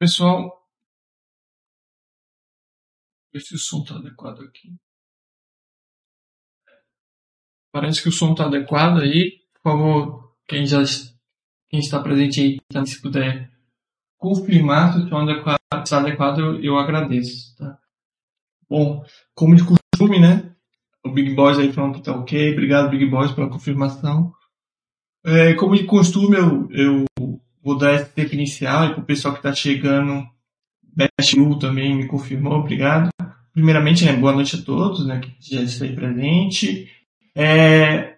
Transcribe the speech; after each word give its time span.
Pessoal, 0.00 0.66
ver 3.30 3.40
se 3.40 3.54
o 3.54 3.58
som 3.58 3.82
está 3.82 3.96
adequado 3.96 4.40
aqui. 4.40 4.74
Parece 7.70 8.02
que 8.02 8.08
o 8.08 8.12
som 8.12 8.32
está 8.32 8.46
adequado 8.46 9.00
aí. 9.00 9.42
Por 9.52 9.62
favor, 9.62 10.34
quem 10.48 10.64
já 10.64 10.78
quem 11.68 11.80
está 11.80 12.02
presente 12.02 12.40
aí, 12.40 12.58
tá, 12.72 12.84
se 12.86 13.02
puder 13.02 13.52
confirmar 14.16 14.94
se 14.94 15.00
o 15.00 15.08
som 15.10 15.30
está 15.84 15.98
adequado, 15.98 16.38
eu, 16.38 16.64
eu 16.64 16.78
agradeço. 16.78 17.54
Tá? 17.58 17.78
Bom, 18.70 19.04
como 19.34 19.54
de 19.54 19.64
costume, 19.66 20.18
né? 20.18 20.56
O 21.04 21.12
Big 21.12 21.34
Boys 21.34 21.58
aí 21.58 21.74
falando 21.74 21.96
que 21.96 22.02
tá 22.02 22.16
ok. 22.16 22.52
Obrigado, 22.52 22.88
Big 22.88 23.04
Boys, 23.04 23.32
pela 23.32 23.50
confirmação. 23.50 24.32
É, 25.26 25.52
como 25.56 25.76
de 25.76 25.84
costume, 25.84 26.38
eu, 26.38 26.70
eu 26.70 27.04
vou 27.62 27.76
dar 27.76 27.94
esse 27.94 28.10
tempo 28.10 28.34
inicial 28.34 28.86
e 28.86 28.90
para 28.90 29.00
o 29.00 29.04
pessoal 29.04 29.34
que 29.34 29.40
está 29.40 29.52
chegando, 29.52 30.26
Lu 31.36 31.58
também 31.58 31.94
me 31.94 32.06
confirmou, 32.06 32.54
obrigado. 32.54 33.08
Primeiramente, 33.52 34.04
né, 34.04 34.12
boa 34.12 34.32
noite 34.32 34.56
a 34.56 34.62
todos 34.62 35.06
né, 35.06 35.20
que 35.20 35.54
já 35.54 35.62
estão 35.62 35.86
aí 35.86 35.94
presente. 35.94 36.88
É, 37.34 38.14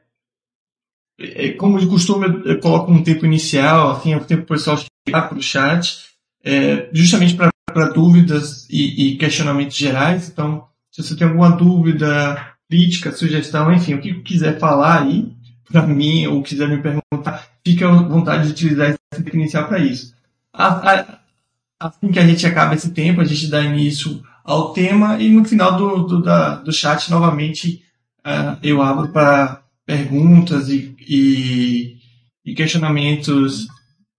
é, 1.19 1.53
como 1.53 1.79
de 1.79 1.87
costume, 1.87 2.43
eu, 2.45 2.59
coloco 2.61 2.91
um 2.91 3.03
tempo 3.03 3.25
inicial, 3.25 3.93
assim, 3.93 4.13
é 4.13 4.17
o 4.17 4.25
tempo 4.25 4.45
para 4.45 4.55
o 4.55 4.59
pessoal 4.59 4.79
chegar 4.79 5.29
para 5.29 5.39
o 5.39 5.43
chat, 5.43 5.99
é, 6.45 6.89
justamente 6.93 7.35
para 7.37 7.89
dúvidas 7.93 8.69
e, 8.69 9.13
e, 9.13 9.17
questionamentos 9.17 9.77
gerais. 9.77 10.29
Então, 10.29 10.67
se 10.91 11.03
você 11.03 11.17
tem 11.17 11.27
alguma 11.27 11.51
dúvida, 11.51 12.55
crítica, 12.69 13.13
sugestão, 13.13 13.73
enfim, 13.73 13.95
o 13.95 14.01
que 14.01 14.15
quiser 14.23 14.59
falar 14.59 15.03
aí 15.03 15.33
para 15.71 15.87
mim 15.87 16.27
ou 16.27 16.43
quiser 16.43 16.69
me 16.69 16.83
perguntar, 16.83 17.47
fique 17.65 17.85
à 17.85 17.91
vontade 17.91 18.47
de 18.47 18.53
utilizar 18.53 18.91
esse 18.91 19.23
tempo 19.23 19.37
inicial 19.37 19.69
para 19.69 19.79
isso. 19.79 20.15
Assim 20.53 22.13
que 22.13 22.19
a 22.19 22.27
gente 22.27 22.47
acaba 22.47 22.75
esse 22.75 22.93
tempo, 22.93 23.21
a 23.21 23.25
gente 23.25 23.49
dá 23.49 23.63
início 23.63 24.23
ao 24.45 24.73
tema 24.73 25.21
e 25.21 25.29
no 25.29 25.45
final 25.45 25.77
do, 25.77 26.03
do, 26.05 26.23
da, 26.23 26.57
do 26.57 26.73
chat, 26.73 27.11
novamente, 27.11 27.85
uh, 28.21 28.59
eu 28.63 28.83
abro 28.83 29.13
para 29.13 29.63
perguntas 29.87 30.69
e, 30.69 30.95
e, 31.01 31.97
e 32.45 32.55
questionamentos 32.55 33.67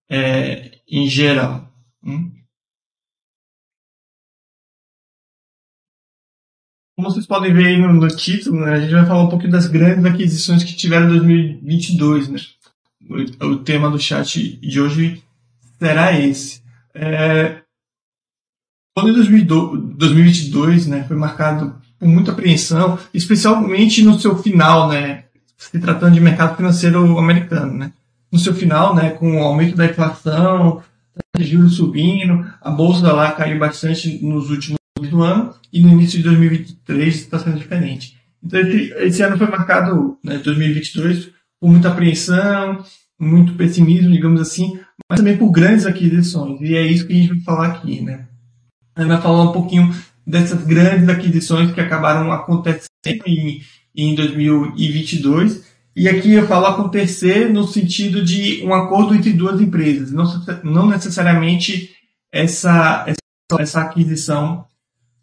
é, 0.10 0.72
em 0.90 1.08
geral. 1.08 1.72
Hum? 2.04 2.32
Como 6.96 7.10
vocês 7.10 7.26
podem 7.26 7.54
ver 7.54 7.68
aí 7.68 7.78
no, 7.78 7.92
no 7.92 8.08
título, 8.08 8.60
né, 8.60 8.74
a 8.74 8.80
gente 8.80 8.94
vai 8.94 9.06
falar 9.06 9.24
um 9.24 9.30
pouquinho 9.30 9.52
das 9.52 9.68
grandes 9.68 10.06
aquisições 10.06 10.64
que 10.64 10.76
tiveram 10.76 11.08
em 11.08 11.18
2022. 11.18 12.30
Né? 12.30 12.40
O, 13.10 13.58
tema 13.58 13.90
do 13.90 14.00
chat 14.00 14.58
de 14.58 14.80
hoje 14.80 15.24
será 15.80 16.18
esse. 16.18 16.62
É, 16.94 17.62
o 18.98 19.02
ano 19.02 19.24
de 19.24 19.44
2022 19.44 20.88
né, 20.88 21.04
foi 21.08 21.18
marcado 21.18 21.76
por 22.00 22.08
muita 22.08 22.32
apreensão, 22.32 22.98
especialmente 23.14 24.04
no 24.04 24.20
seu 24.20 24.38
final, 24.38 24.88
né, 24.88 25.26
se 25.58 25.80
tratando 25.80 26.14
de 26.14 26.22
mercado 26.22 26.56
financeiro 26.56 27.18
americano. 27.18 27.74
Né. 27.74 27.92
No 28.32 28.40
seu 28.40 28.54
final, 28.54 28.96
né, 28.96 29.12
com 29.12 29.38
o 29.38 29.44
aumento 29.44 29.76
da 29.76 29.86
inflação, 29.86 30.82
juros 31.40 31.76
subindo, 31.76 32.46
a 32.62 32.70
bolsa 32.70 33.12
lá 33.12 33.32
caiu 33.32 33.60
bastante 33.60 34.24
nos 34.24 34.50
últimos 34.50 34.78
do 35.02 35.22
ano 35.22 35.54
e 35.72 35.82
no 35.82 35.90
início 35.90 36.18
de 36.18 36.24
2023 36.24 37.16
está 37.16 37.40
sendo 37.40 37.58
diferente. 37.58 38.18
Então 38.44 38.60
esse, 38.60 38.94
esse 38.98 39.24
ano 39.24 39.38
foi 39.38 39.48
marcado, 39.48 40.18
né, 40.24 40.38
2022, 40.38 41.30
por 41.64 41.70
muita 41.70 41.88
apreensão, 41.88 42.84
muito 43.18 43.54
pessimismo, 43.54 44.12
digamos 44.12 44.42
assim, 44.42 44.78
mas 45.10 45.18
também 45.18 45.38
por 45.38 45.50
grandes 45.50 45.86
aquisições. 45.86 46.60
E 46.60 46.76
é 46.76 46.86
isso 46.86 47.08
que 47.08 47.14
a 47.14 47.16
gente 47.16 47.30
vai 47.30 47.40
falar 47.40 47.68
aqui, 47.68 48.02
né? 48.02 48.28
A 48.94 49.02
gente 49.02 49.10
vai 49.10 49.22
falar 49.22 49.44
um 49.44 49.54
pouquinho 49.54 49.96
dessas 50.28 50.62
grandes 50.66 51.08
aquisições 51.08 51.72
que 51.72 51.80
acabaram 51.80 52.34
acontecendo 52.34 52.90
em, 53.26 53.62
em 53.96 54.14
2022. 54.14 55.64
E 55.96 56.10
aqui 56.10 56.34
eu 56.34 56.46
falo 56.48 56.66
acontecer 56.66 57.50
no 57.50 57.66
sentido 57.66 58.22
de 58.22 58.62
um 58.66 58.74
acordo 58.74 59.16
entre 59.16 59.32
duas 59.32 59.62
empresas, 59.62 60.12
não, 60.12 60.26
não 60.66 60.90
necessariamente 60.90 61.92
essa, 62.30 63.06
essa, 63.08 63.62
essa 63.62 63.82
aquisição 63.84 64.66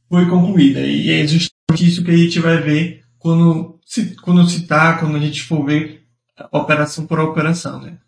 foi 0.08 0.26
concluída. 0.26 0.80
E 0.80 1.10
é 1.10 1.26
justamente 1.26 1.86
isso 1.86 2.02
que 2.02 2.10
a 2.10 2.16
gente 2.16 2.40
vai 2.40 2.62
ver 2.62 3.02
quando, 3.18 3.78
quando 4.22 4.48
citar, 4.48 4.98
quando 4.98 5.16
a 5.16 5.20
gente 5.20 5.42
for 5.42 5.66
ver 5.66 5.99
operação 6.50 7.06
por 7.06 7.18
operação. 7.20 7.80
Né? 7.80 7.98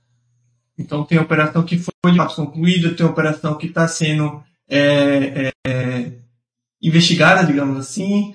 Então, 0.78 1.04
tem 1.04 1.18
operação 1.18 1.62
que 1.62 1.78
foi 1.78 2.12
de 2.12 2.16
fato 2.16 2.36
concluída, 2.36 2.94
tem 2.94 3.06
operação 3.06 3.56
que 3.56 3.66
está 3.66 3.86
sendo 3.86 4.42
é, 4.68 5.52
é, 5.66 6.12
investigada, 6.80 7.46
digamos 7.46 7.78
assim. 7.78 8.34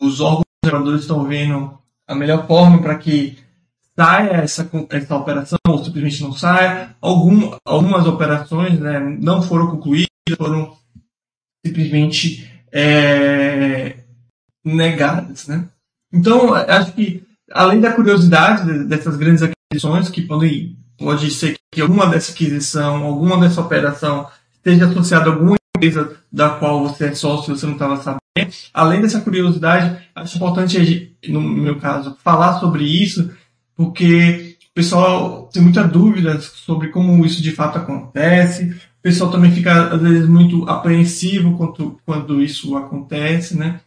Os 0.00 0.20
órgãos 0.20 0.44
reguladores 0.64 1.02
estão 1.02 1.24
vendo 1.24 1.78
a 2.06 2.14
melhor 2.14 2.46
forma 2.46 2.80
para 2.80 2.96
que 2.96 3.38
saia 3.98 4.36
essa, 4.38 4.70
essa 4.90 5.16
operação 5.16 5.58
ou 5.66 5.84
simplesmente 5.84 6.22
não 6.22 6.32
saia. 6.32 6.96
Algum, 7.00 7.56
algumas 7.64 8.06
operações 8.06 8.78
né, 8.78 8.98
não 9.20 9.42
foram 9.42 9.70
concluídas, 9.70 10.08
foram 10.36 10.76
simplesmente 11.64 12.48
é, 12.72 13.98
negadas, 14.64 15.46
né? 15.46 15.68
Então, 16.12 16.54
acho 16.54 16.92
que 16.92 17.27
além 17.52 17.80
da 17.80 17.92
curiosidade 17.92 18.84
dessas 18.84 19.16
grandes 19.16 19.42
aquisições, 19.42 20.08
que 20.08 20.22
podem, 20.22 20.76
pode 20.98 21.30
ser 21.30 21.56
que 21.72 21.80
alguma 21.80 22.06
dessa 22.06 22.32
aquisição, 22.32 23.04
alguma 23.04 23.38
dessa 23.38 23.60
operação 23.60 24.26
esteja 24.56 24.86
associada 24.86 25.30
a 25.30 25.32
alguma 25.32 25.56
empresa 25.76 26.16
da 26.30 26.50
qual 26.50 26.86
você 26.86 27.06
é 27.06 27.14
sócio 27.14 27.52
e 27.52 27.58
você 27.58 27.66
não 27.66 27.74
estava 27.74 27.96
sabendo, 27.96 28.54
além 28.72 29.00
dessa 29.00 29.20
curiosidade, 29.20 29.98
acho 30.14 30.36
importante, 30.36 31.16
no 31.28 31.40
meu 31.40 31.78
caso, 31.78 32.16
falar 32.22 32.60
sobre 32.60 32.84
isso, 32.84 33.30
porque 33.74 34.56
o 34.70 34.74
pessoal 34.74 35.48
tem 35.52 35.62
muita 35.62 35.84
dúvida 35.84 36.40
sobre 36.40 36.88
como 36.88 37.24
isso 37.24 37.42
de 37.42 37.52
fato 37.52 37.78
acontece, 37.78 38.70
o 38.98 39.02
pessoal 39.02 39.30
também 39.30 39.52
fica, 39.52 39.94
às 39.94 40.00
vezes, 40.00 40.28
muito 40.28 40.68
apreensivo 40.68 41.56
quando, 41.56 41.98
quando 42.04 42.42
isso 42.42 42.76
acontece, 42.76 43.56
né? 43.56 43.80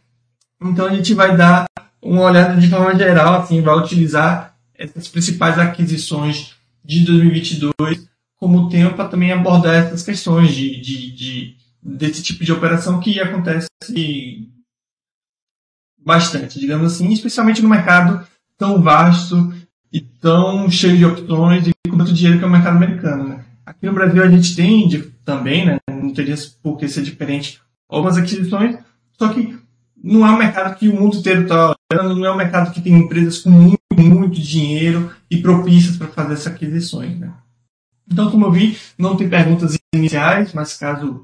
Então 0.60 0.86
a 0.86 0.94
gente 0.94 1.12
vai 1.12 1.36
dar 1.36 1.66
uma 2.02 2.22
olhada 2.22 2.60
de 2.60 2.68
forma 2.68 2.94
geral, 2.96 3.40
assim, 3.40 3.60
vai 3.60 3.76
utilizar 3.78 4.56
essas 4.74 5.06
principais 5.06 5.58
aquisições 5.58 6.54
de 6.84 7.04
2022 7.04 8.08
como 8.36 8.68
tempo 8.68 8.96
para 8.96 9.08
também 9.08 9.30
abordar 9.30 9.76
essas 9.76 10.02
questões 10.02 10.52
de, 10.52 10.80
de, 10.80 11.12
de, 11.12 11.56
desse 11.80 12.22
tipo 12.22 12.44
de 12.44 12.52
operação 12.52 12.98
que 12.98 13.20
acontece 13.20 13.68
bastante, 16.04 16.58
digamos 16.58 16.92
assim, 16.92 17.12
especialmente 17.12 17.62
no 17.62 17.68
mercado 17.68 18.26
tão 18.58 18.82
vasto 18.82 19.54
e 19.92 20.00
tão 20.00 20.68
cheio 20.68 20.96
de 20.96 21.04
opções 21.04 21.68
e 21.68 21.72
com 21.88 21.96
tanto 21.96 22.12
dinheiro 22.12 22.38
que 22.38 22.44
é 22.44 22.48
o 22.48 22.50
mercado 22.50 22.76
americano, 22.76 23.28
né? 23.28 23.44
Aqui 23.64 23.86
no 23.86 23.92
Brasil 23.92 24.22
a 24.22 24.28
gente 24.28 24.56
tem 24.56 24.88
também, 25.24 25.64
né? 25.64 25.78
Não 25.88 26.12
teria 26.12 26.34
por 26.60 26.76
que 26.76 26.88
ser 26.88 27.02
diferente 27.02 27.60
algumas 27.88 28.16
aquisições, 28.16 28.76
só 29.16 29.28
que 29.28 29.56
não 30.02 30.26
é 30.26 30.30
um 30.30 30.38
mercado 30.38 30.76
que 30.76 30.88
o 30.88 30.94
mundo 30.94 31.16
inteiro 31.16 31.42
está 31.42 31.74
olhando, 31.92 32.16
não 32.16 32.26
é 32.26 32.32
um 32.32 32.36
mercado 32.36 32.72
que 32.72 32.80
tem 32.80 32.94
empresas 32.94 33.38
com 33.38 33.50
muito, 33.50 33.78
muito 33.96 34.40
dinheiro 34.40 35.12
e 35.30 35.38
propícias 35.38 35.96
para 35.96 36.08
fazer 36.08 36.34
essas 36.34 36.48
aquisições, 36.48 37.18
né? 37.18 37.32
Então, 38.10 38.30
como 38.30 38.46
eu 38.46 38.52
vi, 38.52 38.76
não 38.98 39.16
tem 39.16 39.28
perguntas 39.28 39.78
iniciais, 39.94 40.52
mas 40.52 40.76
caso 40.76 41.22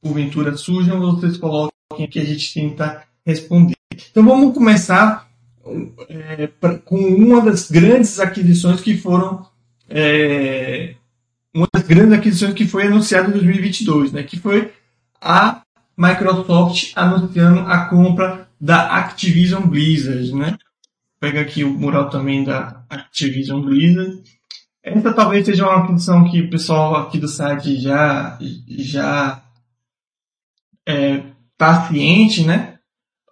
porventura 0.00 0.56
surjam, 0.56 1.00
vocês 1.00 1.36
coloquem 1.36 2.04
aqui 2.04 2.20
a 2.20 2.24
gente 2.24 2.54
tenta 2.54 3.02
responder. 3.26 3.74
Então 4.10 4.24
vamos 4.24 4.54
começar 4.54 5.28
é, 6.08 6.46
pra, 6.46 6.78
com 6.78 6.96
uma 6.96 7.40
das 7.40 7.70
grandes 7.70 8.20
aquisições 8.20 8.80
que 8.80 8.96
foram 8.96 9.44
é, 9.88 10.94
uma 11.54 11.66
das 11.72 11.82
grandes 11.86 12.12
aquisições 12.12 12.54
que 12.54 12.66
foi 12.66 12.86
anunciada 12.86 13.28
em 13.28 13.32
2022, 13.32 14.12
né, 14.12 14.22
que 14.22 14.38
foi 14.38 14.72
a 15.20 15.62
Microsoft 15.98 16.92
anunciando 16.94 17.60
a 17.60 17.86
compra 17.86 18.48
da 18.60 18.96
Activision 18.98 19.66
Blizzard, 19.66 20.32
né? 20.32 20.56
Pega 21.20 21.40
aqui 21.40 21.64
o 21.64 21.70
mural 21.70 22.08
também 22.08 22.44
da 22.44 22.84
Activision 22.88 23.60
Blizzard. 23.60 24.22
Essa 24.80 25.12
talvez 25.12 25.44
seja 25.44 25.66
uma 25.66 25.82
aquisição 25.82 26.30
que 26.30 26.40
o 26.42 26.50
pessoal 26.50 26.94
aqui 26.94 27.18
do 27.18 27.26
site 27.26 27.80
já 27.80 28.38
já 28.68 29.42
é, 30.86 31.24
tá 31.56 31.88
ciente, 31.88 32.44
né? 32.44 32.78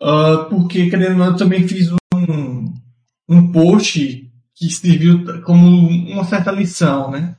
Uh, 0.02 0.44
porque, 0.50 0.90
querendo 0.90 1.12
ou 1.12 1.18
não, 1.18 1.26
eu 1.26 1.36
também 1.36 1.66
fiz 1.66 1.90
um, 2.12 2.74
um 3.28 3.52
post 3.52 4.28
que 4.54 4.70
serviu 4.70 5.42
como 5.42 5.88
uma 5.88 6.24
certa 6.24 6.50
lição, 6.50 7.10
né? 7.10 7.36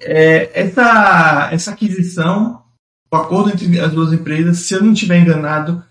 É, 0.00 0.62
essa, 0.62 1.48
essa 1.52 1.70
aquisição, 1.72 2.62
o 3.10 3.16
acordo 3.16 3.50
entre 3.50 3.78
as 3.80 3.92
duas 3.92 4.12
empresas, 4.12 4.58
se 4.58 4.74
eu 4.74 4.82
não 4.82 4.92
estiver 4.92 5.20
enganado, 5.20 5.82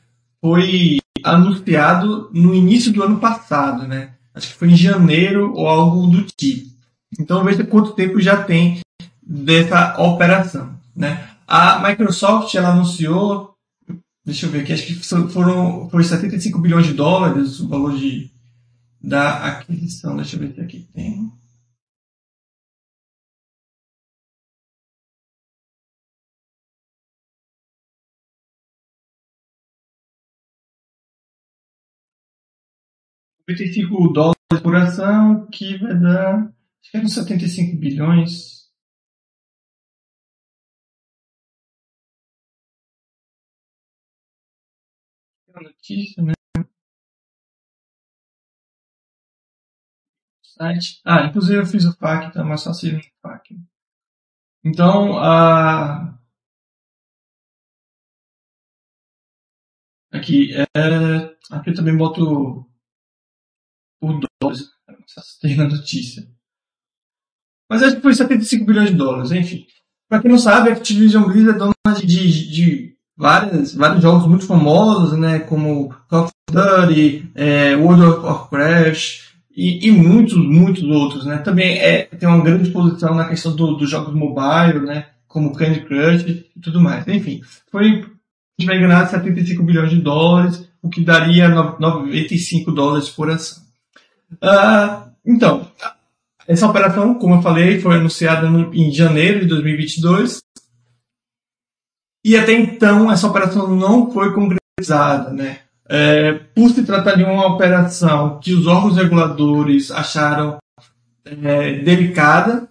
foi 0.41 0.99
anunciado 1.23 2.29
no 2.33 2.53
início 2.53 2.91
do 2.91 3.03
ano 3.03 3.19
passado, 3.19 3.87
né? 3.87 4.11
Acho 4.33 4.49
que 4.49 4.53
foi 4.55 4.69
em 4.69 4.75
janeiro 4.75 5.53
ou 5.53 5.67
algo 5.67 6.07
do 6.07 6.23
tipo. 6.23 6.69
Então 7.19 7.43
veja 7.43 7.63
quanto 7.63 7.93
tempo 7.93 8.19
já 8.19 8.43
tem 8.43 8.81
dessa 9.25 9.99
operação. 10.01 10.77
Né? 10.95 11.29
A 11.47 11.87
Microsoft 11.87 12.53
ela 12.55 12.69
anunciou, 12.69 13.55
deixa 14.25 14.45
eu 14.45 14.49
ver 14.49 14.61
aqui, 14.61 14.73
acho 14.73 14.85
que 14.85 14.95
foram 14.95 15.89
foi 15.89 16.03
75 16.03 16.59
bilhões 16.59 16.85
de 16.85 16.93
dólares 16.93 17.59
o 17.59 17.67
valor 17.67 17.97
de, 17.97 18.29
da 19.01 19.45
aquisição. 19.45 20.15
Deixa 20.17 20.35
eu 20.35 20.41
ver 20.41 20.53
se 20.53 20.61
aqui 20.61 20.87
tem. 20.93 21.31
95 33.47 34.11
dólares 34.11 34.35
por 34.63 34.75
ação, 34.75 35.47
que 35.51 35.77
vai 35.77 35.99
dar, 35.99 36.47
acho 36.81 36.91
que 36.91 36.97
é 36.97 37.01
uns 37.01 37.13
75 37.13 37.77
bilhões. 37.79 38.71
É 45.47 45.51
uma 45.51 45.61
notícia, 45.69 46.23
né? 46.23 46.33
Site. 50.43 51.01
Ah, 51.05 51.25
inclusive 51.27 51.59
eu 51.59 51.65
fiz 51.65 51.85
o 51.85 51.93
FAQ, 51.97 52.33
tá 52.33 52.43
mais 52.43 52.63
fácil 52.63 52.93
no 52.93 53.01
FAQ. 53.21 53.55
Então, 54.63 55.17
a... 55.19 56.17
Aqui, 60.11 60.51
é... 60.53 61.35
aqui 61.51 61.69
eu 61.69 61.75
também 61.75 61.95
boto 61.95 62.65
dólares. 64.45 64.69
Na 65.57 65.67
notícia. 65.67 66.27
Mas 67.69 67.81
acho 67.81 67.95
que 67.95 68.01
foi 68.01 68.13
75 68.13 68.65
bilhões 68.65 68.89
de 68.89 68.95
dólares, 68.95 69.31
enfim. 69.31 69.65
Pra 70.07 70.21
quem 70.21 70.29
não 70.29 70.37
sabe, 70.37 70.69
a 70.69 70.73
Activision 70.73 71.23
Blizzard 71.23 71.55
é 71.55 71.57
dona 71.57 71.99
de, 71.99 72.05
de, 72.05 72.51
de 72.51 72.95
várias, 73.17 73.73
vários 73.73 74.01
jogos 74.01 74.27
muito 74.27 74.45
famosos, 74.45 75.17
né? 75.17 75.39
Como 75.39 75.89
Call 76.07 76.25
of 76.25 76.33
Duty, 76.51 77.31
é, 77.33 77.75
World 77.75 78.03
of 78.03 78.19
Warcraft 78.19 79.25
e, 79.55 79.87
e, 79.87 79.91
muitos, 79.91 80.35
muitos 80.35 80.83
outros, 80.83 81.25
né? 81.25 81.37
Também 81.37 81.79
é, 81.79 82.03
tem 82.03 82.29
uma 82.29 82.43
grande 82.43 82.67
exposição 82.67 83.15
na 83.15 83.27
questão 83.27 83.55
do, 83.55 83.75
dos 83.75 83.89
jogos 83.89 84.13
mobile, 84.13 84.85
né? 84.85 85.07
Como 85.27 85.53
Candy 85.53 85.81
Crush 85.81 86.29
e 86.55 86.59
tudo 86.61 86.79
mais. 86.79 87.07
Enfim, 87.07 87.41
foi, 87.71 87.87
a 87.87 88.61
gente 88.61 88.67
vai 88.67 88.79
ganhar 88.79 89.07
75 89.07 89.63
bilhões 89.63 89.89
de 89.89 90.01
dólares, 90.01 90.69
o 90.81 90.89
que 90.89 91.01
daria 91.01 91.49
95 91.49 92.71
dólares 92.71 93.09
por 93.09 93.29
ação. 93.29 93.64
Uh, 94.33 95.09
então, 95.25 95.67
essa 96.47 96.67
operação, 96.67 97.15
como 97.15 97.35
eu 97.35 97.41
falei, 97.41 97.79
foi 97.79 97.95
anunciada 97.95 98.49
no, 98.49 98.73
em 98.73 98.91
janeiro 98.91 99.39
de 99.41 99.47
2022. 99.47 100.41
E 102.23 102.37
até 102.37 102.53
então, 102.53 103.11
essa 103.11 103.27
operação 103.27 103.67
não 103.75 104.11
foi 104.11 104.33
concretizada, 104.33 105.31
né? 105.31 105.59
É, 105.87 106.33
por 106.33 106.69
se 106.71 106.83
tratar 106.83 107.15
de 107.15 107.23
uma 107.23 107.45
operação 107.45 108.39
que 108.39 108.53
os 108.53 108.65
órgãos 108.65 108.97
reguladores 108.97 109.91
acharam 109.91 110.57
é, 111.23 111.73
delicada, 111.79 112.67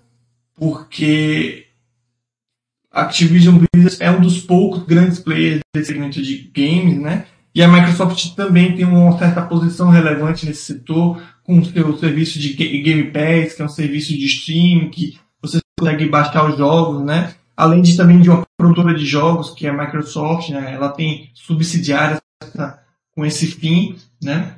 porque 0.57 1.67
Activision 2.91 3.59
Blizzard 3.59 4.03
é 4.03 4.11
um 4.11 4.21
dos 4.21 4.41
poucos 4.41 4.85
grandes 4.85 5.19
players 5.19 5.61
desse 5.75 5.89
segmento 5.89 6.21
de 6.21 6.51
games, 6.55 7.01
né? 7.01 7.27
E 7.55 7.63
a 7.63 7.69
Microsoft 7.69 8.35
também 8.35 8.75
tem 8.75 8.85
uma 8.85 9.17
certa 9.17 9.43
posição 9.43 9.89
relevante 9.89 10.47
nesse 10.47 10.63
setor, 10.63 11.23
com 11.45 11.59
o 11.59 11.65
seu 11.65 11.97
serviço 11.99 12.39
de 12.39 12.53
Game 12.55 13.11
Pass, 13.11 13.55
que 13.55 13.63
é 13.63 13.65
um 13.65 13.69
serviço 13.69 14.13
de 14.13 14.25
streaming, 14.25 14.91
que 14.91 15.19
você 15.41 15.61
consegue 15.79 16.09
baixar 16.09 16.49
os 16.51 16.57
jogos, 16.57 17.05
né? 17.05 17.35
Além 17.57 17.83
de 17.83 17.97
também 17.97 18.21
de 18.21 18.31
uma 18.31 18.45
produtora 18.57 18.95
de 18.95 19.07
jogos, 19.07 19.51
que 19.51 19.67
é 19.67 19.71
a 19.71 19.73
Microsoft, 19.73 20.51
né? 20.51 20.73
Ela 20.75 20.89
tem 20.89 21.31
subsidiárias 21.35 22.21
com 23.15 23.25
esse 23.25 23.47
fim, 23.47 23.97
né? 24.23 24.57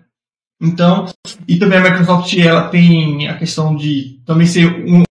Então, 0.61 1.05
e 1.47 1.59
também 1.59 1.79
a 1.79 1.83
Microsoft, 1.83 2.33
ela 2.39 2.69
tem 2.69 3.29
a 3.29 3.37
questão 3.37 3.77
de 3.77 4.21
também 4.25 4.47
ser 4.47 4.67
uma 4.87 5.07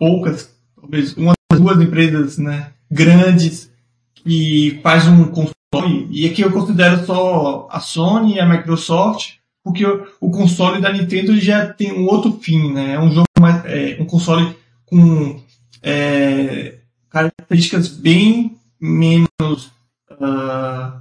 poucas, 0.00 0.50
talvez 0.74 1.14
uma 1.14 1.34
das 1.52 1.60
duas 1.60 1.78
empresas, 1.78 2.38
né, 2.38 2.72
grandes 2.90 3.70
que 4.14 4.80
faz 4.82 5.06
um 5.06 5.26
console, 5.26 6.08
e 6.10 6.26
aqui 6.26 6.40
eu 6.40 6.50
considero 6.50 7.04
só 7.04 7.68
a 7.70 7.78
Sony 7.78 8.36
e 8.36 8.40
a 8.40 8.48
Microsoft, 8.48 9.34
porque 9.62 9.84
o, 10.20 10.30
console 10.30 10.80
da 10.80 10.92
Nintendo 10.92 11.38
já 11.38 11.66
tem 11.66 11.92
um 11.92 12.06
outro 12.06 12.32
fim, 12.40 12.72
né? 12.72 12.94
É 12.94 13.00
um 13.00 13.10
jogo 13.10 13.26
mais, 13.38 13.64
é, 13.66 13.98
um 14.00 14.06
console 14.06 14.56
com 14.86 15.40
é, 15.82 16.78
características 17.10 17.88
bem 17.88 18.56
menos 18.80 19.70
uh, 20.12 21.00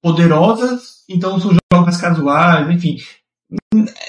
poderosas, 0.00 1.04
então 1.08 1.40
são 1.40 1.50
jogos 1.50 1.86
mais 1.86 1.96
casuais, 1.96 2.70
enfim. 2.70 2.96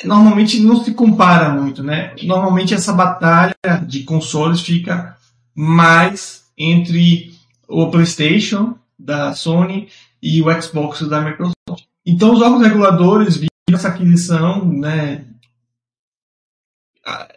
Normalmente 0.04 0.60
não 0.60 0.84
se 0.84 0.94
compara 0.94 1.50
muito, 1.50 1.84
né? 1.84 2.14
Normalmente 2.24 2.74
essa 2.74 2.94
batalha 2.94 3.56
de 3.88 4.04
consoles 4.04 4.62
fica 4.62 5.18
mais 5.56 6.44
entre 6.58 7.34
o 7.68 7.90
PlayStation 7.90 8.76
da 8.98 9.34
Sony 9.34 9.88
e 10.22 10.42
o 10.42 10.62
Xbox 10.62 11.02
da 11.08 11.22
Microsoft. 11.22 11.86
Então 12.06 12.34
os 12.34 12.42
órgãos 12.42 12.62
reguladores 12.62 13.40
essa 13.76 13.88
aquisição, 13.88 14.66
né, 14.66 15.26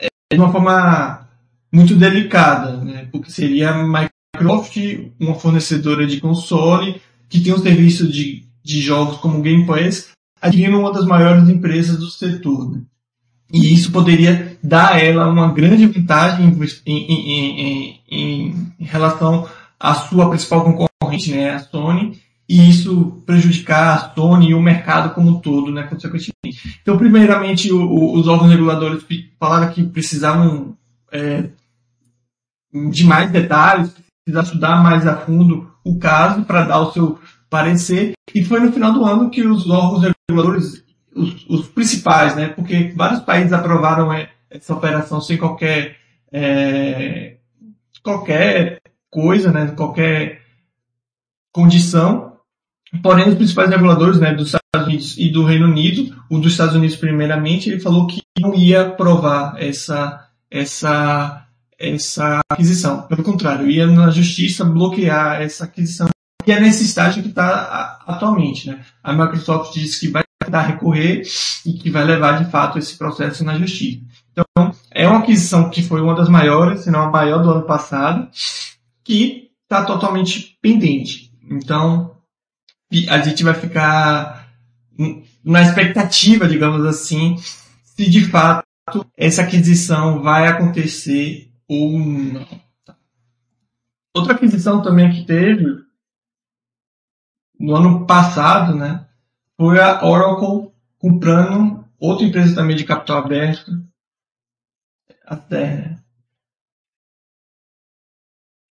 é 0.01 0.09
de 0.33 0.39
uma 0.39 0.53
forma 0.53 1.29
muito 1.73 1.97
delicada, 1.97 2.77
né, 2.79 3.09
porque 3.11 3.31
seria 3.31 3.71
a 3.71 4.09
Microsoft, 4.35 4.77
uma 5.19 5.35
fornecedora 5.35 6.07
de 6.07 6.21
console, 6.21 7.01
que 7.29 7.41
tem 7.41 7.53
um 7.53 7.59
serviço 7.59 8.11
de, 8.11 8.47
de 8.63 8.81
jogos 8.81 9.17
como 9.19 9.43
Game 9.43 9.67
Pass, 9.67 10.11
adquirindo 10.41 10.79
uma 10.79 10.93
das 10.93 11.07
maiores 11.07 11.49
empresas 11.49 11.99
do 11.99 12.11
setor. 12.11 12.71
Né? 12.71 12.83
E 13.53 13.73
isso 13.73 13.91
poderia 13.91 14.59
dar 14.63 14.95
a 14.95 14.99
ela 14.99 15.29
uma 15.29 15.53
grande 15.53 15.87
vantagem 15.87 16.47
em, 16.87 16.97
em, 16.97 18.01
em, 18.09 18.73
em 18.79 18.85
relação 18.85 19.49
à 19.79 19.95
sua 19.95 20.29
principal 20.29 20.65
concorrente, 20.65 21.31
né, 21.31 21.51
a 21.51 21.59
Sony, 21.61 22.21
e 22.49 22.69
isso 22.69 23.23
prejudicar 23.25 23.95
a 23.95 24.15
Sony 24.15 24.51
e 24.51 24.55
o 24.55 24.63
mercado 24.63 25.15
como 25.15 25.31
um 25.31 25.41
todo, 25.41 25.73
né, 25.73 25.85
consequentemente. 25.85 26.79
Então, 26.83 26.99
primeiramente, 26.99 27.73
o, 27.73 27.81
o, 27.81 28.15
os 28.19 28.29
órgãos 28.29 28.51
reguladores 28.51 29.05
falaram 29.39 29.73
que 29.73 29.83
precisavam 29.83 30.77
é, 31.11 31.49
de 32.91 33.05
mais 33.05 33.31
detalhes, 33.31 33.95
precisavam 34.25 34.49
estudar 34.49 34.83
mais 34.83 35.07
a 35.07 35.17
fundo 35.17 35.73
o 35.83 35.99
caso 35.99 36.45
para 36.45 36.65
dar 36.65 36.81
o 36.81 36.93
seu 36.93 37.19
parecer, 37.49 38.13
e 38.35 38.45
foi 38.45 38.61
no 38.61 38.73
final 38.73 38.93
do 38.93 39.05
ano 39.05 39.31
que 39.31 39.43
os 39.43 39.69
órgãos 39.71 40.13
reguladores, 40.29 40.85
os, 41.15 41.47
os 41.49 41.69
principais, 41.69 42.35
né, 42.37 42.49
porque 42.49 42.93
vários 42.97 43.21
países 43.21 43.53
aprovaram 43.53 44.11
essa 44.51 44.75
operação 44.75 45.21
sem 45.21 45.39
qualquer 45.39 45.97
é, 46.33 47.37
qualquer 48.03 48.81
coisa, 49.11 49.53
né, 49.53 49.69
qualquer 49.77 50.43
condição, 51.53 52.34
Porém, 53.03 53.29
os 53.29 53.35
principais 53.35 53.71
reguladores 53.71 54.19
né, 54.19 54.33
dos 54.33 54.47
Estados 54.47 54.87
Unidos 54.87 55.17
e 55.19 55.29
do 55.31 55.45
Reino 55.45 55.67
Unido, 55.67 56.15
o 56.31 56.39
dos 56.39 56.53
Estados 56.53 56.75
Unidos 56.75 56.97
primeiramente, 56.97 57.71
ele 57.71 57.81
falou 57.81 58.07
que 58.07 58.23
não 58.39 58.55
ia 58.55 58.83
aprovar 58.83 59.57
essa, 59.59 60.29
essa, 60.51 61.47
essa 61.79 62.41
aquisição. 62.51 63.03
Pelo 63.03 63.23
contrário, 63.23 63.69
ia 63.69 63.87
na 63.87 64.11
justiça 64.11 64.65
bloquear 64.65 65.41
essa 65.41 65.65
aquisição, 65.65 66.09
que 66.45 66.53
é 66.53 66.61
nesse 66.61 66.85
estágio 66.85 67.23
que 67.23 67.29
está 67.29 67.99
atualmente. 68.07 68.69
Né? 68.69 68.81
A 69.03 69.13
Microsoft 69.13 69.75
disse 69.75 70.01
que 70.01 70.09
vai 70.09 70.23
tentar 70.43 70.63
recorrer 70.63 71.23
e 71.65 71.73
que 71.73 71.91
vai 71.91 72.05
levar 72.05 72.43
de 72.43 72.51
fato 72.51 72.79
esse 72.79 72.97
processo 72.97 73.45
na 73.45 73.59
justiça. 73.59 74.01
Então, 74.33 74.75
é 74.91 75.09
uma 75.09 75.21
aquisição 75.21 75.71
que 75.71 75.83
foi 75.83 76.01
uma 76.01 76.15
das 76.15 76.29
maiores, 76.29 76.81
se 76.81 76.91
não 76.91 77.03
a 77.03 77.11
maior 77.11 77.43
do 77.43 77.51
ano 77.51 77.63
passado, 77.63 78.29
que 79.03 79.51
está 79.63 79.85
totalmente 79.85 80.57
pendente. 80.61 81.33
Então, 81.51 82.14
a 83.09 83.19
gente 83.21 83.43
vai 83.43 83.55
ficar 83.55 84.49
na 85.45 85.63
expectativa, 85.63 86.49
digamos 86.49 86.85
assim, 86.85 87.37
se 87.83 88.09
de 88.09 88.25
fato 88.25 88.65
essa 89.17 89.43
aquisição 89.43 90.23
vai 90.23 90.47
acontecer 90.47 91.51
ou 91.69 91.99
não. 91.99 92.47
Outra 94.15 94.35
aquisição 94.35 94.81
também 94.81 95.11
que 95.11 95.25
teve 95.25 95.83
no 97.59 97.75
ano 97.75 98.07
passado, 98.07 98.75
né, 98.75 99.07
foi 99.57 99.81
a 99.81 100.05
Oracle 100.05 100.73
comprando 100.99 101.85
outra 101.99 102.25
empresa 102.25 102.55
também 102.55 102.77
de 102.77 102.85
capital 102.85 103.19
aberto, 103.19 103.73
até 105.27 105.97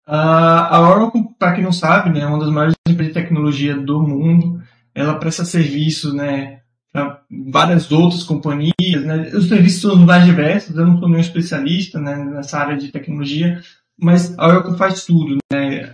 a 0.05 0.81
Oracle, 0.81 1.23
para 1.39 1.53
quem 1.53 1.63
não 1.63 1.71
sabe, 1.71 2.09
né, 2.09 2.21
é 2.21 2.25
uma 2.25 2.39
das 2.39 2.49
maiores 2.49 2.75
empresas 2.87 3.13
de 3.13 3.21
tecnologia 3.21 3.75
do 3.75 4.01
mundo. 4.01 4.61
Ela 4.93 5.15
presta 5.15 5.45
serviços 5.45 6.13
né, 6.13 6.59
para 6.91 7.21
várias 7.51 7.91
outras 7.91 8.23
companhias. 8.23 8.73
Né. 8.79 9.31
Os 9.33 9.47
serviços 9.47 9.81
são 9.81 9.95
mais 9.97 10.25
diversos, 10.25 10.75
eu 10.75 10.85
não 10.85 10.99
sou 10.99 11.07
nenhum 11.07 11.21
especialista 11.21 11.99
né, 11.99 12.15
nessa 12.15 12.59
área 12.59 12.77
de 12.77 12.91
tecnologia, 12.91 13.61
mas 13.99 14.37
a 14.37 14.47
Oracle 14.47 14.77
faz 14.77 15.05
tudo, 15.05 15.37
né? 15.51 15.91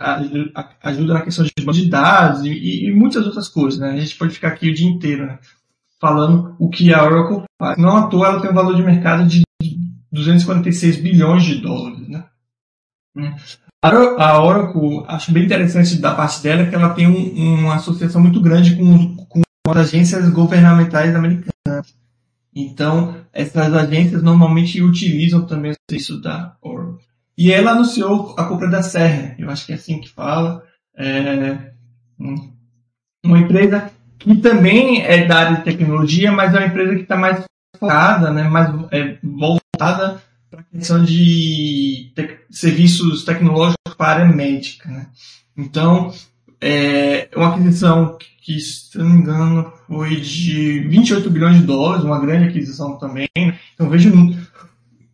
Ajuda 0.82 1.16
na 1.16 1.22
questão 1.22 1.46
de 1.46 1.89
dados 1.89 2.46
e, 2.46 2.88
e, 2.88 2.92
muitas 2.94 3.25
outras 3.25 3.48
coisas, 3.50 3.80
né? 3.80 3.92
A 3.92 4.00
gente 4.00 4.16
pode 4.16 4.34
ficar 4.34 4.50
aqui 4.50 4.70
o 4.70 4.74
dia 4.74 4.88
inteiro, 4.88 5.25
né? 5.25 5.38
Falando 6.00 6.56
o 6.58 6.70
que 6.70 6.94
a 6.94 7.04
Oracle 7.04 7.44
faz. 7.58 7.78
Não 7.78 7.98
à 7.98 8.08
toa 8.08 8.28
ela 8.28 8.42
tem 8.42 8.50
um 8.50 8.54
valor 8.54 8.75
de 8.75 8.84
mercado 8.84 9.28
de 9.28 9.42
246 10.12 10.98
bilhões 11.01 11.44
de 11.44 11.56
dólares, 11.56 12.08
né? 12.08 12.24
A 13.82 14.44
Oracle, 14.44 15.06
acho 15.08 15.32
bem 15.32 15.46
interessante 15.46 16.02
da 16.02 16.14
parte 16.14 16.44
dela 16.44 16.66
que 16.66 16.76
ela 16.76 16.94
tem 16.94 17.08
um, 17.08 17.60
uma 17.60 17.76
associação 17.76 18.22
muito 18.22 18.42
grande 18.42 18.76
com, 18.76 19.16
com 19.30 19.42
as 19.70 19.78
agências 19.78 20.30
governamentais 20.30 21.16
americanas. 21.16 21.96
Então, 22.54 23.16
essas 23.32 23.74
agências 23.74 24.22
normalmente 24.22 24.82
utilizam 24.82 25.46
também 25.46 25.72
o 25.72 25.76
serviço 25.90 26.22
da 26.22 26.58
Oracle. 26.62 27.00
E 27.38 27.54
ela 27.54 27.72
anunciou 27.72 28.36
a 28.38 28.44
compra 28.44 28.70
da 28.70 28.84
Serra, 28.84 29.34
eu 29.40 29.50
acho 29.50 29.66
que 29.66 29.72
é 29.72 29.76
assim 29.76 30.02
que 30.02 30.10
fala. 30.10 30.62
É 30.98 31.72
uma 33.24 33.40
empresa 33.40 33.90
que 34.18 34.36
também 34.36 35.02
é 35.04 35.26
da 35.26 35.38
área 35.38 35.58
de 35.58 35.64
tecnologia, 35.64 36.34
mas 36.34 36.54
é 36.54 36.58
uma 36.58 36.68
empresa 36.68 36.96
que 36.96 37.04
está 37.04 37.16
mais 37.16 37.46
focada, 37.78 38.30
né, 38.30 38.44
mais 38.44 38.70
é, 38.92 39.18
voltada 39.24 40.22
para 40.50 40.62
a 40.62 40.63
questão 40.63 41.03
de 41.03 42.12
te 42.15 42.39
serviços 42.50 43.24
tecnológicos 43.24 43.94
para 43.96 44.25
médica. 44.25 44.89
Né? 44.89 45.10
Então, 45.56 46.13
é 46.60 47.29
uma 47.36 47.50
aquisição 47.50 48.18
que, 48.41 48.60
se 48.60 48.98
não 48.98 49.10
me 49.10 49.18
engano, 49.22 49.72
foi 49.88 50.20
de 50.20 50.79
28 50.88 51.29
bilhões 51.29 51.58
de 51.58 51.65
dólares, 51.65 52.03
uma 52.03 52.20
grande 52.20 52.50
aquisição 52.50 52.98
também. 52.98 53.29
Né? 53.38 53.60
Então, 53.74 53.89
veja 53.89 54.12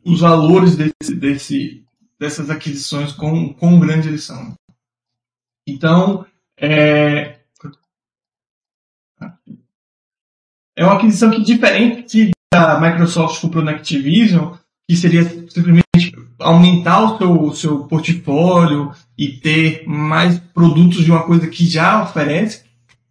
os 0.05 0.21
valores 0.21 0.75
desse, 0.75 1.15
desse, 1.15 1.83
dessas 2.19 2.49
aquisições 2.49 3.11
com, 3.11 3.53
com 3.53 3.79
grande 3.79 4.07
eles 4.07 4.29
Então, 5.67 6.25
é, 6.57 7.39
é 10.75 10.85
uma 10.85 10.93
aquisição 10.95 11.31
que, 11.31 11.41
diferente 11.41 12.31
da 12.53 12.79
Microsoft 12.79 13.41
comprou 13.41 13.63
na 13.63 13.71
Activision, 13.71 14.55
que 14.87 14.95
seria 14.95 15.23
simplesmente 15.49 15.85
aumentar 16.39 17.01
o 17.01 17.17
seu, 17.17 17.41
o 17.41 17.55
seu 17.55 17.79
portfólio 17.85 18.91
e 19.17 19.29
ter 19.29 19.83
mais 19.87 20.37
produtos 20.53 21.03
de 21.03 21.11
uma 21.11 21.23
coisa 21.23 21.47
que 21.47 21.65
já 21.65 22.03
oferece. 22.03 22.63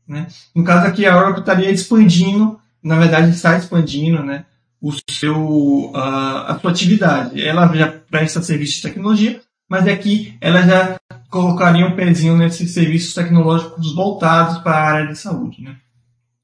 Né? 0.07 0.26
No 0.54 0.62
caso 0.62 0.87
aqui, 0.87 1.07
a 1.07 1.16
Oracle 1.16 1.40
estaria 1.40 1.71
expandindo, 1.71 2.59
na 2.83 2.99
verdade 2.99 3.31
está 3.31 3.57
expandindo 3.57 4.23
né, 4.23 4.45
o 4.81 4.93
seu, 5.11 5.90
uh, 5.90 5.97
a 5.97 6.59
sua 6.61 6.71
atividade. 6.71 7.43
Ela 7.43 7.66
já 7.75 7.88
presta 7.88 8.43
serviço 8.43 8.76
de 8.76 8.83
tecnologia, 8.83 9.40
mas 9.69 9.88
aqui 9.88 10.37
ela 10.40 10.62
já 10.62 10.97
colocaria 11.31 11.87
um 11.87 11.97
pezinho 11.97 12.37
nesses 12.37 12.73
serviços 12.73 13.14
tecnológicos 13.14 13.95
voltados 13.95 14.59
para 14.59 14.73
a 14.76 14.93
área 14.93 15.09
de 15.09 15.19
saúde. 15.19 15.62
Né? 15.62 15.76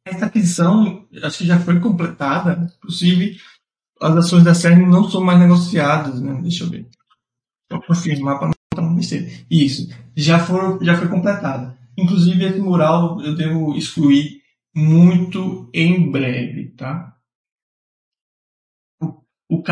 Essa 0.05 0.27
aquisição, 0.27 1.05
acho 1.23 1.39
que 1.39 1.47
já 1.47 1.59
foi 1.61 1.79
completada, 1.79 2.67
inclusive 2.79 3.37
as 4.01 4.17
ações 4.17 4.45
da 4.45 4.55
CERN 4.55 4.89
não 4.89 5.09
são 5.09 5.23
mais 5.23 5.39
negociadas, 5.39 6.21
né? 6.21 6.41
Deixa 6.43 6.65
eu 6.65 6.71
ver. 6.71 6.89
Vou 7.71 7.83
confirmar 7.83 8.39
para 8.39 8.51
não 8.77 8.99
estar 8.99 9.17
Isso. 9.51 9.89
Já, 10.17 10.39
foram, 10.39 10.83
já 10.83 10.97
foi 10.97 11.09
completada. 11.09 11.79
Inclusive, 11.97 12.45
esse 12.45 12.59
mural 12.59 13.21
eu 13.21 13.35
devo 13.35 13.77
excluir 13.77 14.41
muito 14.75 15.69
em 15.75 16.11
breve, 16.11 16.71
tá? 16.71 17.15
O, 19.03 19.23
o 19.51 19.63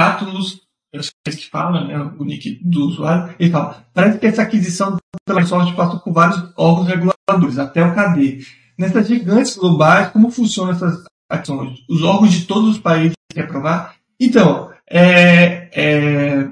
eu 0.93 1.03
sei 1.03 1.13
que 1.27 1.51
fala, 1.51 1.87
né? 1.87 1.99
O 2.19 2.25
nick 2.25 2.61
do 2.65 2.87
usuário, 2.87 3.35
ele 3.39 3.51
fala, 3.51 3.87
parece 3.93 4.19
que 4.19 4.27
essa 4.27 4.43
aquisição 4.43 4.97
da 5.27 5.35
Microsoft 5.35 5.75
passou 5.75 6.01
por 6.01 6.13
vários 6.13 6.53
órgãos 6.57 6.89
reguladores, 6.89 7.59
até 7.59 7.85
o 7.85 7.95
KD. 7.95 8.45
Nessas 8.79 9.09
gigantes 9.09 9.57
globais, 9.57 10.11
como 10.11 10.31
funcionam 10.31 10.73
essas 10.73 11.05
ações? 11.31 11.81
Os 11.89 12.03
órgãos 12.03 12.33
de 12.33 12.47
todos 12.47 12.71
os 12.71 12.79
países 12.79 13.15
que 13.31 13.41
aprovar 13.41 13.98
então, 14.21 14.71
é, 14.91 15.69
é, 15.73 16.49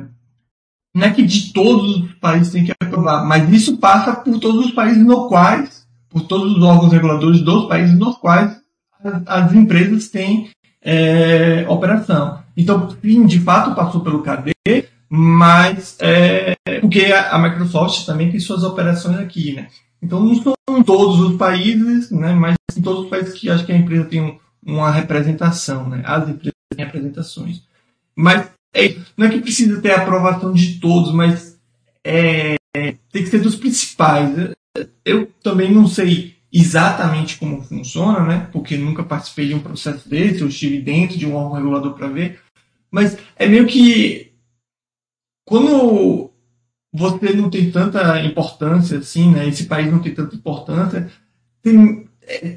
não 0.94 1.07
é 1.07 1.11
que 1.11 1.22
de 1.22 1.52
todos 1.52 1.96
os 1.96 2.12
países 2.14 2.52
tem 2.52 2.64
que 2.64 2.72
aprovar, 2.72 3.24
mas 3.26 3.50
isso 3.52 3.76
passa 3.79 4.14
por 4.14 4.38
todos 4.38 4.66
os 4.66 4.72
países 4.72 5.05
no 5.05 5.29
quais, 5.29 5.87
por 6.09 6.22
todos 6.22 6.57
os 6.57 6.62
órgãos 6.62 6.92
reguladores 6.92 7.40
dos 7.40 7.66
países 7.68 7.98
nos 7.98 8.16
quais 8.18 8.57
as, 9.02 9.22
as 9.26 9.52
empresas 9.52 10.09
têm 10.09 10.50
é, 10.83 11.66
operação. 11.68 12.38
Então, 12.57 12.88
sim, 13.02 13.26
de 13.26 13.40
fato 13.40 13.74
passou 13.74 14.00
pelo 14.00 14.22
KD, 14.22 14.88
mas 15.09 15.96
é, 16.00 16.55
porque 16.81 17.05
a, 17.12 17.38
Microsoft 17.38 18.07
também 18.07 18.31
tem 18.31 18.40
suas 18.40 18.62
operações 18.62 19.18
aqui, 19.18 19.52
né? 19.52 19.68
Então 20.02 20.20
não 20.20 20.35
são 20.42 20.55
todos 20.85 21.20
os 21.20 21.37
países, 21.37 22.11
né? 22.11 22.33
Mas 22.33 22.57
em 22.76 22.83
todos 22.83 23.05
os 23.05 23.11
países 23.11 23.35
que 23.35 23.50
acho 23.50 23.64
que 23.64 23.72
a 23.72 23.76
empresa 23.76 24.05
tem 24.05 24.20
um, 24.20 24.38
uma 24.64 24.90
representação, 24.90 25.88
né? 25.88 26.02
As 26.05 26.29
empresas 26.29 26.56
em 26.76 26.83
apresentações. 26.83 27.62
Mas 28.14 28.50
é, 28.74 28.96
não 29.16 29.26
é 29.26 29.31
que 29.31 29.40
precisa 29.40 29.81
ter 29.81 29.92
a 29.92 30.02
aprovação 30.02 30.52
de 30.52 30.79
todos, 30.81 31.12
mas 31.12 31.59
é, 32.05 32.57
tem 32.72 33.22
que 33.22 33.26
ser 33.26 33.40
dos 33.40 33.57
principais. 33.57 34.55
Eu 35.05 35.26
também 35.42 35.72
não 35.72 35.87
sei 35.87 36.37
exatamente 36.52 37.38
como 37.38 37.62
funciona, 37.62 38.24
né? 38.24 38.48
Porque 38.52 38.76
nunca 38.76 39.02
participei 39.02 39.48
de 39.48 39.55
um 39.55 39.61
processo 39.61 40.09
desse, 40.09 40.40
eu 40.40 40.48
estive 40.48 40.81
dentro 40.81 41.18
de 41.18 41.26
um 41.26 41.35
órgão 41.35 41.52
regulador 41.52 41.94
para 41.94 42.09
ver. 42.09 42.40
Mas 42.90 43.16
é 43.37 43.46
meio 43.46 43.66
que 43.66 44.33
quando 45.44 46.31
você 46.92 47.33
não 47.35 47.50
tem 47.50 47.70
tanta 47.70 48.22
importância 48.24 48.98
assim, 48.98 49.33
né? 49.33 49.46
Esse 49.46 49.66
país 49.66 49.90
não 49.90 50.00
tem 50.00 50.14
tanta 50.14 50.35
importância, 50.35 51.11
tem, 51.62 52.06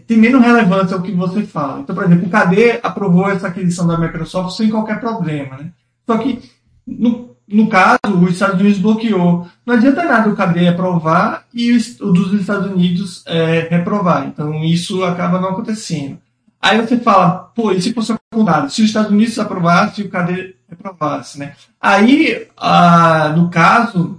tem 0.07 0.17
menos 0.17 0.41
relevância 0.41 0.97
o 0.97 1.01
que 1.01 1.11
você 1.11 1.43
fala. 1.43 1.81
Então, 1.81 1.95
por 1.95 2.03
exemplo, 2.03 2.27
o 2.27 2.29
KD 2.29 2.79
aprovou 2.81 3.29
essa 3.29 3.47
aquisição 3.47 3.85
da 3.85 3.97
Microsoft 3.97 4.57
sem 4.57 4.69
qualquer 4.69 4.99
problema. 4.99 5.57
Né? 5.57 5.71
Só 6.07 6.17
que, 6.17 6.41
no, 6.85 7.35
no 7.47 7.69
caso, 7.69 7.99
os 8.21 8.33
Estados 8.33 8.59
Unidos 8.59 8.79
bloqueou. 8.79 9.47
Não 9.65 9.75
adianta 9.75 10.03
nada 10.03 10.29
o 10.29 10.35
KD 10.35 10.67
aprovar 10.67 11.45
e 11.53 11.71
o 12.01 12.11
dos 12.11 12.33
Estados 12.33 12.71
Unidos 12.71 13.23
é, 13.27 13.67
reprovar. 13.69 14.27
Então, 14.27 14.63
isso 14.63 15.03
acaba 15.03 15.39
não 15.39 15.49
acontecendo. 15.49 16.17
Aí 16.61 16.81
você 16.81 16.97
fala, 16.97 17.51
pô, 17.55 17.71
e 17.71 17.81
se 17.81 17.93
fosse 17.93 18.13
contrário? 18.33 18.69
Se 18.69 18.81
os 18.81 18.87
Estados 18.87 19.11
Unidos 19.11 19.37
aprovasse 19.39 20.01
e 20.01 20.05
o 20.05 20.09
KD 20.09 20.55
reprovasse, 20.67 21.39
né? 21.39 21.55
Aí, 21.79 22.47
ah, 22.57 23.33
no 23.35 23.49
caso, 23.49 24.17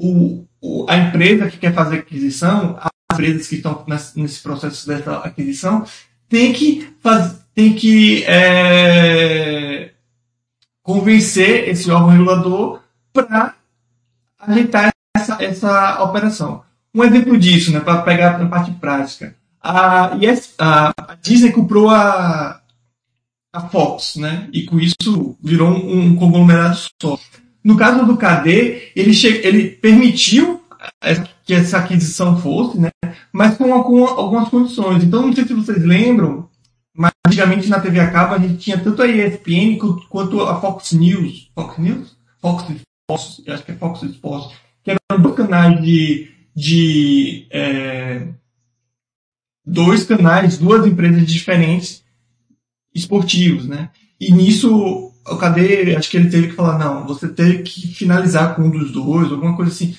o, 0.00 0.44
o, 0.60 0.86
a 0.88 0.96
empresa 0.96 1.48
que 1.48 1.58
quer 1.58 1.74
fazer 1.74 1.98
aquisição, 1.98 2.76
empresas 3.12 3.46
que 3.46 3.56
estão 3.56 3.84
nesse 4.16 4.42
processo 4.42 4.86
dessa 4.86 5.18
aquisição 5.18 5.84
tem 6.28 6.52
que, 6.52 6.88
faz, 7.02 7.44
tem 7.54 7.74
que 7.74 8.24
é, 8.24 9.90
convencer 10.82 11.68
esse 11.68 11.90
órgão 11.90 12.08
regulador 12.08 12.80
para 13.12 13.54
ajeitar 14.38 14.90
essa, 15.16 15.42
essa 15.42 16.02
operação. 16.02 16.62
Um 16.94 17.04
exemplo 17.04 17.38
disso, 17.38 17.72
né, 17.72 17.80
para 17.80 18.02
pegar 18.02 18.40
a 18.40 18.46
parte 18.46 18.70
prática. 18.72 19.34
A, 19.62 20.16
yes, 20.20 20.54
a, 20.58 20.92
a 20.96 21.14
Disney 21.20 21.52
comprou 21.52 21.90
a, 21.90 22.60
a 23.52 23.60
Fox, 23.68 24.16
né, 24.16 24.48
e 24.52 24.62
com 24.64 24.80
isso 24.80 25.36
virou 25.42 25.70
um, 25.70 26.06
um 26.06 26.16
conglomerado 26.16 26.78
só. 27.00 27.18
No 27.62 27.76
caso 27.76 28.04
do 28.04 28.16
KD, 28.16 28.92
ele, 28.96 29.14
che, 29.14 29.28
ele 29.28 29.68
permitiu 29.70 30.64
que 31.44 31.54
essa 31.54 31.78
aquisição 31.78 32.40
fosse, 32.40 32.78
né? 32.78 32.90
mas 33.32 33.56
com, 33.56 33.72
algumas 33.72 34.48
condições. 34.48 35.02
Então, 35.02 35.26
não 35.26 35.32
sei 35.32 35.44
se 35.44 35.54
vocês 35.54 35.82
lembram, 35.82 36.48
mas 36.94 37.12
antigamente 37.26 37.68
na 37.68 37.80
TV 37.80 37.98
a 37.98 38.10
cabo 38.10 38.34
a 38.34 38.38
gente 38.38 38.58
tinha 38.58 38.78
tanto 38.78 39.02
a 39.02 39.06
ESPN 39.06 39.78
quanto 40.08 40.42
a 40.42 40.60
Fox 40.60 40.92
News. 40.92 41.50
Fox 41.54 41.78
News? 41.78 42.16
Fox 42.40 42.64
Sports, 42.68 43.42
acho 43.48 43.64
que 43.64 43.72
é 43.72 43.76
Fox 43.76 44.02
Sports, 44.02 44.54
que 44.84 44.90
eram 44.90 45.22
dois 45.22 45.36
canais 45.36 45.80
de, 45.82 46.30
de 46.54 47.46
é, 47.50 48.28
dois 49.64 50.04
canais, 50.04 50.58
duas 50.58 50.86
empresas 50.86 51.26
diferentes 51.26 52.02
esportivos, 52.94 53.66
né? 53.66 53.90
E 54.20 54.32
nisso 54.32 55.12
o 55.24 55.36
KD, 55.36 55.96
acho 55.96 56.10
que 56.10 56.16
ele 56.16 56.30
teve 56.30 56.48
que 56.48 56.54
falar, 56.54 56.78
não, 56.78 57.06
você 57.06 57.28
teve 57.28 57.62
que 57.62 57.88
finalizar 57.94 58.54
com 58.54 58.62
um 58.62 58.70
dos 58.70 58.92
dois, 58.92 59.30
alguma 59.30 59.56
coisa 59.56 59.70
assim. 59.70 59.96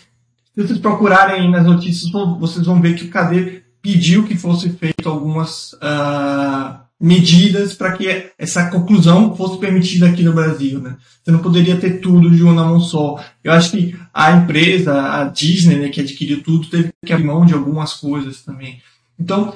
Se 0.56 0.62
vocês 0.62 0.80
procurarem 0.80 1.50
nas 1.50 1.66
notícias, 1.66 2.12
vocês 2.40 2.66
vão 2.66 2.80
ver 2.80 2.96
que 2.96 3.06
o 3.06 3.10
KD 3.10 3.64
pediu 3.82 4.24
que 4.24 4.38
fosse 4.38 4.70
feito 4.70 5.10
algumas 5.10 5.74
uh, 5.74 6.80
medidas 7.02 7.74
para 7.74 7.92
que 7.94 8.32
essa 8.38 8.70
conclusão 8.70 9.36
fosse 9.36 9.58
permitida 9.58 10.08
aqui 10.08 10.22
no 10.24 10.32
Brasil, 10.32 10.80
né? 10.80 10.96
Você 11.22 11.32
não 11.32 11.40
poderia 11.40 11.76
ter 11.78 12.00
tudo 12.00 12.30
de 12.30 12.44
uma 12.44 12.54
mão 12.54 12.80
só. 12.80 13.22
Eu 13.44 13.52
acho 13.52 13.72
que 13.72 13.98
a 14.14 14.32
empresa, 14.32 15.02
a 15.02 15.24
Disney, 15.26 15.76
né, 15.76 15.90
que 15.90 16.00
adquiriu 16.00 16.44
tudo, 16.44 16.70
teve 16.70 16.92
que 17.04 17.12
abrir 17.12 17.26
mão 17.26 17.46
de 17.46 17.54
algumas 17.54 17.96
coisas 17.96 18.44
também. 18.44 18.80
Então, 19.20 19.54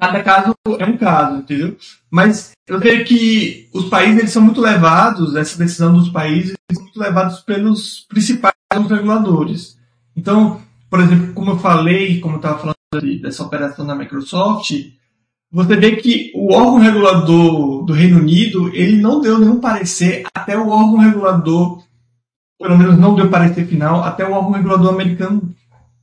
cada 0.00 0.22
caso 0.22 0.54
é 0.78 0.86
um 0.86 0.96
caso, 0.96 1.38
entendeu? 1.38 1.76
Mas 2.08 2.52
eu 2.68 2.78
vejo 2.78 3.04
que 3.04 3.68
os 3.74 3.86
países 3.86 4.18
eles 4.20 4.30
são 4.30 4.42
muito 4.42 4.60
levados, 4.60 5.34
essa 5.34 5.58
decisão 5.58 5.92
dos 5.92 6.08
países, 6.08 6.54
muito 6.72 6.98
levados 6.98 7.40
pelos 7.40 8.06
principais 8.08 8.54
reguladores. 8.72 9.76
Então, 10.16 10.60
por 10.88 11.00
exemplo, 11.00 11.32
como 11.32 11.52
eu 11.52 11.58
falei, 11.58 12.20
como 12.20 12.34
eu 12.34 12.38
estava 12.38 12.58
falando 12.58 12.74
dessa 13.20 13.42
operação 13.42 13.86
da 13.86 13.94
Microsoft, 13.94 14.72
você 15.50 15.76
vê 15.76 15.96
que 15.96 16.32
o 16.34 16.52
órgão 16.52 16.78
regulador 16.78 17.84
do 17.84 17.92
Reino 17.92 18.18
Unido, 18.18 18.74
ele 18.74 18.96
não 19.00 19.20
deu 19.20 19.38
nenhum 19.38 19.60
parecer 19.60 20.24
até 20.34 20.56
o 20.58 20.68
órgão 20.68 20.98
regulador, 20.98 21.82
pelo 22.58 22.76
menos 22.76 22.98
não 22.98 23.14
deu 23.14 23.30
parecer 23.30 23.66
final, 23.66 24.02
até 24.02 24.28
o 24.28 24.32
órgão 24.32 24.52
regulador 24.52 24.92
americano 24.92 25.54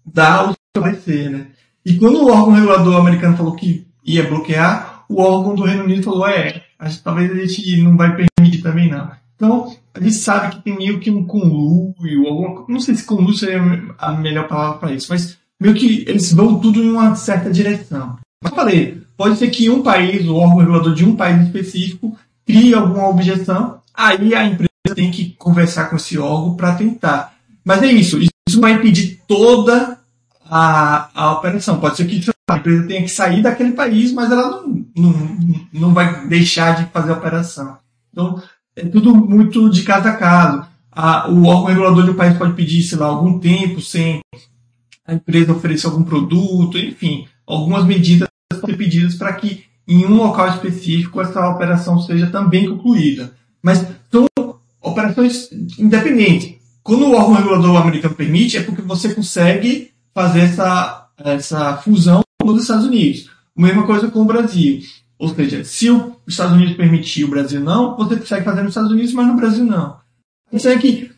dar 0.05 0.49
o 0.49 0.53
seu 0.53 0.81
parecer, 0.81 1.29
né? 1.29 1.47
E 1.85 1.95
quando 1.95 2.21
o 2.21 2.31
órgão 2.31 2.53
regulador 2.53 2.95
americano 2.95 3.35
falou 3.35 3.55
que 3.55 3.85
ia 4.05 4.27
bloquear, 4.27 5.03
o 5.09 5.21
órgão 5.21 5.55
do 5.55 5.63
Reino 5.63 5.83
Unido 5.83 6.03
falou, 6.03 6.27
é, 6.27 6.63
talvez 7.03 7.31
a 7.31 7.35
gente 7.35 7.81
não 7.81 7.97
vai 7.97 8.15
permitir 8.15 8.61
também 8.61 8.89
não. 8.89 9.11
Então, 9.41 9.75
gente 9.99 10.17
sabe 10.17 10.55
que 10.55 10.61
tem 10.61 10.77
meio 10.77 10.99
que 10.99 11.09
um 11.09 11.25
conluio, 11.25 12.65
não 12.69 12.79
sei 12.79 12.93
se 12.93 13.03
conluio 13.03 13.33
seria 13.33 13.59
a 13.97 14.11
melhor 14.11 14.47
palavra 14.47 14.77
para 14.77 14.91
isso, 14.91 15.07
mas 15.09 15.35
meio 15.59 15.73
que 15.73 16.05
eles 16.07 16.31
vão 16.31 16.59
tudo 16.59 16.79
em 16.79 16.91
uma 16.91 17.15
certa 17.15 17.49
direção. 17.49 18.19
Mas 18.43 18.53
falei, 18.53 19.01
pode 19.17 19.37
ser 19.37 19.49
que 19.49 19.67
um 19.67 19.81
país, 19.81 20.27
o 20.27 20.35
órgão 20.35 20.57
regulador 20.57 20.93
de 20.93 21.03
um 21.03 21.15
país 21.15 21.41
específico, 21.47 22.15
crie 22.45 22.75
alguma 22.75 23.09
objeção, 23.09 23.79
aí 23.95 24.35
a 24.35 24.45
empresa 24.45 24.69
tem 24.93 25.09
que 25.09 25.31
conversar 25.31 25.85
com 25.89 25.95
esse 25.95 26.19
órgão 26.19 26.55
para 26.55 26.75
tentar. 26.75 27.33
Mas 27.65 27.81
é 27.81 27.91
isso, 27.91 28.19
isso 28.19 28.61
vai 28.61 28.73
impedir 28.73 29.21
toda 29.27 29.97
a, 30.45 31.09
a 31.15 31.31
operação. 31.31 31.79
Pode 31.79 31.97
ser 31.97 32.05
que 32.05 32.29
a 32.47 32.57
empresa 32.57 32.87
tenha 32.87 33.01
que 33.01 33.09
sair 33.09 33.41
daquele 33.41 33.71
país, 33.71 34.13
mas 34.13 34.31
ela 34.31 34.61
não, 34.61 34.83
não, 34.95 35.67
não 35.73 35.93
vai 35.95 36.27
deixar 36.27 36.75
de 36.75 36.91
fazer 36.91 37.11
a 37.11 37.15
operação. 37.15 37.77
Então, 38.11 38.41
é 38.75 38.85
tudo 38.85 39.13
muito 39.15 39.69
de 39.69 39.83
caso 39.83 40.07
a 40.07 40.13
caso. 40.13 40.65
A, 40.91 41.29
o 41.29 41.45
órgão 41.45 41.65
regulador 41.65 42.05
do 42.05 42.15
país 42.15 42.37
pode 42.37 42.53
pedir, 42.53 42.83
sei 42.83 42.97
lá, 42.97 43.07
algum 43.07 43.39
tempo 43.39 43.81
sem 43.81 44.19
a 45.05 45.13
empresa 45.13 45.53
oferecer 45.53 45.87
algum 45.87 46.03
produto, 46.03 46.77
enfim, 46.77 47.27
algumas 47.45 47.85
medidas 47.85 48.27
ser 48.53 48.77
pedidas 48.77 49.15
para 49.15 49.33
que 49.33 49.63
em 49.87 50.05
um 50.05 50.15
local 50.15 50.49
específico 50.49 51.21
essa 51.21 51.49
operação 51.49 51.99
seja 51.99 52.27
também 52.27 52.69
concluída. 52.69 53.33
Mas 53.61 53.85
são 54.11 54.27
operações 54.81 55.49
independentes. 55.77 56.55
Quando 56.83 57.05
o 57.05 57.15
órgão 57.15 57.33
regulador 57.33 57.77
americano 57.77 58.15
permite, 58.15 58.57
é 58.57 58.63
porque 58.63 58.81
você 58.81 59.13
consegue 59.13 59.91
fazer 60.13 60.41
essa, 60.41 61.07
essa 61.17 61.77
fusão 61.77 62.21
nos 62.43 62.61
Estados 62.61 62.85
Unidos. 62.85 63.29
Mesma 63.55 63.85
coisa 63.85 64.09
com 64.09 64.21
o 64.21 64.25
Brasil. 64.25 64.81
Ou 65.21 65.29
seja, 65.29 65.63
se 65.63 65.87
os 65.91 66.13
Estados 66.27 66.53
Unidos 66.53 66.75
permitir 66.75 67.25
o 67.25 67.27
Brasil 67.27 67.61
não, 67.61 67.95
você 67.95 68.15
consegue 68.15 68.43
fazer 68.43 68.63
nos 68.63 68.71
Estados 68.71 68.91
Unidos, 68.91 69.13
mas 69.13 69.27
no 69.27 69.35
Brasil 69.35 69.63
não. 69.63 69.97
Isso 70.51 70.67
é 70.67 70.75
que 70.79 71.11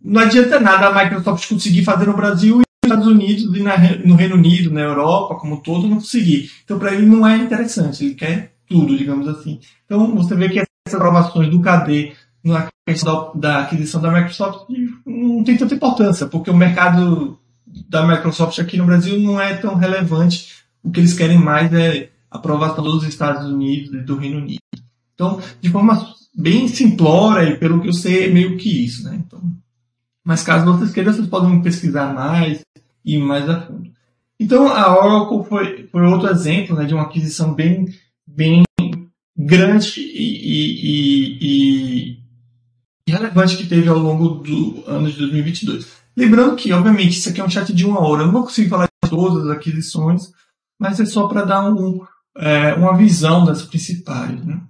não 0.00 0.20
adianta 0.20 0.60
nada 0.60 0.86
a 0.86 1.04
Microsoft 1.04 1.48
conseguir 1.48 1.82
fazer 1.82 2.06
no 2.06 2.14
Brasil 2.14 2.62
Estados 2.84 3.08
Unidos 3.08 3.56
e 3.56 3.60
na, 3.60 3.76
no 4.04 4.14
Reino 4.14 4.36
Unido, 4.36 4.72
na 4.72 4.82
Europa 4.82 5.34
como 5.34 5.60
todo, 5.60 5.88
não 5.88 5.96
conseguir. 5.96 6.52
Então, 6.64 6.78
para 6.78 6.94
ele 6.94 7.04
não 7.04 7.26
é 7.26 7.36
interessante, 7.36 8.04
ele 8.04 8.14
quer 8.14 8.54
tudo, 8.68 8.96
digamos 8.96 9.26
assim. 9.26 9.58
Então, 9.84 10.14
você 10.14 10.36
vê 10.36 10.48
que 10.48 10.60
essas 10.60 10.94
aprovações 10.94 11.50
do 11.50 11.60
KD 11.60 12.12
na 12.44 12.68
questão 12.86 13.32
da, 13.34 13.56
da 13.56 13.58
aquisição 13.64 14.00
da 14.00 14.12
Microsoft 14.12 14.70
não 15.04 15.42
tem 15.42 15.56
tanta 15.56 15.74
importância, 15.74 16.28
porque 16.28 16.48
o 16.48 16.56
mercado 16.56 17.36
da 17.88 18.06
Microsoft 18.06 18.56
aqui 18.60 18.76
no 18.76 18.86
Brasil 18.86 19.18
não 19.18 19.40
é 19.40 19.54
tão 19.54 19.74
relevante. 19.74 20.64
O 20.80 20.92
que 20.92 21.00
eles 21.00 21.12
querem 21.12 21.38
mais 21.38 21.72
é 21.72 22.10
aprovação 22.30 22.84
dos 22.84 23.04
Estados 23.04 23.46
Unidos 23.46 23.92
e 23.94 24.00
do 24.00 24.16
Reino 24.16 24.38
Unido. 24.38 24.60
Então, 25.14 25.40
de 25.60 25.70
forma 25.70 26.14
bem 26.34 26.68
simplória, 26.68 27.50
e 27.50 27.56
pelo 27.56 27.80
que 27.80 27.88
eu 27.88 27.92
sei, 27.92 28.26
é 28.26 28.30
meio 28.30 28.56
que 28.56 28.84
isso, 28.84 29.04
né? 29.04 29.20
Então, 29.26 29.42
mas 30.24 30.42
caso 30.42 30.66
vocês 30.66 30.92
queiram, 30.92 31.12
vocês 31.12 31.26
podem 31.26 31.62
pesquisar 31.62 32.12
mais, 32.12 32.60
ir 33.04 33.18
mais 33.18 33.48
a 33.48 33.62
fundo. 33.62 33.90
Então, 34.38 34.68
a 34.68 34.94
Oracle 34.94 35.48
foi, 35.48 35.88
foi 35.90 36.02
outro 36.02 36.28
exemplo 36.28 36.76
né, 36.76 36.84
de 36.84 36.94
uma 36.94 37.04
aquisição 37.04 37.54
bem, 37.54 37.86
bem 38.26 38.62
grande 39.36 40.00
e, 40.00 40.28
e, 40.52 41.40
e, 41.40 42.18
e 43.06 43.10
relevante 43.10 43.56
que 43.56 43.66
teve 43.66 43.88
ao 43.88 43.98
longo 43.98 44.28
do 44.28 44.84
ano 44.86 45.10
de 45.10 45.18
2022. 45.18 45.88
Lembrando 46.16 46.56
que, 46.56 46.72
obviamente, 46.72 47.18
isso 47.18 47.28
aqui 47.28 47.40
é 47.40 47.44
um 47.44 47.50
chat 47.50 47.72
de 47.72 47.86
uma 47.86 48.00
hora. 48.00 48.22
Eu 48.22 48.26
não 48.26 48.32
vou 48.32 48.44
conseguir 48.44 48.68
falar 48.68 48.86
de 48.86 49.10
todas 49.10 49.44
as 49.44 49.50
aquisições, 49.50 50.30
mas 50.78 51.00
é 51.00 51.06
só 51.06 51.26
para 51.26 51.44
dar 51.44 51.72
um, 51.72 52.00
é, 52.38 52.74
uma 52.74 52.96
visão 52.96 53.44
das 53.44 53.62
principais. 53.62 54.44
Né? 54.44 54.60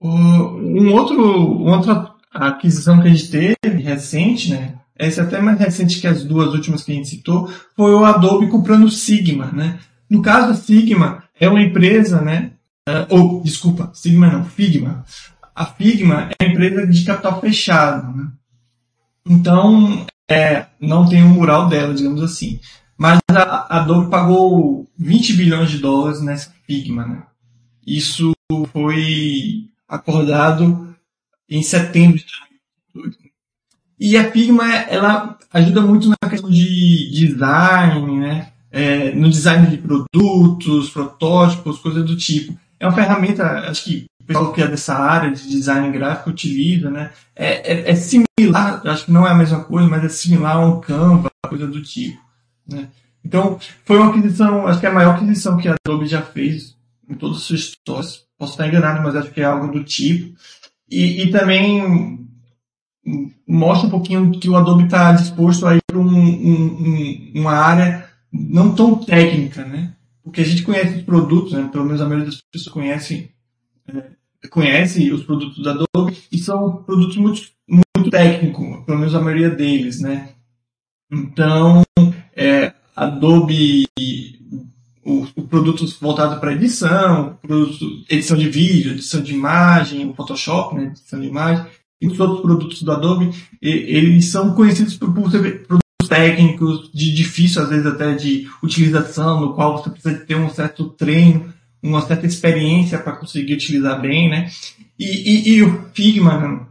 Um 0.00 0.92
outro, 0.92 1.20
outra 1.62 2.14
aquisição 2.30 3.00
que 3.00 3.08
a 3.08 3.10
gente 3.10 3.30
teve 3.30 3.82
recente, 3.82 4.50
né? 4.50 4.78
Essa 4.96 5.22
é 5.22 5.24
até 5.24 5.40
mais 5.40 5.58
recente 5.58 6.00
que 6.00 6.06
as 6.06 6.22
duas 6.22 6.52
últimas 6.52 6.84
que 6.84 6.92
a 6.92 6.94
gente 6.94 7.08
citou, 7.08 7.50
foi 7.74 7.92
o 7.94 8.04
Adobe 8.04 8.48
comprando 8.48 8.84
o 8.84 8.90
Sigma, 8.90 9.46
né? 9.46 9.78
No 10.08 10.22
caso, 10.22 10.52
a 10.52 10.54
Sigma 10.54 11.24
é 11.40 11.48
uma 11.48 11.62
empresa, 11.62 12.20
né? 12.20 12.52
Uh, 12.88 13.14
ou, 13.14 13.42
desculpa, 13.42 13.90
Sigma 13.94 14.28
não, 14.28 14.44
Figma. 14.44 15.04
A 15.54 15.64
Figma 15.64 16.28
é 16.38 16.44
uma 16.44 16.52
empresa 16.52 16.86
de 16.86 17.04
capital 17.04 17.40
fechado, 17.40 18.16
né? 18.16 18.30
Então, 19.26 20.06
é, 20.30 20.66
não 20.78 21.08
tem 21.08 21.24
um 21.24 21.30
mural 21.30 21.68
dela, 21.68 21.94
digamos 21.94 22.22
assim. 22.22 22.60
Mas 22.96 23.18
a 23.30 23.78
Adobe 23.78 24.10
pagou 24.10 24.88
20 24.96 25.32
bilhões 25.34 25.70
de 25.70 25.78
dólares 25.78 26.20
nessa 26.20 26.52
Figma, 26.66 27.06
né? 27.06 27.22
Isso 27.86 28.32
foi 28.72 29.68
acordado 29.88 30.94
em 31.48 31.62
setembro 31.62 32.18
de 32.18 32.24
2022. 32.94 33.24
E 33.98 34.16
a 34.16 34.30
Figma, 34.30 34.72
ela 34.72 35.38
ajuda 35.52 35.80
muito 35.80 36.08
na 36.08 36.28
questão 36.28 36.50
de 36.50 37.10
design, 37.12 38.18
né? 38.18 38.48
É, 38.70 39.12
no 39.12 39.30
design 39.30 39.68
de 39.68 39.78
produtos, 39.78 40.90
protótipos, 40.90 41.78
coisas 41.78 42.04
do 42.04 42.16
tipo. 42.16 42.58
É 42.80 42.86
uma 42.86 42.94
ferramenta, 42.94 43.44
acho 43.70 43.84
que 43.84 44.06
o 44.20 44.24
pessoal 44.24 44.52
que 44.52 44.62
é 44.62 44.66
dessa 44.66 44.94
área 44.94 45.30
de 45.30 45.48
design 45.48 45.92
gráfico 45.92 46.30
utiliza, 46.30 46.90
né? 46.90 47.10
É, 47.36 47.72
é, 47.72 47.90
é 47.90 47.94
similar, 47.94 48.82
acho 48.86 49.04
que 49.04 49.12
não 49.12 49.26
é 49.26 49.30
a 49.30 49.34
mesma 49.34 49.62
coisa, 49.62 49.88
mas 49.88 50.04
é 50.04 50.08
similar 50.08 50.56
a 50.56 50.66
um 50.66 50.80
Canva, 50.80 51.30
coisa 51.48 51.66
do 51.66 51.82
tipo. 51.82 52.23
Né? 52.66 52.88
Então, 53.24 53.58
foi 53.84 53.98
uma 53.98 54.10
aquisição, 54.10 54.66
acho 54.66 54.80
que 54.80 54.86
é 54.86 54.88
a 54.90 54.92
maior 54.92 55.14
aquisição 55.14 55.56
que 55.56 55.68
a 55.68 55.74
Adobe 55.86 56.06
já 56.06 56.22
fez 56.22 56.76
em 57.08 57.14
todas 57.14 57.38
as 57.38 57.42
suas 57.44 57.60
histórias. 57.60 58.24
Posso 58.38 58.52
estar 58.52 58.68
enganado, 58.68 59.02
mas 59.02 59.16
acho 59.16 59.30
que 59.30 59.40
é 59.40 59.44
algo 59.44 59.72
do 59.72 59.82
tipo. 59.82 60.36
E, 60.90 61.22
e 61.22 61.30
também 61.30 62.24
mostra 63.46 63.86
um 63.86 63.90
pouquinho 63.90 64.30
que 64.32 64.48
o 64.48 64.56
Adobe 64.56 64.84
está 64.84 65.12
disposto 65.12 65.66
a 65.66 65.76
ir 65.76 65.82
para 65.86 65.98
um, 65.98 66.06
um, 66.06 67.32
uma 67.34 67.52
área 67.52 68.08
não 68.32 68.74
tão 68.74 68.96
técnica, 68.96 69.64
né? 69.64 69.94
Porque 70.22 70.40
a 70.40 70.44
gente 70.44 70.62
conhece 70.62 70.98
os 70.98 71.02
produtos, 71.02 71.52
né? 71.52 71.68
pelo 71.70 71.84
menos 71.84 72.00
a 72.00 72.04
maioria 72.06 72.26
das 72.26 72.40
pessoas 72.50 72.72
conhece, 72.72 73.30
é, 73.86 74.48
conhece 74.48 75.12
os 75.12 75.22
produtos 75.22 75.62
da 75.62 75.72
Adobe 75.72 76.16
e 76.32 76.38
são 76.38 76.82
produtos 76.82 77.16
muito, 77.16 77.42
muito 77.68 78.10
técnicos, 78.10 78.84
pelo 78.84 78.98
menos 78.98 79.14
a 79.14 79.20
maioria 79.20 79.50
deles, 79.50 80.00
né? 80.00 80.30
Então, 81.12 81.82
é, 82.36 82.72
Adobe 82.96 83.86
os, 85.04 85.30
produtos 85.48 85.98
voltados 85.98 86.38
para 86.38 86.52
edição, 86.52 87.38
produtos, 87.42 88.04
edição 88.08 88.36
de 88.36 88.48
vídeo, 88.48 88.92
edição 88.92 89.22
de 89.22 89.34
imagem, 89.34 90.08
o 90.08 90.14
Photoshop, 90.14 90.74
né, 90.74 90.86
edição 90.86 91.20
de 91.20 91.26
imagem, 91.26 91.66
e 92.00 92.06
os 92.06 92.18
outros 92.18 92.40
produtos 92.40 92.82
do 92.82 92.92
Adobe, 92.92 93.30
e, 93.60 93.68
eles 93.68 94.26
são 94.26 94.54
conhecidos 94.54 94.96
por, 94.96 95.12
por 95.12 95.30
produtos 95.30 96.08
técnicos, 96.08 96.90
de 96.92 97.12
difícil 97.12 97.62
às 97.62 97.68
vezes 97.68 97.86
até 97.86 98.14
de 98.14 98.48
utilização, 98.62 99.40
no 99.40 99.54
qual 99.54 99.78
você 99.78 99.90
precisa 99.90 100.14
ter 100.24 100.36
um 100.36 100.50
certo 100.50 100.84
treino, 100.90 101.52
uma 101.82 102.00
certa 102.00 102.26
experiência 102.26 102.98
para 102.98 103.16
conseguir 103.16 103.54
utilizar 103.54 104.00
bem, 104.00 104.30
né? 104.30 104.50
E, 104.98 105.04
e, 105.04 105.56
e 105.56 105.62
o 105.62 105.84
Figma, 105.92 106.66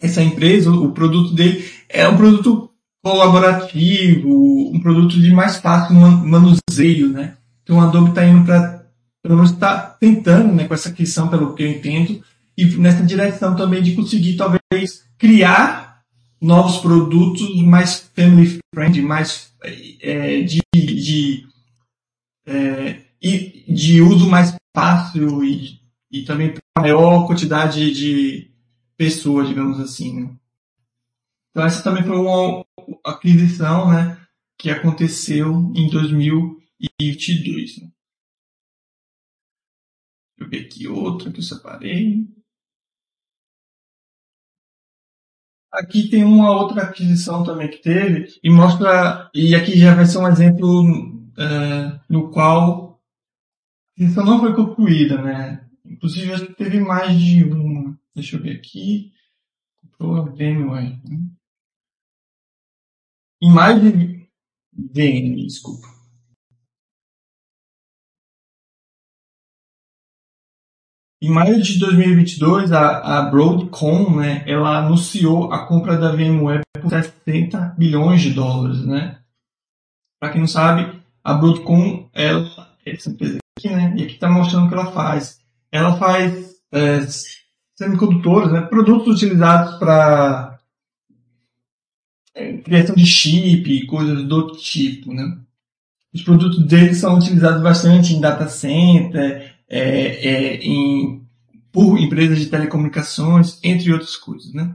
essa 0.00 0.22
empresa, 0.22 0.70
o 0.70 0.92
produto 0.92 1.34
dele 1.34 1.64
é 1.88 2.06
um 2.08 2.16
produto 2.16 2.71
colaborativo, 3.02 4.70
um 4.72 4.80
produto 4.80 5.20
de 5.20 5.32
mais 5.32 5.56
fácil 5.56 5.94
manuseio, 5.94 7.08
né? 7.08 7.36
Então 7.62 7.80
a 7.80 7.84
Adobe 7.84 8.10
está 8.10 8.24
indo 8.24 8.44
para, 8.44 8.86
pelo 9.22 9.36
menos 9.36 9.50
está 9.50 9.78
tentando, 9.78 10.54
né, 10.54 10.66
com 10.68 10.74
essa 10.74 10.92
questão, 10.92 11.28
pelo 11.28 11.54
que 11.54 11.62
eu 11.62 11.68
entendo, 11.68 12.22
e 12.56 12.64
nessa 12.76 13.02
direção 13.02 13.56
também 13.56 13.82
de 13.82 13.94
conseguir 13.94 14.36
talvez 14.36 15.04
criar 15.18 16.02
novos 16.40 16.78
produtos 16.78 17.62
mais 17.62 18.10
family 18.14 18.58
friendly, 18.74 19.02
mais 19.02 19.52
é, 20.00 20.42
de, 20.42 20.60
de, 20.74 21.46
é, 22.46 23.00
de 23.68 24.02
uso 24.02 24.28
mais 24.28 24.54
fácil 24.76 25.44
e, 25.44 25.80
e 26.10 26.22
também 26.22 26.52
para 26.52 26.82
maior 26.82 27.26
quantidade 27.26 27.92
de 27.92 28.50
pessoas, 28.96 29.48
digamos 29.48 29.78
assim. 29.78 30.20
Né? 30.20 30.30
Então 31.52 31.64
essa 31.64 31.84
também 31.84 32.02
foi 32.02 32.16
uma 32.16 32.66
aquisição 33.04 33.90
né, 33.90 34.18
que 34.58 34.70
aconteceu 34.70 35.72
em 35.76 35.88
2022. 35.88 37.78
Né? 37.78 37.92
Deixa 40.38 40.40
eu 40.40 40.48
ver 40.48 40.66
aqui 40.66 40.88
outra 40.88 41.30
que 41.30 41.38
eu 41.38 41.44
separei. 41.44 42.26
aqui 45.72 46.08
tem 46.08 46.22
uma 46.22 46.50
outra 46.50 46.82
aquisição 46.82 47.42
também 47.42 47.68
que 47.68 47.78
teve 47.78 48.38
e 48.42 48.50
mostra, 48.50 49.30
e 49.34 49.54
aqui 49.54 49.78
já 49.78 49.94
vai 49.94 50.04
ser 50.04 50.18
um 50.18 50.28
exemplo 50.28 50.82
uh, 50.82 52.00
no 52.08 52.30
qual 52.30 53.00
a 53.88 53.92
aquisição 53.96 54.24
não 54.24 54.40
foi 54.40 54.54
concluída, 54.54 55.20
né? 55.22 55.66
Inclusive, 55.84 56.54
teve 56.54 56.80
mais 56.80 57.18
de 57.18 57.44
uma. 57.44 57.98
Deixa 58.14 58.36
eu 58.36 58.42
ver 58.42 58.56
aqui. 58.56 59.12
Comprou 59.80 60.16
a 60.16 60.22
VMware. 60.22 61.00
Em 63.42 63.50
mais 63.50 63.82
de. 63.82 64.22
VM, 64.72 65.34
desculpa. 65.44 65.88
Em 71.20 71.28
maio 71.28 71.60
de 71.60 71.78
2022, 71.78 72.72
a, 72.72 73.18
a 73.18 73.22
Broadcom, 73.30 74.16
né, 74.16 74.44
ela 74.46 74.78
anunciou 74.78 75.52
a 75.52 75.66
compra 75.66 75.98
da 75.98 76.12
VMware 76.12 76.62
por 76.80 76.88
60 76.88 77.74
bilhões 77.76 78.22
de 78.22 78.32
dólares, 78.32 78.84
né? 78.86 79.20
Para 80.20 80.32
quem 80.32 80.40
não 80.40 80.48
sabe, 80.48 81.02
a 81.22 81.34
Broadcom, 81.34 82.08
ela, 82.12 82.76
essa 82.86 83.10
empresa 83.10 83.38
aqui, 83.58 83.68
né, 83.68 83.94
e 83.96 84.04
aqui 84.04 84.14
está 84.14 84.30
mostrando 84.30 84.66
o 84.66 84.68
que 84.68 84.74
ela 84.74 84.92
faz. 84.92 85.40
Ela 85.70 85.96
faz 85.96 86.60
é, 86.72 87.00
semicondutores, 87.76 88.52
né, 88.52 88.62
produtos 88.62 89.16
utilizados 89.16 89.78
para 89.78 90.51
criação 92.64 92.94
de 92.94 93.06
chip 93.06 93.70
e 93.70 93.86
coisas 93.86 94.24
do 94.24 94.52
tipo, 94.52 95.12
né? 95.12 95.38
Os 96.12 96.22
produtos 96.22 96.64
deles 96.66 96.98
são 96.98 97.16
utilizados 97.16 97.62
bastante 97.62 98.12
em 98.12 98.20
data 98.20 98.48
center, 98.48 99.54
é, 99.68 99.80
é, 100.28 100.56
em, 100.56 101.26
por 101.70 101.98
empresas 101.98 102.38
de 102.38 102.46
telecomunicações, 102.46 103.58
entre 103.62 103.92
outras 103.92 104.16
coisas, 104.16 104.52
né? 104.52 104.74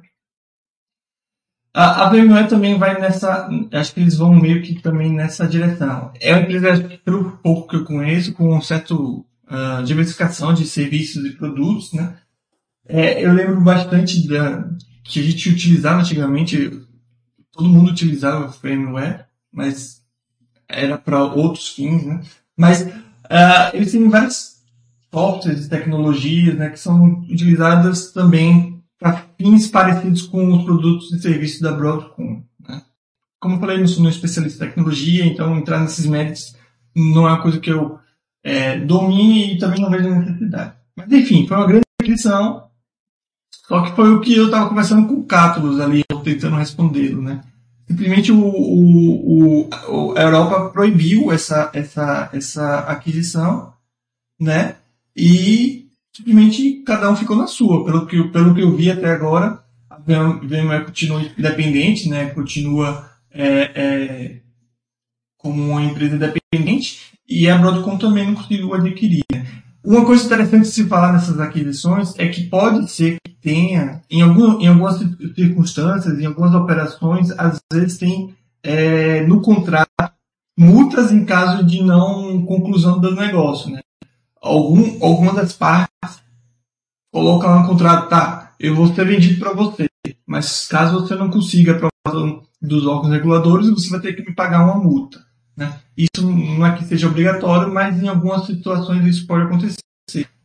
A, 1.74 2.08
a 2.08 2.10
VMware 2.10 2.48
também 2.48 2.80
vai 2.80 3.00
nessa, 3.00 3.48
acho 3.72 3.94
que 3.94 4.00
eles 4.00 4.18
vão 4.18 4.34
meio 4.34 4.64
que 4.64 4.82
também 4.82 5.14
nessa 5.14 5.48
direção. 5.48 6.12
É 6.20 6.34
uma 6.34 6.42
empresa, 6.42 7.00
pelo 7.06 7.38
pouco 7.38 7.68
que 7.68 7.76
eu 7.76 7.86
conheço, 7.86 8.34
com 8.34 8.56
um 8.56 8.62
certo 8.62 9.24
uh, 9.48 9.84
diversificação 9.84 10.56
de 10.56 10.66
serviços 10.66 11.24
e 11.24 11.34
produtos, 11.34 11.94
né? 11.94 12.18
É, 12.90 13.24
eu 13.24 13.32
lembro 13.32 13.62
bastante 13.62 14.28
da, 14.28 14.68
que 15.04 15.20
a 15.20 15.24
gente 15.24 15.50
utilizava 15.50 16.00
antigamente, 16.00 16.82
todo 17.58 17.70
mundo 17.70 17.92
utilizava 17.92 18.46
o 18.46 18.52
firmware, 18.52 19.26
mas 19.52 20.02
era 20.70 20.98
para 20.98 21.24
outros 21.24 21.70
fins, 21.70 22.06
né? 22.06 22.22
Mas 22.56 22.82
uh, 22.82 23.74
eles 23.74 23.92
têm 23.92 24.08
várias 24.10 24.58
softwares 25.12 25.68
tecnologias 25.68 26.56
né, 26.56 26.70
que 26.70 26.80
são 26.80 27.22
utilizadas 27.30 28.12
também 28.12 28.84
para 29.00 29.26
fins 29.38 29.68
parecidos 29.68 30.24
com 30.24 30.54
os 30.54 30.64
produtos 30.64 31.12
e 31.12 31.20
serviços 31.20 31.62
da 31.62 31.72
Broadcom. 31.72 32.44
Né? 32.68 32.82
Como 33.40 33.56
eu 33.56 33.60
falei, 33.60 33.78
não 33.78 33.88
sou 33.88 34.04
um 34.04 34.10
especialista 34.10 34.64
em 34.64 34.68
tecnologia, 34.68 35.26
então 35.26 35.58
entrar 35.58 35.80
nesses 35.80 36.06
méritos 36.06 36.56
não 36.96 37.28
é 37.28 37.32
uma 37.32 37.42
coisa 37.42 37.60
que 37.60 37.70
eu 37.70 38.00
é, 38.44 38.78
domine 38.80 39.54
e 39.54 39.58
também 39.58 39.82
não 39.82 39.90
vejo 39.90 40.10
necessidade. 40.10 40.74
Mas 40.96 41.12
enfim, 41.12 41.48
foi 41.48 41.58
uma 41.58 41.68
grande 41.68 41.86
aquisição, 42.02 42.68
só 43.68 43.82
que 43.82 43.96
foi 43.96 44.14
o 44.14 44.22
que 44.22 44.36
eu 44.36 44.46
estava 44.46 44.70
conversando 44.70 45.08
com 45.08 45.16
o 45.16 45.26
Cátulos 45.26 45.80
ali, 45.80 46.04
tentando 46.28 46.58
respondê-lo, 46.58 47.22
né? 47.22 47.42
Simplesmente 47.88 48.32
o, 48.34 48.38
o, 48.38 49.70
o, 49.70 50.18
a 50.18 50.22
Europa 50.22 50.70
proibiu 50.72 51.32
essa, 51.32 51.72
essa, 51.74 52.30
essa 52.34 52.80
aquisição, 52.80 53.72
né? 54.40 54.76
e 55.16 55.88
simplesmente 56.14 56.84
cada 56.86 57.10
um 57.10 57.16
ficou 57.16 57.36
na 57.38 57.48
sua. 57.48 57.86
Pelo 57.86 58.06
que, 58.06 58.22
pelo 58.26 58.54
que 58.54 58.62
eu 58.62 58.76
vi 58.76 58.92
até 58.92 59.10
agora, 59.10 59.64
a 59.90 59.98
VMware 59.98 60.86
continua 60.86 61.22
independente, 61.22 62.10
né? 62.10 62.30
continua 62.32 63.10
é, 63.32 63.72
é, 63.74 64.42
como 65.38 65.72
uma 65.72 65.84
empresa 65.84 66.16
independente 66.16 67.14
e 67.28 67.50
a 67.50 67.58
Broadcom 67.58 67.98
também 67.98 68.28
não 68.28 68.36
conseguiu 68.36 68.74
adquirir. 68.74 69.24
Uma 69.88 70.06
coisa 70.06 70.26
interessante 70.26 70.64
de 70.64 70.72
se 70.72 70.84
falar 70.84 71.14
nessas 71.14 71.40
aquisições 71.40 72.14
é 72.20 72.28
que 72.28 72.44
pode 72.44 72.92
ser 72.92 73.16
que 73.24 73.34
tenha, 73.36 74.02
em, 74.12 74.22
algum, 74.22 74.60
em 74.60 74.68
algumas 74.68 74.98
circunstâncias, 75.34 76.20
em 76.20 76.26
algumas 76.26 76.54
operações, 76.54 77.32
às 77.32 77.58
vezes 77.72 77.98
tem 77.98 78.36
é, 78.62 79.26
no 79.26 79.42
contrato 79.42 79.88
multas 80.60 81.14
em 81.14 81.24
caso 81.24 81.64
de 81.64 81.82
não 81.82 82.46
conclusão 82.46 83.00
do 83.00 83.16
negócio. 83.16 83.72
Né? 83.72 83.80
algum, 84.42 85.02
alguma 85.02 85.34
das 85.34 85.54
partes 85.54 86.22
coloca 87.10 87.48
lá 87.48 87.62
no 87.62 87.68
contrato, 87.70 88.10
tá, 88.10 88.56
eu 88.60 88.76
vou 88.76 88.94
ser 88.94 89.06
vendido 89.06 89.40
para 89.40 89.54
você, 89.54 89.88
mas 90.26 90.68
caso 90.68 91.00
você 91.00 91.16
não 91.16 91.30
consiga 91.30 91.72
a 91.72 91.76
aprovação 91.76 92.44
dos 92.62 92.86
órgãos 92.86 93.14
reguladores, 93.14 93.70
você 93.70 93.90
vai 93.90 94.02
ter 94.02 94.12
que 94.12 94.28
me 94.28 94.36
pagar 94.36 94.66
uma 94.66 94.76
multa. 94.76 95.26
Né? 95.58 95.82
Isso 95.98 96.22
não 96.22 96.66
é 96.66 96.78
que 96.78 96.86
seja 96.86 97.08
obrigatório, 97.08 97.74
mas 97.74 98.02
em 98.02 98.08
algumas 98.08 98.46
situações 98.46 99.04
isso 99.06 99.26
pode 99.26 99.46
acontecer. 99.46 99.80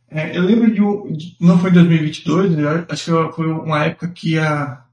É, 0.09 0.37
eu 0.37 0.43
lembro 0.43 0.73
de, 0.73 0.83
um, 0.83 1.13
de, 1.13 1.37
não 1.41 1.59
foi 1.59 1.71
em 1.71 1.75
2022, 1.75 2.55
acho 2.89 3.05
que 3.05 3.35
foi 3.35 3.47
uma 3.47 3.85
época 3.85 4.09
que 4.09 4.39
a 4.39 4.85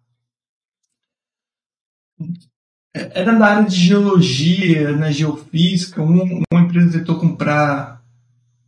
era 2.93 3.34
da 3.38 3.45
área 3.45 3.69
de 3.69 3.75
geologia, 3.75 4.91
né, 4.95 5.12
geofísica, 5.12 6.01
uma, 6.01 6.23
uma 6.23 6.62
empresa 6.62 6.99
tentou 6.99 7.19
comprar 7.19 8.01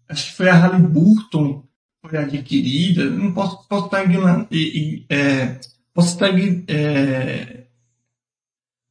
acho 0.09 0.27
que 0.27 0.37
foi 0.37 0.49
a 0.49 0.55
Halliburton 0.55 1.63
foi 2.05 2.17
adquirida, 2.17 3.09
não 3.09 3.31
posso, 3.31 3.67
posso 3.67 3.85
estar 3.85 4.05
enganando, 4.05 4.47
é, 5.09 5.59
posso 5.93 6.09
estar 6.09 6.29
é, 6.67 7.60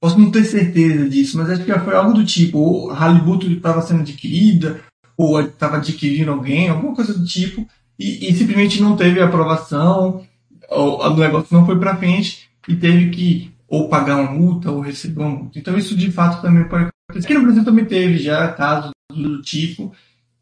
posso 0.01 0.19
não 0.19 0.31
ter 0.31 0.45
certeza 0.45 1.09
disso, 1.09 1.37
mas 1.37 1.51
acho 1.51 1.65
que 1.65 1.79
foi 1.81 1.95
algo 1.95 2.15
do 2.15 2.25
tipo, 2.25 2.59
ou 2.59 2.91
a 2.91 2.95
Halliburton 2.95 3.49
estava 3.49 3.83
sendo 3.83 4.01
adquirida, 4.01 4.81
ou 5.17 5.41
estava 5.41 5.77
adquirindo 5.77 6.31
alguém, 6.31 6.71
alguma 6.71 6.95
coisa 6.95 7.13
do 7.13 7.25
tipo, 7.25 7.69
e, 7.99 8.31
e 8.31 8.35
simplesmente 8.35 8.81
não 8.81 8.97
teve 8.97 9.21
aprovação, 9.21 10.25
ou 10.71 11.05
o 11.05 11.17
negócio 11.17 11.55
não 11.55 11.67
foi 11.67 11.79
para 11.79 11.97
frente 11.97 12.49
e 12.67 12.75
teve 12.75 13.11
que 13.11 13.53
ou 13.69 13.89
pagar 13.89 14.17
uma 14.17 14.33
multa 14.33 14.71
ou 14.71 14.81
receber 14.81 15.21
uma 15.21 15.31
multa. 15.31 15.59
Então 15.59 15.77
isso 15.77 15.97
de 15.97 16.11
fato 16.11 16.41
também 16.43 16.65
pode 16.69 16.89
acontecer. 17.09 17.27
Aqui 17.27 17.35
no 17.35 17.43
Brasil 17.43 17.65
também 17.65 17.85
teve 17.85 18.19
já 18.19 18.49
casos 18.53 18.91
do 19.13 19.43
tipo, 19.43 19.93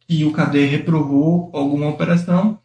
e 0.08 0.24
o 0.24 0.32
KD 0.32 0.66
reprovou 0.66 1.50
alguma 1.52 1.88
operação 1.88 2.58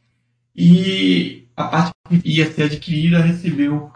e 0.56 1.48
a 1.56 1.66
parte 1.66 1.92
que 2.08 2.22
ia 2.24 2.52
ser 2.52 2.64
adquirida 2.64 3.20
recebeu 3.20 3.92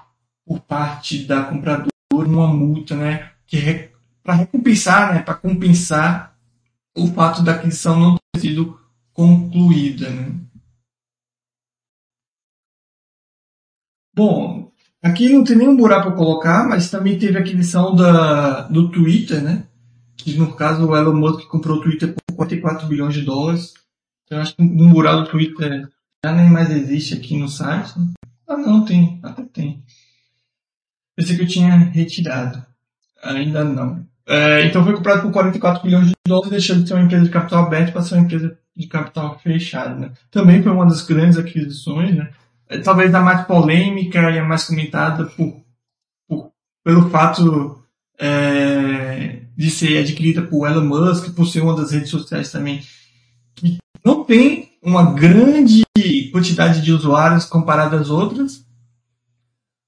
por 0.46 0.60
parte 0.62 1.26
da 1.26 1.44
compradora 1.44 1.88
uma 2.26 2.48
multa, 2.48 2.96
né, 2.96 3.32
que 3.46 3.90
para 4.24 4.36
recompensar, 4.36 5.14
né, 5.14 5.22
para 5.22 5.36
compensar 5.36 6.38
o 6.96 7.08
fato 7.08 7.44
da 7.44 7.54
aquisição 7.54 8.00
não 8.00 8.18
ter 8.34 8.40
sido 8.42 8.80
concluída, 9.14 10.10
né. 10.10 10.32
Bom, 14.16 14.72
aqui 15.02 15.30
não 15.30 15.44
tem 15.44 15.56
nenhum 15.56 15.78
buraco 15.78 16.08
para 16.08 16.18
colocar, 16.18 16.68
mas 16.68 16.90
também 16.90 17.20
teve 17.20 17.38
a 17.38 17.42
aquisição 17.42 17.96
da, 17.96 18.64
do 18.64 18.90
Twitter, 18.90 19.44
né, 19.44 19.68
que 20.16 20.38
no 20.38 20.56
caso 20.56 20.88
o 20.88 20.96
Elon 20.96 21.16
Musk 21.16 21.48
comprou 21.48 21.78
o 21.78 21.82
Twitter 21.82 22.14
por 22.14 22.24
54 22.32 22.88
bilhões 22.88 23.14
de 23.14 23.22
dólares. 23.22 23.74
Então, 24.26 24.40
acho 24.40 24.56
que 24.56 24.62
um 24.62 24.90
mural 24.90 25.24
do 25.24 25.30
Twitter 25.30 25.88
já 26.24 26.34
nem 26.34 26.50
mais 26.50 26.70
existe 26.70 27.14
aqui 27.14 27.38
no 27.38 27.48
site. 27.48 27.94
Ah, 28.48 28.58
não, 28.58 28.84
tem. 28.84 29.20
Até 29.24 29.44
tem. 29.44 29.84
Pensei 31.18 31.36
que 31.36 31.42
eu 31.42 31.48
tinha 31.48 31.76
retirado. 31.76 32.64
Ainda 33.24 33.64
não. 33.64 34.06
É, 34.28 34.66
então 34.66 34.84
foi 34.84 34.94
comprado 34.94 35.24
por 35.24 35.32
44 35.32 35.84
bilhões 35.84 36.08
de 36.08 36.14
dólares, 36.28 36.52
deixando 36.52 36.84
de 36.84 36.88
ser 36.88 36.94
uma 36.94 37.04
empresa 37.04 37.24
de 37.24 37.32
capital 37.32 37.66
aberto 37.66 37.92
para 37.92 38.04
ser 38.04 38.16
uma 38.16 38.24
empresa 38.24 38.56
de 38.76 38.88
capital 38.88 39.40
fechado. 39.40 40.00
Né? 40.00 40.12
Também 40.30 40.62
foi 40.62 40.72
uma 40.72 40.86
das 40.86 41.02
grandes 41.02 41.40
aquisições, 41.40 42.16
né? 42.16 42.30
É, 42.70 42.78
talvez 42.78 43.16
a 43.16 43.22
mais 43.22 43.48
polêmica 43.48 44.30
e 44.30 44.38
a 44.38 44.44
mais 44.44 44.66
comentada 44.66 45.26
por, 45.26 45.64
por 46.28 46.52
pelo 46.84 47.10
fato 47.10 47.82
é, 48.20 49.40
de 49.56 49.72
ser 49.72 50.00
adquirida 50.00 50.44
por 50.44 50.70
Elon 50.70 50.86
Musk, 50.86 51.34
por 51.34 51.48
ser 51.48 51.62
uma 51.62 51.76
das 51.76 51.92
redes 51.92 52.10
sociais 52.10 52.52
também 52.52 52.84
que 53.56 53.78
não 54.06 54.24
tem 54.24 54.74
uma 54.84 55.14
grande 55.14 55.84
quantidade 56.32 56.82
de 56.82 56.92
usuários 56.92 57.46
comparada 57.46 58.00
às 58.00 58.10
outras, 58.10 58.66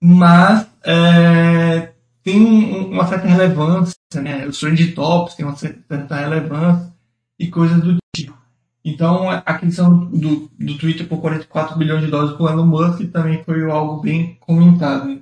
mas 0.01 0.68
é, 0.83 1.91
tem 2.23 2.41
um, 2.41 2.91
uma 2.91 3.07
certa 3.07 3.27
relevância, 3.27 3.95
né? 4.15 4.45
Os 4.47 4.59
trend 4.59 4.91
tops 4.91 5.35
tem 5.35 5.45
uma 5.45 5.55
certa 5.55 6.15
relevância 6.15 6.93
e 7.37 7.47
coisas 7.47 7.81
do 7.81 7.97
tipo. 8.15 8.37
Então, 8.83 9.29
a 9.29 9.37
aquisição 9.37 10.05
do, 10.05 10.49
do 10.57 10.77
Twitter 10.77 11.07
por 11.07 11.19
44 11.21 11.77
bilhões 11.77 12.01
de 12.01 12.11
dólares 12.11 12.37
por 12.37 12.49
Elon 12.49 12.65
Musk 12.65 13.01
também 13.11 13.43
foi 13.43 13.69
algo 13.69 14.01
bem 14.01 14.37
comentado. 14.39 15.21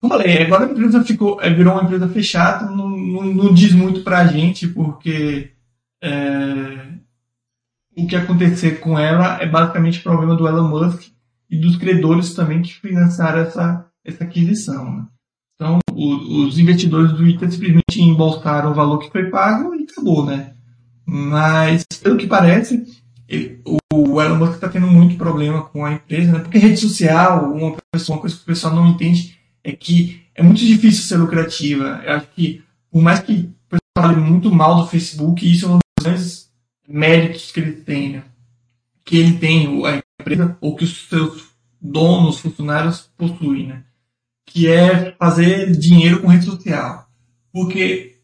Como 0.00 0.14
falei, 0.14 0.42
agora 0.42 0.66
a 0.66 0.70
empresa 0.70 1.04
ficou, 1.04 1.40
é, 1.40 1.48
virou 1.50 1.74
uma 1.74 1.84
empresa 1.84 2.08
fechada, 2.08 2.66
não, 2.66 2.90
não, 2.90 3.22
não 3.22 3.54
diz 3.54 3.72
muito 3.72 4.02
pra 4.02 4.26
gente, 4.26 4.66
porque 4.66 5.52
é, 6.02 6.88
o 7.96 8.06
que 8.06 8.16
acontecer 8.16 8.80
com 8.80 8.98
ela 8.98 9.40
é 9.40 9.46
basicamente 9.46 10.00
problema 10.00 10.34
do 10.34 10.48
Elon 10.48 10.68
Musk 10.68 11.08
e 11.48 11.56
dos 11.56 11.76
credores 11.76 12.34
também 12.34 12.62
que 12.62 12.74
financiaram 12.74 13.40
essa 13.40 13.86
essa 14.04 14.24
aquisição. 14.24 14.96
Né? 14.96 15.06
Então, 15.54 15.78
o, 15.92 16.44
os 16.44 16.58
investidores 16.58 17.12
do 17.12 17.18
Twitter 17.18 17.50
simplesmente 17.50 18.00
embolsaram 18.00 18.72
o 18.72 18.74
valor 18.74 18.98
que 18.98 19.10
foi 19.10 19.30
pago 19.30 19.74
e 19.74 19.84
acabou, 19.84 20.26
né? 20.26 20.54
Mas, 21.04 21.84
pelo 22.02 22.16
que 22.16 22.26
parece, 22.26 22.84
o 23.92 24.20
Elon 24.20 24.36
Musk 24.36 24.54
está 24.54 24.68
tendo 24.68 24.86
muito 24.86 25.16
problema 25.16 25.62
com 25.62 25.84
a 25.84 25.92
empresa, 25.92 26.32
né? 26.32 26.38
Porque 26.40 26.58
rede 26.58 26.78
social, 26.78 27.52
uma, 27.52 27.76
pessoa, 27.92 28.16
uma 28.16 28.20
coisa 28.20 28.36
que 28.36 28.42
o 28.42 28.46
pessoal 28.46 28.74
não 28.74 28.88
entende 28.88 29.38
é 29.62 29.72
que 29.72 30.22
é 30.34 30.42
muito 30.42 30.58
difícil 30.58 31.04
ser 31.04 31.16
lucrativa. 31.16 32.02
Eu 32.04 32.12
acho 32.14 32.26
que, 32.34 32.62
por 32.90 33.02
mais 33.02 33.20
que 33.20 33.32
o 33.32 33.68
pessoal 33.68 34.14
fale 34.14 34.16
muito 34.16 34.50
mal 34.50 34.76
do 34.76 34.88
Facebook, 34.88 35.50
isso 35.50 35.66
é 35.66 35.68
um 35.68 35.72
dos 35.78 36.04
grandes 36.04 36.50
méritos 36.88 37.52
que 37.52 37.60
ele 37.60 37.72
tem, 37.72 38.12
né? 38.12 38.24
Que 39.04 39.16
ele 39.16 39.38
tem, 39.38 39.84
a 39.86 40.02
empresa, 40.20 40.56
ou 40.60 40.74
que 40.74 40.84
os 40.84 41.08
seus 41.08 41.52
donos, 41.80 42.38
funcionários 42.38 43.10
possuem, 43.16 43.66
né? 43.66 43.84
Que 44.46 44.68
é 44.68 45.12
fazer 45.18 45.72
dinheiro 45.76 46.20
com 46.20 46.28
rede 46.28 46.44
social. 46.44 47.06
Porque 47.52 48.16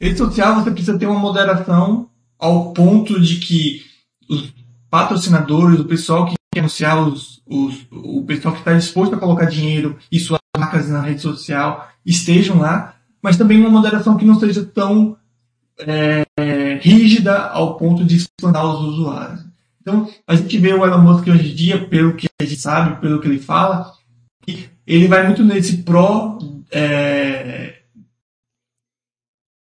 rede 0.00 0.18
social 0.18 0.54
você 0.54 0.70
precisa 0.70 0.98
ter 0.98 1.06
uma 1.06 1.18
moderação 1.18 2.08
ao 2.38 2.72
ponto 2.72 3.20
de 3.20 3.36
que 3.36 3.82
os 4.28 4.52
patrocinadores, 4.90 5.80
o 5.80 5.84
pessoal 5.84 6.26
que 6.26 6.34
quer 6.52 6.60
anunciar 6.60 7.06
os, 7.06 7.42
os, 7.46 7.86
o 7.90 8.24
pessoal 8.24 8.54
que 8.54 8.60
está 8.60 8.72
disposto 8.74 9.14
a 9.14 9.18
colocar 9.18 9.46
dinheiro 9.46 9.98
e 10.10 10.18
suas 10.18 10.40
marcas 10.56 10.88
na 10.88 11.00
rede 11.00 11.20
social 11.20 11.88
estejam 12.04 12.58
lá, 12.58 12.94
mas 13.22 13.36
também 13.36 13.58
uma 13.60 13.70
moderação 13.70 14.16
que 14.16 14.24
não 14.24 14.38
seja 14.38 14.64
tão 14.64 15.16
é, 15.80 16.24
rígida 16.80 17.46
ao 17.48 17.76
ponto 17.76 18.04
de 18.04 18.16
espantar 18.16 18.64
os 18.64 18.80
usuários. 18.80 19.40
Então, 19.80 20.08
a 20.26 20.34
gente 20.34 20.58
vê 20.58 20.72
o 20.72 20.84
Elon 20.84 20.98
Musk 20.98 21.26
hoje 21.28 21.52
em 21.52 21.54
dia, 21.54 21.86
pelo 21.86 22.14
que 22.14 22.28
a 22.40 22.44
gente 22.44 22.60
sabe, 22.60 23.00
pelo 23.00 23.20
que 23.20 23.28
ele 23.28 23.38
fala, 23.38 23.92
ele 24.86 25.08
vai 25.08 25.26
muito 25.26 25.44
nesse 25.44 25.78
pró 25.78 26.38
é, 26.70 27.82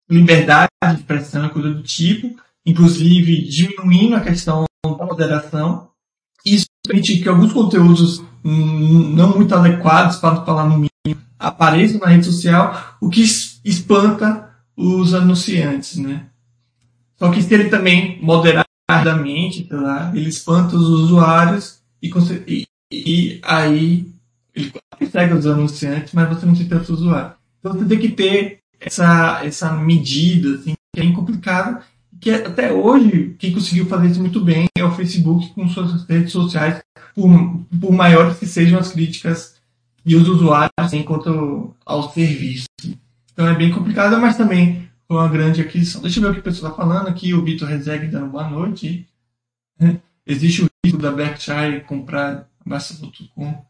liberdade 0.09 0.69
de 0.85 0.95
expressão 0.95 1.49
coisa 1.49 1.71
do 1.71 1.83
tipo, 1.83 2.37
inclusive 2.65 3.43
diminuindo 3.49 4.17
a 4.17 4.21
questão 4.21 4.65
da 4.85 5.05
moderação. 5.05 5.89
Isso 6.45 6.67
permite 6.87 7.19
que 7.19 7.29
alguns 7.29 7.53
conteúdos 7.53 8.23
não 8.45 9.35
muito 9.35 9.55
adequados, 9.55 10.17
para 10.17 10.45
falar 10.45 10.65
no 10.65 10.75
mínimo, 10.75 11.23
apareçam 11.39 11.99
na 11.99 12.07
rede 12.07 12.27
social, 12.27 12.97
o 13.01 13.09
que 13.09 13.23
espanta 13.65 14.51
os 14.77 15.15
anunciantes, 15.15 15.97
né? 15.97 16.29
Só 17.19 17.31
que 17.31 17.43
se 17.43 17.53
ele 17.53 17.69
também 17.69 18.21
moderadamente, 18.23 19.65
tá 19.65 20.13
ele 20.15 20.29
espanta 20.29 20.77
os 20.77 20.89
usuários 20.89 21.81
e, 22.01 22.11
e, 22.47 22.67
e 22.93 23.41
aí 23.43 24.16
ele 24.57 24.73
consegue 24.99 25.35
os 25.35 25.47
anunciantes, 25.47 26.15
mas 26.15 26.29
você 26.29 26.47
não 26.47 26.55
tem 26.55 26.67
tantos 26.67 26.89
usuários. 26.89 27.35
Então 27.61 27.75
você 27.75 27.85
tem 27.85 27.99
que 27.99 28.09
ter 28.09 28.61
essa, 28.81 29.45
essa 29.45 29.73
medida, 29.73 30.55
assim, 30.55 30.75
que 30.95 31.01
é 31.01 31.03
bem 31.03 31.13
complicada, 31.13 31.83
que 32.21 32.31
até 32.31 32.73
hoje 32.73 33.37
quem 33.39 33.53
conseguiu 33.53 33.87
fazer 33.87 34.09
isso 34.09 34.21
muito 34.21 34.43
bem 34.43 34.67
é 34.77 34.85
o 34.85 34.93
Facebook 34.93 35.53
com 35.53 35.69
suas 35.69 36.05
redes 36.05 36.33
sociais, 36.33 36.83
por, 37.15 37.31
por 37.81 37.93
maiores 37.93 38.39
que 38.39 38.47
sejam 38.47 38.79
as 38.79 38.93
críticas 38.93 39.57
e 40.05 40.17
os 40.17 40.27
usuários 40.29 40.93
enquanto 40.93 41.75
ao 41.85 42.11
serviço. 42.13 42.67
Então 43.33 43.47
é 43.47 43.55
bem 43.55 43.71
complicado, 43.71 44.19
mas 44.19 44.37
também 44.37 44.89
foi 45.07 45.17
uma 45.19 45.29
grande 45.29 45.61
aquisição. 45.61 46.01
Deixa 46.01 46.19
eu 46.19 46.23
ver 46.23 46.31
o 46.31 46.35
que 46.35 46.41
o 46.41 46.43
pessoal 46.43 46.73
está 46.73 46.83
falando 46.83 47.09
aqui. 47.09 47.35
O 47.35 47.45
Vitor 47.45 47.69
Rezeg 47.69 48.09
dando 48.09 48.31
boa 48.31 48.49
noite. 48.49 49.07
Existe 50.27 50.63
o 50.63 50.71
risco 50.85 51.01
da 51.01 51.13
Berkshire 51.13 51.85
comprar 51.87 52.33
a 52.33 52.45
Basta.com. 52.65 53.65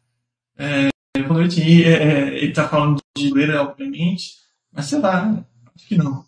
É, 0.59 0.89
boa 1.23 1.41
noite. 1.41 1.61
E, 1.61 1.85
é, 1.85 2.03
é 2.03 2.39
ele 2.39 2.49
está 2.49 2.69
falando 2.69 3.01
de 3.17 3.29
goleira, 3.29 3.63
obviamente. 3.63 4.37
Mas 4.73 4.87
sei 4.87 4.99
lá, 4.99 5.45
acho 5.75 5.87
que 5.87 5.97
não. 5.97 6.25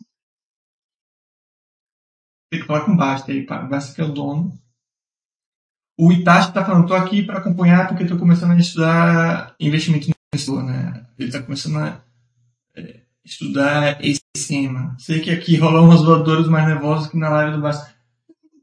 Tem 2.51 2.61
que 2.61 2.67
falar 2.67 2.85
com 2.85 2.97
Basta 2.97 3.33
aí, 3.33 3.45
Basta 3.47 3.95
que 3.95 4.01
é 4.01 4.05
o 4.05 4.13
dono. 4.13 4.59
O 5.99 6.13
Itachi 6.13 6.49
está 6.49 6.65
falando, 6.65 6.83
estou 6.83 6.97
aqui 6.97 7.25
para 7.25 7.39
acompanhar 7.39 7.89
porque 7.89 8.05
estou 8.05 8.19
começando 8.19 8.53
a 8.53 8.57
estudar 8.57 9.57
investimento 9.59 10.09
no 10.09 10.15
investidor, 10.33 10.63
né? 10.63 11.07
Ele 11.19 11.29
está 11.29 11.43
começando 11.43 11.79
a 11.79 12.01
é, 12.77 13.01
estudar 13.25 13.99
esse 14.05 14.21
tema. 14.47 14.95
Sei 14.99 15.21
que 15.21 15.31
aqui 15.31 15.57
rolam 15.57 15.87
umas 15.87 16.05
voadores 16.05 16.47
mais 16.47 16.69
nervosos 16.69 17.09
que 17.09 17.17
na 17.17 17.29
live 17.31 17.57
do 17.57 17.63
Basta. 17.63 17.93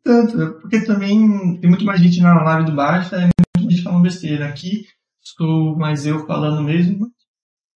Tanto, 0.02 0.62
porque 0.62 0.86
também 0.86 1.58
tem 1.58 1.70
muito 1.70 1.84
mais 1.84 2.00
gente 2.00 2.22
na 2.22 2.42
live 2.42 2.70
do 2.70 2.76
Basta 2.76 3.18
e 3.18 3.30
muita 3.58 3.72
gente 3.72 3.84
falando 3.84 4.04
besteira. 4.04 4.48
Aqui 4.48 4.88
estou 5.26 5.76
mais 5.76 6.06
eu 6.06 6.26
falando 6.26 6.64
mesmo. 6.64 7.12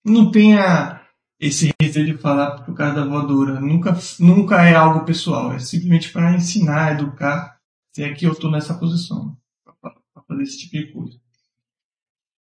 Não 0.06 0.30
tenha 0.30 1.02
esse 1.40 1.72
receio 1.82 2.06
de 2.06 2.18
falar 2.18 2.64
por 2.64 2.76
causa 2.76 2.96
da 2.96 3.06
voadora. 3.06 3.60
Nunca, 3.60 3.98
nunca 4.20 4.64
é 4.64 4.76
algo 4.76 5.06
pessoal. 5.06 5.54
É 5.54 5.60
simplesmente 5.60 6.12
para 6.12 6.36
ensinar, 6.36 6.94
educar. 6.94 7.58
Se 7.94 8.04
é 8.04 8.14
que 8.14 8.26
eu 8.26 8.34
estou 8.34 8.52
nessa 8.52 8.78
posição. 8.78 9.38
Para 9.82 9.96
fazer 10.28 10.44
esse 10.44 10.60
tipo 10.60 10.78
de 10.78 10.92
coisa. 10.92 11.20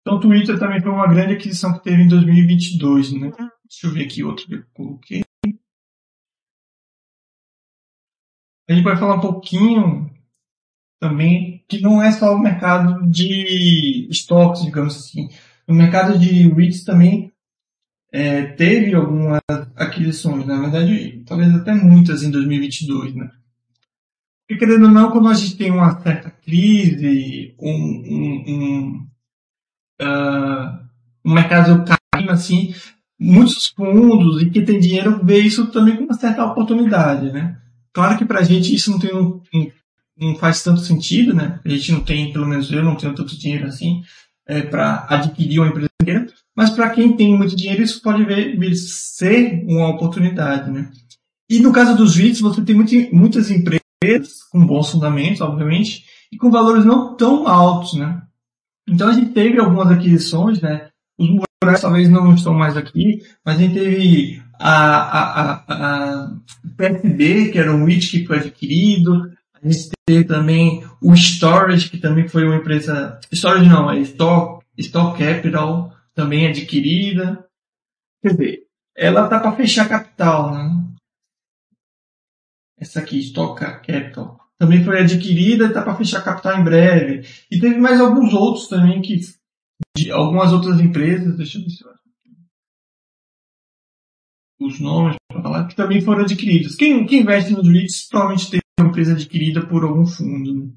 Então, 0.01 0.17
o 0.17 0.21
Twitter 0.21 0.59
também 0.59 0.83
foi 0.83 0.91
uma 0.91 1.07
grande 1.07 1.35
aquisição 1.35 1.73
que 1.73 1.83
teve 1.83 2.03
em 2.03 2.09
2022, 2.09 3.13
né? 3.13 3.31
Deixa 3.65 3.87
eu 3.87 3.93
ver 3.93 4.05
aqui 4.05 4.23
outro 4.23 4.47
que 4.47 4.55
eu 4.55 4.65
coloquei. 4.75 5.23
A 8.69 8.73
gente 8.73 8.85
vai 8.85 8.97
falar 8.97 9.17
um 9.17 9.21
pouquinho 9.21 10.11
também 11.01 11.54
que 11.69 11.81
não 11.81 12.03
é 12.03 12.13
só 12.13 12.35
o 12.35 12.39
mercado 12.39 13.09
de 13.11 14.07
estoques, 14.11 14.63
digamos 14.63 14.97
assim. 14.97 15.29
O 15.67 15.73
mercado 15.73 16.19
de 16.19 16.49
REITs 16.49 16.85
também 16.85 17.33
é, 18.13 18.45
teve 18.45 18.95
algumas 18.95 19.41
aquisições, 19.75 20.47
na 20.47 20.61
verdade, 20.61 21.23
talvez 21.27 21.53
até 21.55 21.75
muitas 21.75 22.23
em 22.23 22.31
2022, 22.31 23.15
né? 23.15 23.31
Porque, 24.47 24.65
querendo 24.65 24.85
ou 24.85 24.93
não, 24.93 25.11
quando 25.11 25.29
a 25.29 25.35
gente 25.35 25.57
tem 25.57 25.71
uma 25.71 25.99
certa 26.01 26.31
crise, 26.31 27.55
um, 27.59 27.73
um, 27.73 28.45
um, 28.47 29.09
uh, 30.03 30.79
um 31.25 31.33
mercado 31.33 31.83
caindo 32.13 32.31
assim, 32.31 32.75
muitos 33.19 33.69
fundos 33.69 34.43
e 34.43 34.51
quem 34.51 34.65
tem 34.65 34.79
dinheiro 34.79 35.25
vê 35.25 35.39
isso 35.39 35.67
também 35.69 35.97
como 35.97 36.09
uma 36.09 36.15
certa 36.15 36.45
oportunidade, 36.45 37.33
né? 37.33 37.59
Claro 37.93 38.19
que 38.19 38.25
para 38.25 38.41
a 38.41 38.43
gente 38.43 38.75
isso 38.75 38.91
não 38.91 38.99
tem 38.99 39.15
um, 39.15 39.41
um, 39.55 39.71
não 40.17 40.35
faz 40.37 40.63
tanto 40.63 40.81
sentido, 40.81 41.35
né? 41.35 41.61
A 41.65 41.69
gente 41.69 41.93
não 41.93 42.01
tem, 42.01 42.33
pelo 42.33 42.47
menos 42.47 42.71
eu 42.71 42.83
não 42.83 42.97
tenho 42.97 43.15
tanto 43.15 43.39
dinheiro 43.39 43.67
assim 43.67 44.03
é, 44.47 44.63
para 44.63 45.07
adquirir 45.09 45.59
uma 45.59 45.69
empresa 45.69 45.89
inteira, 46.01 46.27
mas 46.57 46.71
para 46.71 46.91
quem 46.91 47.17
tem 47.17 47.37
muito 47.37 47.57
dinheiro 47.57 47.83
isso 47.83 48.01
pode 48.03 48.25
ver, 48.25 48.75
ser 48.77 49.65
uma 49.67 49.89
oportunidade, 49.89 50.71
né? 50.71 50.91
E 51.51 51.59
no 51.59 51.73
caso 51.73 51.97
dos 51.97 52.17
REITs, 52.17 52.41
você 52.41 52.63
tem 52.63 52.75
muito, 52.75 52.95
muitas 53.15 53.51
empresas 53.51 54.43
com 54.51 54.67
bons 54.67 54.91
fundamentos, 54.91 55.41
obviamente, 55.41 56.05
e 56.33 56.37
com 56.37 56.51
valores 56.51 56.85
não 56.85 57.17
tão 57.17 57.47
altos, 57.47 57.95
né? 57.95 58.23
Então 58.89 59.09
a 59.09 59.13
gente 59.13 59.33
teve 59.33 59.59
algumas 59.59 59.91
aquisições, 59.91 60.61
né? 60.61 60.89
Os 61.19 61.29
talvez 61.81 62.09
não 62.09 62.35
estão 62.35 62.53
mais 62.55 62.77
aqui, 62.77 63.23
mas 63.45 63.57
a 63.57 63.59
gente 63.59 63.75
teve 63.75 64.43
a, 64.59 64.71
a, 64.71 65.53
a, 65.53 66.25
a 66.25 66.37
PSB, 66.77 67.51
que 67.51 67.59
era 67.59 67.75
um 67.75 67.85
REIT 67.85 68.21
que 68.21 68.27
foi 68.27 68.39
adquirido, 68.39 69.31
a 69.65 69.69
gente 69.71 69.91
teve 70.07 70.25
também 70.25 70.85
o 71.01 71.15
Storage, 71.15 71.91
que 71.91 71.99
também 71.99 72.29
foi 72.29 72.45
uma 72.45 72.57
empresa, 72.57 73.19
Storage 73.33 73.69
não, 73.69 73.91
é 73.91 73.99
Stock, 74.01 74.63
Stock 74.77 75.19
Capital, 75.19 75.97
também 76.15 76.47
adquirida. 76.47 77.49
Quer 78.23 78.33
dizer, 78.33 78.67
ela 78.95 79.27
tá 79.27 79.41
para 79.41 79.57
fechar 79.57 79.89
capital, 79.89 80.53
né? 80.53 80.85
Essa 82.79 83.01
aqui, 83.01 83.19
Stock 83.21 83.59
Capital, 83.59 84.39
também 84.59 84.85
foi 84.85 85.01
adquirida 85.01 85.65
e 85.65 85.69
está 85.69 85.83
para 85.83 85.97
fechar 85.97 86.23
capital 86.23 86.61
em 86.61 86.65
breve. 86.65 87.27
E 87.51 87.59
teve 87.59 87.79
mais 87.79 87.99
alguns 88.01 88.35
outros 88.35 88.69
também 88.69 89.01
que 89.01 89.19
de 89.97 90.11
algumas 90.11 90.53
outras 90.53 90.79
empresas, 90.79 91.37
deixa 91.37 91.59
eu 91.59 91.63
ver 91.63 91.71
se 91.71 91.85
eu 91.85 91.95
os 94.61 94.81
nomes 94.81 95.17
para 95.29 95.43
falar, 95.43 95.67
que 95.69 95.75
também 95.75 96.01
foram 96.01 96.23
adquiridos. 96.23 96.75
Quem, 96.75 97.05
quem 97.07 97.21
investe 97.21 97.53
nos 97.53 97.69
REITs 97.69 98.09
provavelmente 98.09 98.51
tem 98.51 98.61
empresa 98.95 99.13
adquirida 99.13 99.67
por 99.67 99.85
algum 99.85 100.07
fundo. 100.07 100.55
Né? 100.55 100.71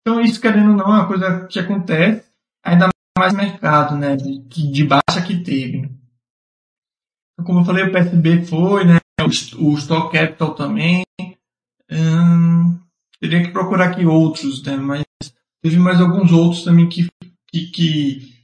Então 0.00 0.20
isso, 0.20 0.40
querendo 0.40 0.70
ou 0.70 0.76
não, 0.76 0.86
é 0.86 0.98
uma 0.98 1.06
coisa 1.06 1.46
que 1.46 1.58
acontece, 1.58 2.28
ainda 2.64 2.88
mais 3.16 3.32
no 3.32 3.38
mercado, 3.38 3.96
né, 3.96 4.16
de, 4.16 4.38
de 4.40 4.84
baixa 4.84 5.22
que 5.24 5.42
teve. 5.42 5.90
Então, 7.32 7.44
como 7.44 7.60
eu 7.60 7.64
falei, 7.64 7.84
o 7.84 7.92
PSB 7.92 8.44
foi, 8.44 8.84
né, 8.84 8.98
o, 9.20 9.66
o 9.66 9.78
Stock 9.78 10.12
Capital 10.12 10.54
também. 10.54 11.02
Hum, 11.90 12.78
teria 13.20 13.42
que 13.42 13.52
procurar 13.52 13.90
aqui 13.90 14.06
outros, 14.06 14.62
né, 14.64 14.76
mas 14.76 15.04
teve 15.62 15.78
mais 15.78 16.00
alguns 16.00 16.32
outros 16.32 16.64
também 16.64 16.88
que 16.88 17.08
que, 17.52 17.66
que 17.66 18.34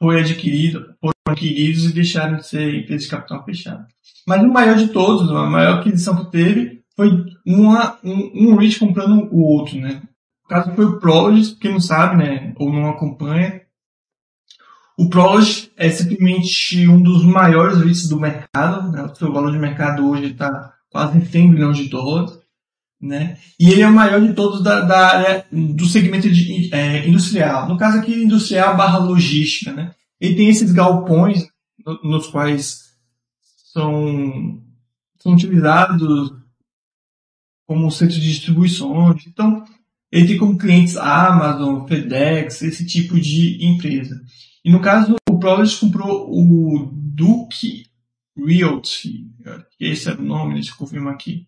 foi 0.00 0.20
adquirido, 0.20 0.94
foram 1.00 1.14
adquiridos 1.28 1.84
e 1.84 1.92
deixaram 1.92 2.36
de 2.36 2.46
ser 2.46 2.74
empresas 2.74 3.04
de 3.04 3.10
capital 3.10 3.44
fechado. 3.44 3.86
Mas 4.26 4.42
o 4.42 4.52
maior 4.52 4.76
de 4.76 4.88
todos, 4.88 5.30
a 5.30 5.46
maior 5.46 5.80
aquisição 5.80 6.24
que 6.24 6.30
teve 6.30 6.82
foi 6.96 7.24
uma, 7.44 7.98
um, 8.02 8.52
um 8.52 8.56
REIT 8.56 8.78
comprando 8.78 9.28
o 9.30 9.40
outro, 9.40 9.78
né? 9.78 10.02
O 10.44 10.48
caso 10.48 10.74
foi 10.74 10.84
o 10.84 10.98
Prologis, 10.98 11.52
quem 11.52 11.72
não 11.72 11.80
sabe, 11.80 12.16
né, 12.16 12.52
ou 12.56 12.72
não 12.72 12.88
acompanha. 12.88 13.62
O 14.96 15.08
Prolog 15.08 15.44
é 15.76 15.90
simplesmente 15.90 16.86
um 16.86 17.02
dos 17.02 17.24
maiores 17.24 17.78
REITs 17.78 18.08
do 18.08 18.20
mercado, 18.20 18.92
né? 18.92 19.02
o 19.02 19.14
seu 19.14 19.32
valor 19.32 19.50
de 19.50 19.58
mercado 19.58 20.08
hoje 20.08 20.26
está 20.26 20.72
quase 20.88 21.24
100 21.26 21.50
bilhões 21.50 21.76
de 21.76 21.88
dólares, 21.88 22.38
né? 23.00 23.36
E 23.58 23.70
ele 23.70 23.82
é 23.82 23.88
o 23.88 23.92
maior 23.92 24.20
de 24.20 24.32
todos 24.32 24.62
da, 24.62 24.80
da 24.82 25.08
área 25.08 25.46
do 25.50 25.84
segmento 25.86 26.30
de, 26.30 26.72
é, 26.72 27.06
industrial. 27.08 27.68
No 27.68 27.76
caso 27.76 27.98
aqui, 27.98 28.22
industrial 28.22 28.76
barra 28.76 28.98
logística, 28.98 29.72
né? 29.72 29.92
Ele 30.20 30.36
tem 30.36 30.48
esses 30.48 30.70
galpões 30.70 31.44
no, 31.84 32.00
nos 32.04 32.28
quais 32.28 32.78
são, 33.72 34.62
são 35.18 35.32
utilizados 35.32 36.32
como 37.66 37.90
centro 37.90 38.14
de 38.14 38.28
distribuições. 38.28 39.26
Então, 39.26 39.64
ele 40.10 40.28
tem 40.28 40.36
como 40.36 40.58
clientes 40.58 40.96
Amazon, 40.96 41.86
FedEx, 41.86 42.62
esse 42.62 42.86
tipo 42.86 43.18
de 43.20 43.64
empresa. 43.64 44.20
E 44.64 44.70
no 44.70 44.80
caso, 44.80 45.16
o 45.28 45.38
Prolog 45.38 45.68
comprou 45.76 46.30
o 46.30 46.90
Duke 46.92 47.86
Realty, 48.36 49.30
esse 49.78 50.08
era 50.08 50.20
o 50.20 50.24
nome, 50.24 50.54
deixa 50.54 50.70
eu 50.70 50.76
confirmar 50.76 51.14
aqui. 51.14 51.46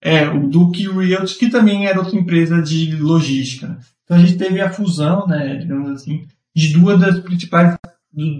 É, 0.00 0.28
o 0.28 0.48
Duke 0.48 0.88
Realty, 0.88 1.36
que 1.36 1.48
também 1.48 1.86
era 1.86 1.98
outra 1.98 2.18
empresa 2.18 2.60
de 2.60 2.94
logística. 2.96 3.78
Então 4.04 4.16
a 4.16 4.20
gente 4.20 4.36
teve 4.36 4.60
a 4.60 4.72
fusão, 4.72 5.26
né, 5.26 5.56
digamos 5.56 5.88
assim, 5.90 6.26
de 6.54 6.72
duas 6.72 7.00
das 7.00 7.20
principais, 7.20 7.76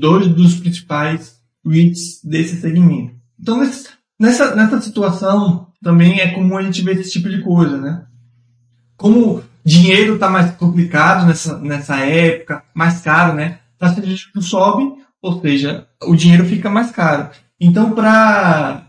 dois 0.01 0.29
dos 0.29 0.57
principais 0.57 1.41
REITs 1.65 2.21
desse 2.25 2.61
segmento. 2.61 3.15
Então 3.39 3.59
nessa, 4.19 4.55
nessa 4.55 4.81
situação 4.81 5.72
também 5.83 6.21
é 6.21 6.33
comum 6.33 6.57
a 6.57 6.63
gente 6.63 6.83
ver 6.83 6.99
esse 6.99 7.13
tipo 7.13 7.29
de 7.29 7.43
coisa, 7.43 7.77
né? 7.77 8.07
Como 8.97 9.43
dinheiro 9.65 10.15
está 10.15 10.31
mais 10.31 10.53
complicado 10.53 11.27
nessa, 11.27 11.59
nessa 11.59 11.97
época, 11.97 12.65
mais 12.75 13.01
caro, 13.01 13.35
né? 13.35 13.59
Taxa 13.79 14.01
de 14.01 14.15
juros 14.15 14.47
sobe, 14.47 14.95
ou 15.21 15.41
seja, 15.41 15.87
o 16.05 16.15
dinheiro 16.15 16.45
fica 16.45 16.71
mais 16.71 16.91
caro. 16.91 17.31
Então, 17.61 17.93
para 17.93 18.87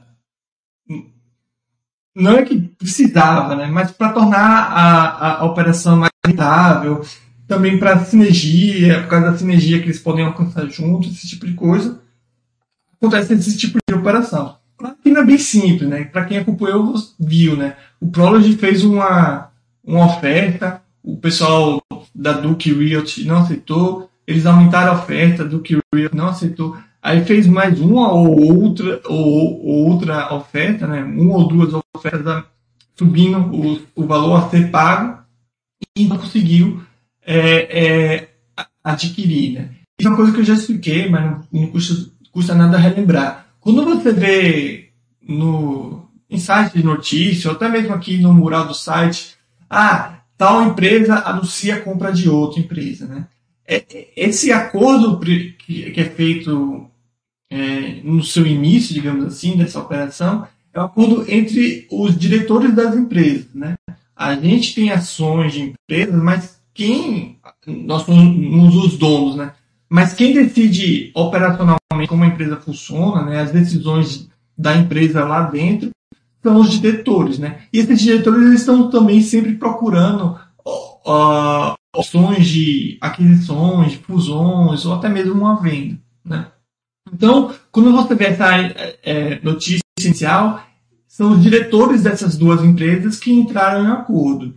não 2.16 2.34
é 2.34 2.44
que 2.44 2.60
precisava, 2.60 3.56
né? 3.56 3.66
Mas 3.68 3.92
para 3.92 4.14
tornar 4.14 4.40
a, 4.40 5.40
a, 5.40 5.46
operação 5.46 5.98
mais 5.98 6.12
rentável, 6.26 7.04
também 7.48 7.80
para 7.80 8.06
sinergia, 8.06 9.02
por 9.02 9.10
causa 9.10 9.32
da 9.32 9.38
sinergia 9.38 9.80
que 9.80 9.86
eles 9.86 10.00
podem 10.00 10.24
alcançar 10.24 10.70
juntos, 10.70 11.12
esse 11.12 11.28
tipo 11.28 11.48
de 11.48 11.54
coisa, 11.54 12.00
acontece 12.96 13.34
esse 13.34 13.58
tipo 13.58 13.80
de 13.88 13.96
operação. 13.96 14.58
Não 15.06 15.22
é 15.22 15.26
bem 15.26 15.38
simples, 15.38 15.90
né? 15.90 16.04
Para 16.06 16.26
quem 16.26 16.38
acompanhou, 16.38 16.94
viu, 17.20 17.56
né? 17.56 17.76
O 18.02 18.08
Prolog 18.08 18.52
fez 18.58 18.84
uma, 18.84 19.50
uma 19.84 20.06
oferta, 20.08 20.82
o 21.02 21.18
pessoal 21.18 21.82
da 22.14 22.34
Duke 22.34 22.74
Realty 22.74 23.26
não 23.26 23.38
aceitou, 23.38 24.10
eles 24.28 24.46
aumentaram 24.46 24.92
a 24.92 24.96
oferta, 24.96 25.46
Duke 25.46 25.80
Realty 25.94 26.16
não 26.16 26.28
aceitou, 26.28 26.78
aí 27.02 27.24
fez 27.24 27.48
mais 27.48 27.80
uma 27.80 28.12
ou 28.12 28.58
outra, 28.58 29.02
ou, 29.06 29.66
outra 29.66 30.34
oferta, 30.34 30.88
né? 30.88 31.04
Uma 31.04 31.36
ou 31.36 31.48
duas 31.48 31.74
ofertas 31.96 32.44
subindo 32.96 33.40
o, 33.40 33.82
o 33.96 34.06
valor 34.06 34.36
a 34.36 34.50
ser 34.50 34.70
pago 34.70 35.20
e 35.98 36.06
não 36.06 36.18
conseguiu 36.18 36.84
é, 37.26 37.86
é, 37.86 38.30
adquirir, 38.84 39.54
né? 39.54 39.70
Isso 40.00 40.08
é 40.08 40.12
uma 40.12 40.18
coisa 40.18 40.32
que 40.32 40.40
eu 40.40 40.46
já 40.46 40.54
expliquei, 40.54 41.10
mas 41.10 41.24
não, 41.24 41.42
não 41.52 41.68
custa, 41.68 42.12
custa 42.32 42.56
nada 42.56 42.78
relembrar. 42.78 43.43
Quando 43.64 43.86
você 43.86 44.12
vê 44.12 44.90
no, 45.22 46.06
em 46.30 46.38
site 46.38 46.74
de 46.78 46.84
notícia, 46.84 47.50
ou 47.50 47.56
até 47.56 47.70
mesmo 47.70 47.94
aqui 47.94 48.18
no 48.18 48.34
mural 48.34 48.68
do 48.68 48.74
site, 48.74 49.36
ah, 49.70 50.20
tal 50.38 50.64
empresa 50.64 51.16
anuncia 51.26 51.76
a 51.76 51.82
compra 51.82 52.12
de 52.12 52.30
outra 52.30 52.60
empresa, 52.60 53.08
né? 53.08 53.26
É, 53.66 53.82
esse 54.18 54.52
acordo 54.52 55.18
que 55.18 55.94
é 55.96 56.04
feito 56.04 56.86
é, 57.50 58.02
no 58.04 58.22
seu 58.22 58.46
início, 58.46 58.94
digamos 58.94 59.26
assim, 59.26 59.56
dessa 59.56 59.80
operação, 59.80 60.46
é 60.74 60.80
um 60.82 60.84
acordo 60.84 61.26
entre 61.32 61.88
os 61.90 62.18
diretores 62.18 62.76
das 62.76 62.94
empresas, 62.96 63.48
né? 63.54 63.76
A 64.14 64.36
gente 64.36 64.76
tem 64.76 64.92
ações 64.92 65.54
de 65.54 65.62
empresas, 65.62 66.22
mas 66.22 66.62
quem, 66.74 67.38
nós 67.66 68.04
somos 68.04 68.76
os 68.76 68.98
donos, 68.98 69.38
né? 69.38 69.54
Mas 69.94 70.12
quem 70.12 70.34
decide 70.34 71.12
operacionalmente 71.14 72.08
como 72.08 72.24
a 72.24 72.28
empresa 72.28 72.56
funciona, 72.56 73.26
né? 73.26 73.42
As 73.42 73.52
decisões 73.52 74.28
da 74.58 74.76
empresa 74.76 75.24
lá 75.24 75.44
dentro, 75.44 75.92
são 76.42 76.60
os 76.60 76.72
diretores, 76.72 77.38
né? 77.38 77.62
E 77.72 77.78
esses 77.78 78.02
diretores 78.02 78.42
eles 78.42 78.62
estão 78.62 78.90
também 78.90 79.22
sempre 79.22 79.54
procurando 79.54 80.36
uh, 80.66 81.76
opções 81.96 82.48
de 82.48 82.98
aquisições, 83.00 83.94
fusões 83.94 84.84
ou 84.84 84.96
até 84.96 85.08
mesmo 85.08 85.36
uma 85.36 85.62
venda, 85.62 86.00
né? 86.26 86.48
Então, 87.14 87.54
quando 87.72 87.92
você 87.92 88.16
vê 88.16 88.26
essa 88.26 88.48
é, 89.04 89.40
notícia 89.44 89.84
inicial, 90.00 90.60
são 91.08 91.34
os 91.34 91.44
diretores 91.44 92.02
dessas 92.02 92.36
duas 92.36 92.64
empresas 92.64 93.20
que 93.20 93.32
entraram 93.32 93.86
em 93.86 93.92
acordo. 93.92 94.56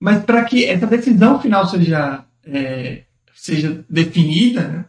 Mas 0.00 0.24
para 0.24 0.42
que 0.42 0.64
essa 0.64 0.88
decisão 0.88 1.40
final 1.40 1.68
seja, 1.68 2.24
é, 2.44 3.04
seja 3.34 3.84
definida, 3.88 4.68
né? 4.68 4.84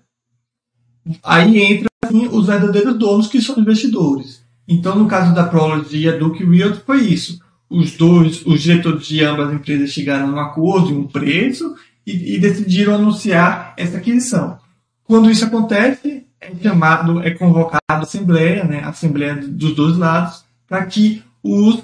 aí 1.24 1.62
entra 1.62 1.90
assim, 2.04 2.28
os 2.28 2.48
verdadeiros 2.48 2.98
donos 2.98 3.28
que 3.28 3.42
são 3.42 3.60
investidores. 3.60 4.44
Então, 4.68 4.98
no 4.98 5.08
caso 5.08 5.34
da 5.34 5.44
Prolog 5.46 5.86
e 5.96 6.08
a 6.08 6.18
Duke 6.18 6.44
Realty, 6.44 6.82
foi 6.86 7.02
isso. 7.02 7.40
Os 7.70 7.98
dois, 7.98 8.46
os 8.46 8.62
diretores 8.62 9.06
de 9.08 9.24
ambas 9.24 9.50
as 9.50 9.56
empresas 9.56 9.90
chegaram 9.90 10.30
a 10.30 10.32
um 10.32 10.40
acordo 10.40 10.98
um 10.98 11.08
preço 11.08 11.76
e, 12.06 12.36
e 12.36 12.40
decidiram 12.40 12.96
anunciar 12.96 13.74
essa 13.78 13.98
aquisição. 13.98 14.58
Quando 15.04 15.30
isso 15.30 15.46
acontece, 15.46 16.26
é 16.40 16.54
chamado, 16.62 17.22
é 17.22 17.32
convocado 17.32 17.82
a 17.90 18.00
assembleia, 18.00 18.64
né, 18.64 18.82
a 18.82 18.90
assembleia 18.90 19.36
dos 19.36 19.76
dois 19.76 19.98
lados, 19.98 20.46
para 20.68 20.86
que 20.86 21.24
os 21.42 21.84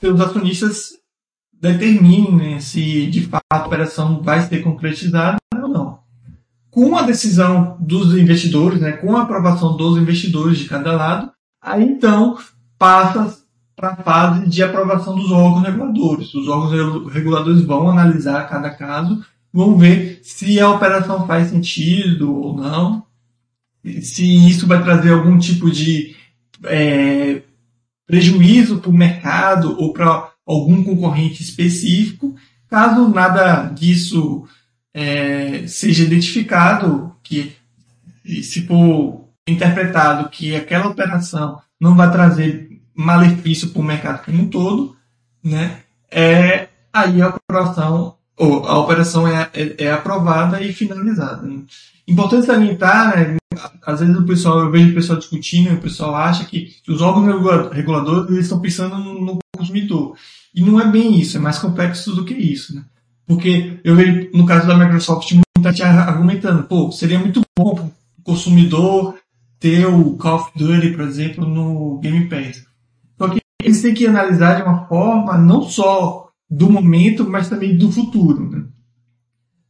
seus 0.00 0.20
acionistas 0.20 0.90
determinem 1.52 2.34
né, 2.34 2.60
se 2.60 3.06
de 3.06 3.22
fato 3.22 3.44
a 3.50 3.66
operação 3.66 4.22
vai 4.22 4.42
ser 4.42 4.62
concretizada. 4.62 5.36
Com 6.72 6.96
a 6.96 7.02
decisão 7.02 7.76
dos 7.78 8.16
investidores, 8.16 8.80
né, 8.80 8.92
com 8.92 9.16
a 9.16 9.22
aprovação 9.22 9.76
dos 9.76 9.96
investidores 9.96 10.58
de 10.58 10.64
cada 10.64 10.92
lado, 10.96 11.30
Aí 11.62 11.84
então 11.84 12.36
passa 12.76 13.40
para 13.76 13.90
a 13.90 13.96
fase 13.96 14.48
de 14.48 14.62
aprovação 14.62 15.14
dos 15.14 15.30
órgãos 15.30 15.62
reguladores. 15.62 16.34
Os 16.34 16.48
órgãos 16.48 17.12
reguladores 17.12 17.62
vão 17.62 17.88
analisar 17.88 18.48
cada 18.48 18.68
caso, 18.70 19.24
vão 19.52 19.78
ver 19.78 20.20
se 20.24 20.58
a 20.58 20.68
operação 20.68 21.24
faz 21.24 21.50
sentido 21.50 22.34
ou 22.34 22.56
não, 22.56 23.04
se 24.02 24.24
isso 24.48 24.66
vai 24.66 24.82
trazer 24.82 25.12
algum 25.12 25.38
tipo 25.38 25.70
de 25.70 26.16
é, 26.64 27.42
prejuízo 28.06 28.78
para 28.78 28.90
o 28.90 28.92
mercado 28.92 29.76
ou 29.78 29.92
para 29.92 30.32
algum 30.44 30.82
concorrente 30.82 31.42
específico. 31.42 32.34
Caso 32.68 33.08
nada 33.08 33.66
disso 33.68 34.44
é, 34.94 35.66
seja 35.66 36.04
identificado, 36.04 37.14
que 37.22 37.54
se 38.42 38.66
for 38.66 39.28
interpretado 39.46 40.28
que 40.28 40.54
aquela 40.54 40.88
operação 40.88 41.60
não 41.80 41.96
vai 41.96 42.10
trazer 42.10 42.80
malefício 42.94 43.70
para 43.70 43.80
o 43.80 43.84
mercado 43.84 44.24
como 44.24 44.42
um 44.42 44.48
todo, 44.48 44.96
né? 45.42 45.80
É, 46.10 46.68
aí 46.92 47.20
a 47.22 47.28
operação, 47.28 48.16
ou 48.36 48.66
a 48.66 48.78
operação 48.78 49.26
é, 49.26 49.50
é, 49.54 49.84
é 49.84 49.92
aprovada 49.92 50.62
e 50.62 50.72
finalizada. 50.72 51.42
Né? 51.42 51.62
Importante 52.06 52.46
salientar, 52.46 53.16
né, 53.16 53.36
às 53.84 54.00
vezes 54.00 54.16
o 54.16 54.24
pessoal, 54.24 54.60
eu 54.60 54.70
vejo 54.70 54.90
o 54.90 54.94
pessoal 54.94 55.18
discutindo, 55.18 55.74
o 55.74 55.80
pessoal 55.80 56.14
acha 56.14 56.44
que 56.44 56.76
os 56.88 57.00
órgãos 57.00 57.72
reguladores 57.72 58.30
eles 58.30 58.44
estão 58.44 58.60
pensando 58.60 58.96
no 58.96 59.38
consumidor. 59.56 60.16
E 60.54 60.60
não 60.60 60.78
é 60.78 60.86
bem 60.86 61.18
isso, 61.18 61.36
é 61.36 61.40
mais 61.40 61.58
complexo 61.58 62.14
do 62.14 62.24
que 62.24 62.34
isso, 62.34 62.74
né? 62.74 62.84
Porque 63.26 63.80
eu 63.84 63.94
vejo, 63.94 64.30
no 64.34 64.44
caso 64.46 64.66
da 64.66 64.76
Microsoft, 64.76 65.32
muita 65.32 65.70
gente 65.70 65.82
argumentando, 65.82 66.64
pô, 66.64 66.90
seria 66.90 67.18
muito 67.18 67.40
bom 67.58 67.74
para 67.74 67.84
o 67.84 67.92
consumidor 68.22 69.14
ter 69.58 69.86
o 69.86 70.16
Call 70.16 70.36
of 70.36 70.50
Duty, 70.56 70.90
por 70.90 71.02
exemplo, 71.02 71.46
no 71.46 71.98
Game 72.00 72.28
Pass. 72.28 72.64
Só 73.16 73.28
que 73.28 73.40
eles 73.62 73.80
têm 73.80 73.94
que 73.94 74.06
analisar 74.06 74.56
de 74.56 74.62
uma 74.62 74.86
forma 74.86 75.38
não 75.38 75.62
só 75.62 76.28
do 76.50 76.68
momento, 76.68 77.28
mas 77.28 77.48
também 77.48 77.76
do 77.76 77.90
futuro. 77.90 78.50
Né? 78.50 78.64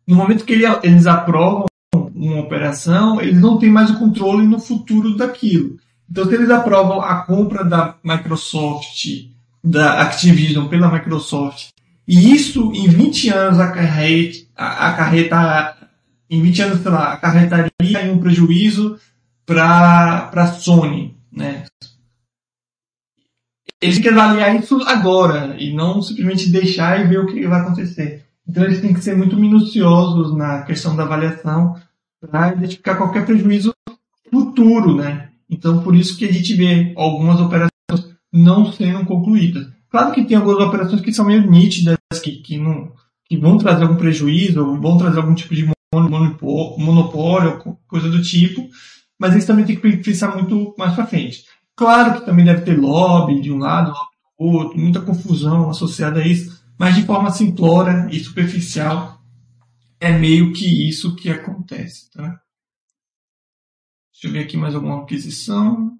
No 0.07 0.16
momento 0.16 0.44
que 0.44 0.55
eles 0.55 1.07
aprovam 1.07 1.66
uma 2.14 2.40
operação, 2.40 3.20
eles 3.20 3.40
não 3.40 3.59
têm 3.59 3.70
mais 3.70 3.90
o 3.90 3.98
controle 3.98 4.46
no 4.46 4.59
futuro 4.59 5.16
daquilo. 5.16 5.76
Então, 6.11 6.26
se 6.26 6.34
eles 6.34 6.50
aprovam 6.50 7.00
a 7.00 7.22
compra 7.22 7.64
da 7.64 7.96
Microsoft, 8.03 9.07
da 9.62 10.03
Activision 10.03 10.68
pela 10.68 10.90
Microsoft, 10.90 11.68
e 12.13 12.35
isso 12.35 12.71
em 12.75 12.89
20 12.89 13.31
anos 13.31 13.59
acarreta, 13.59 14.39
acarreta 14.55 15.89
em 16.29 16.43
20 16.43 16.61
anos, 16.61 16.83
sei 16.83 16.91
lá, 16.91 17.15
acarretaria 17.15 17.71
em 18.05 18.11
um 18.11 18.19
prejuízo 18.19 19.01
para 19.47 20.31
a 20.31 20.47
Sony, 20.49 21.17
né? 21.33 21.65
Eles 23.81 23.95
têm 23.95 24.03
que 24.03 24.09
avaliar 24.11 24.55
isso 24.55 24.79
agora 24.83 25.57
e 25.59 25.73
não 25.73 26.03
simplesmente 26.03 26.51
deixar 26.51 27.01
e 27.01 27.09
ver 27.09 27.19
o 27.19 27.27
que 27.27 27.47
vai 27.47 27.63
acontecer. 27.63 28.27
Então 28.47 28.63
eles 28.63 28.83
têm 28.83 28.93
que 28.93 29.01
ser 29.01 29.17
muito 29.17 29.39
minuciosos 29.39 30.37
na 30.37 30.65
questão 30.65 30.95
da 30.95 31.05
avaliação 31.05 31.81
para 32.21 32.53
identificar 32.53 32.97
qualquer 32.97 33.25
prejuízo 33.25 33.73
futuro, 34.31 34.97
né? 34.97 35.31
Então, 35.49 35.83
por 35.83 35.97
isso 35.97 36.19
que 36.19 36.27
a 36.27 36.33
gente 36.33 36.55
vê 36.55 36.93
algumas 36.95 37.41
operações 37.41 37.71
não 38.31 38.71
sendo 38.71 39.07
concluídas. 39.07 39.67
Claro 39.93 40.14
que 40.14 40.24
tem 40.24 40.38
algumas 40.38 40.66
operações 40.66 41.03
que 41.03 41.12
são 41.12 41.26
meio 41.26 41.49
nítidas, 41.51 41.99
que, 42.24 42.36
que, 42.36 42.57
não, 42.57 42.95
que 43.26 43.36
vão 43.36 43.59
trazer 43.59 43.82
algum 43.82 43.97
prejuízo, 43.97 44.66
ou 44.66 44.80
vão 44.80 44.97
trazer 44.97 45.18
algum 45.18 45.34
tipo 45.34 45.55
de 45.55 45.70
monopólio, 45.95 47.59
coisa 47.86 48.09
do 48.09 48.22
tipo, 48.22 48.70
mas 49.18 49.36
isso 49.36 49.47
também 49.47 49.66
tem 49.66 49.78
que 49.78 49.97
pensar 49.99 50.34
muito 50.34 50.74
mais 50.78 50.95
para 50.95 51.07
frente. 51.07 51.45
Claro 51.76 52.14
que 52.14 52.24
também 52.24 52.43
deve 52.43 52.62
ter 52.62 52.80
lobby 52.80 53.43
de 53.43 53.53
um 53.53 53.59
lado, 53.59 53.88
lobby 53.90 54.16
do 54.38 54.47
outro, 54.47 54.80
muita 54.80 55.03
confusão 55.03 55.68
associada 55.68 56.20
a 56.20 56.26
isso, 56.26 56.64
mas 56.78 56.95
de 56.95 57.05
forma 57.05 57.30
simplória 57.30 58.09
e 58.11 58.18
superficial 58.18 59.22
é 60.01 60.11
meio 60.11 60.55
que 60.55 60.88
isso 60.88 61.14
que 61.16 61.28
acontece. 61.28 62.11
Tá? 62.11 62.40
Deixa 64.11 64.26
eu 64.26 64.32
ver 64.32 64.45
aqui 64.45 64.57
mais 64.57 64.74
alguma 64.74 65.03
aquisição. 65.03 65.99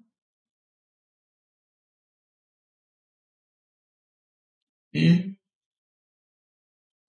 E, 4.93 5.35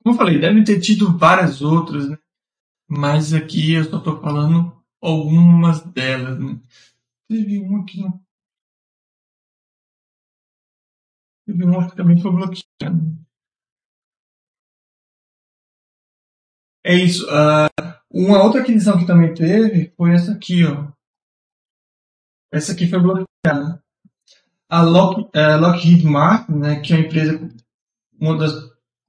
como 0.03 0.15
eu 0.15 0.19
falei, 0.19 0.41
deve 0.41 0.65
ter 0.65 0.81
tido 0.81 1.17
várias 1.17 1.63
outras, 1.63 2.09
né? 2.09 2.19
mas 2.89 3.33
aqui 3.33 3.75
eu 3.75 3.85
só 3.85 3.99
estou 3.99 4.21
falando 4.21 4.75
algumas 5.01 5.83
delas. 5.93 6.39
Né? 6.39 6.61
Teve 7.29 7.59
uma 7.59 7.85
que 7.85 8.01
não. 8.01 8.25
Teve 11.47 11.65
uma 11.65 11.91
que 11.91 11.97
também 11.97 12.21
foi 12.21 12.31
bloqueada. 12.31 13.25
É 16.87 16.95
isso. 16.95 17.27
Uh, 17.27 17.69
uma 18.11 18.43
outra 18.43 18.61
aquisição 18.61 18.99
que 18.99 19.07
também 19.07 19.35
teve 19.35 19.93
foi 19.97 20.15
essa 20.15 20.33
aqui, 20.33 20.65
ó. 20.65 20.93
Essa 22.53 22.73
aqui 22.73 22.87
foi 22.87 23.01
bloqueada. 23.01 23.83
A 24.69 24.83
Lock, 24.83 25.23
uh, 25.23 25.61
Lockheed 25.61 26.05
Martin, 26.05 26.53
né, 26.53 26.81
que 26.81 26.93
é 26.93 26.97
uma 26.97 27.07
empresa, 27.07 27.64
uma 28.21 28.37
das, 28.37 28.53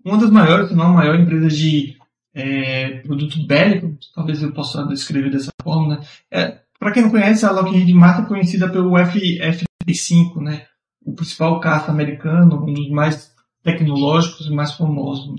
uma 0.04 0.18
das 0.18 0.30
maiores, 0.30 0.70
se 0.70 0.76
não 0.76 0.86
a 0.86 0.94
maior 0.94 1.20
empresa 1.20 1.48
de 1.48 1.98
é, 2.34 3.00
produto 3.00 3.46
bélico, 3.48 3.98
talvez 4.14 4.44
eu 4.44 4.52
possa 4.54 4.86
descrever 4.86 5.32
dessa 5.32 5.52
forma, 5.64 5.96
né? 5.96 6.08
É, 6.32 6.62
Para 6.78 6.92
quem 6.92 7.04
não 7.04 7.10
conhece, 7.10 7.46
a 7.46 7.52
Lockheed 7.52 7.94
Martin 7.94 8.24
é 8.24 8.28
conhecida 8.28 8.70
pelo 8.70 8.98
F-35, 8.98 10.42
né? 10.42 10.68
O 11.02 11.14
principal 11.14 11.60
caça 11.60 11.92
americano, 11.92 12.64
um 12.64 12.74
dos 12.74 12.90
mais 12.90 13.34
tecnológicos 13.64 14.48
e 14.48 14.52
mais 14.52 14.74
famosos. 14.74 15.36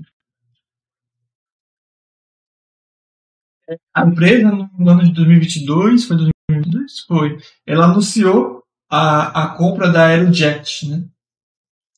A 3.93 4.05
empresa, 4.05 4.49
no 4.49 4.89
ano 4.89 5.03
de 5.03 5.13
2022, 5.13 6.05
foi 6.05 6.17
2022? 6.17 6.99
Foi. 7.01 7.37
Ela 7.65 7.85
anunciou 7.85 8.63
a, 8.89 9.43
a 9.43 9.57
compra 9.57 9.91
da 9.91 10.07
Aerojet, 10.07 10.89
né? 10.89 11.05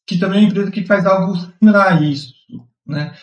Que 0.09 0.17
também 0.17 0.39
é 0.39 0.41
uma 0.41 0.49
empresa 0.49 0.71
que 0.71 0.87
faz 0.87 1.05
algo 1.05 1.35
similar 1.37 1.93
a 1.93 2.01
isso, 2.01 2.33
né? 2.83 3.15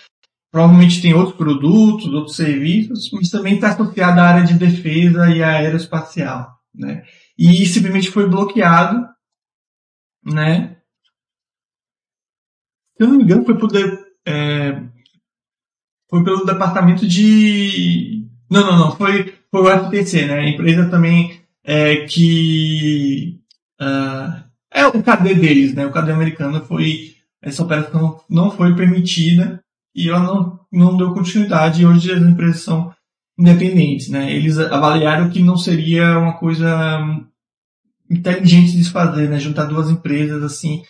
Provavelmente 0.52 1.02
tem 1.02 1.12
outros 1.12 1.36
produtos, 1.36 2.06
outros 2.12 2.36
serviços, 2.36 3.10
mas 3.12 3.28
também 3.28 3.56
está 3.56 3.70
associada 3.70 4.22
à 4.22 4.28
área 4.28 4.44
de 4.44 4.54
defesa 4.54 5.28
e 5.28 5.42
aeroespacial, 5.42 6.48
né? 6.72 7.04
E 7.36 7.66
simplesmente 7.66 8.08
foi 8.08 8.28
bloqueado, 8.28 9.04
né? 10.24 10.76
Se 12.96 13.02
eu 13.02 13.08
não 13.08 13.16
me 13.16 13.24
engano, 13.24 13.44
foi, 13.44 13.56
é, 14.24 14.80
foi 16.08 16.22
pelo 16.22 16.46
departamento 16.46 17.04
de 17.04 18.26
não, 18.48 18.64
não, 18.64 18.78
não. 18.78 18.96
Foi, 18.96 19.34
foi 19.50 19.60
o 19.60 19.86
FTC, 19.86 20.26
né? 20.26 20.38
A 20.38 20.48
empresa 20.48 20.88
também 20.88 21.40
é, 21.64 22.06
que 22.06 23.40
uh, 23.80 24.45
é 24.76 24.86
o 24.86 25.02
KD 25.02 25.34
deles, 25.34 25.74
né? 25.74 25.86
O 25.86 25.90
KD 25.90 26.12
americano 26.12 26.62
foi 26.64 27.16
essa 27.42 27.62
operação 27.62 28.20
não 28.28 28.50
foi 28.50 28.74
permitida 28.76 29.62
e 29.94 30.10
ela 30.10 30.20
não, 30.20 30.60
não 30.70 30.96
deu 30.96 31.14
continuidade. 31.14 31.80
E 31.80 31.86
hoje 31.86 32.12
as 32.12 32.20
empresas 32.20 32.60
são 32.60 32.92
independentes, 33.38 34.10
né? 34.10 34.30
Eles 34.30 34.58
avaliaram 34.58 35.30
que 35.30 35.42
não 35.42 35.56
seria 35.56 36.18
uma 36.18 36.34
coisa 36.34 37.00
inteligente 38.10 38.76
de 38.76 38.84
se 38.84 38.90
fazer, 38.90 39.30
né? 39.30 39.38
Juntar 39.38 39.64
duas 39.64 39.90
empresas 39.90 40.42
assim 40.42 40.82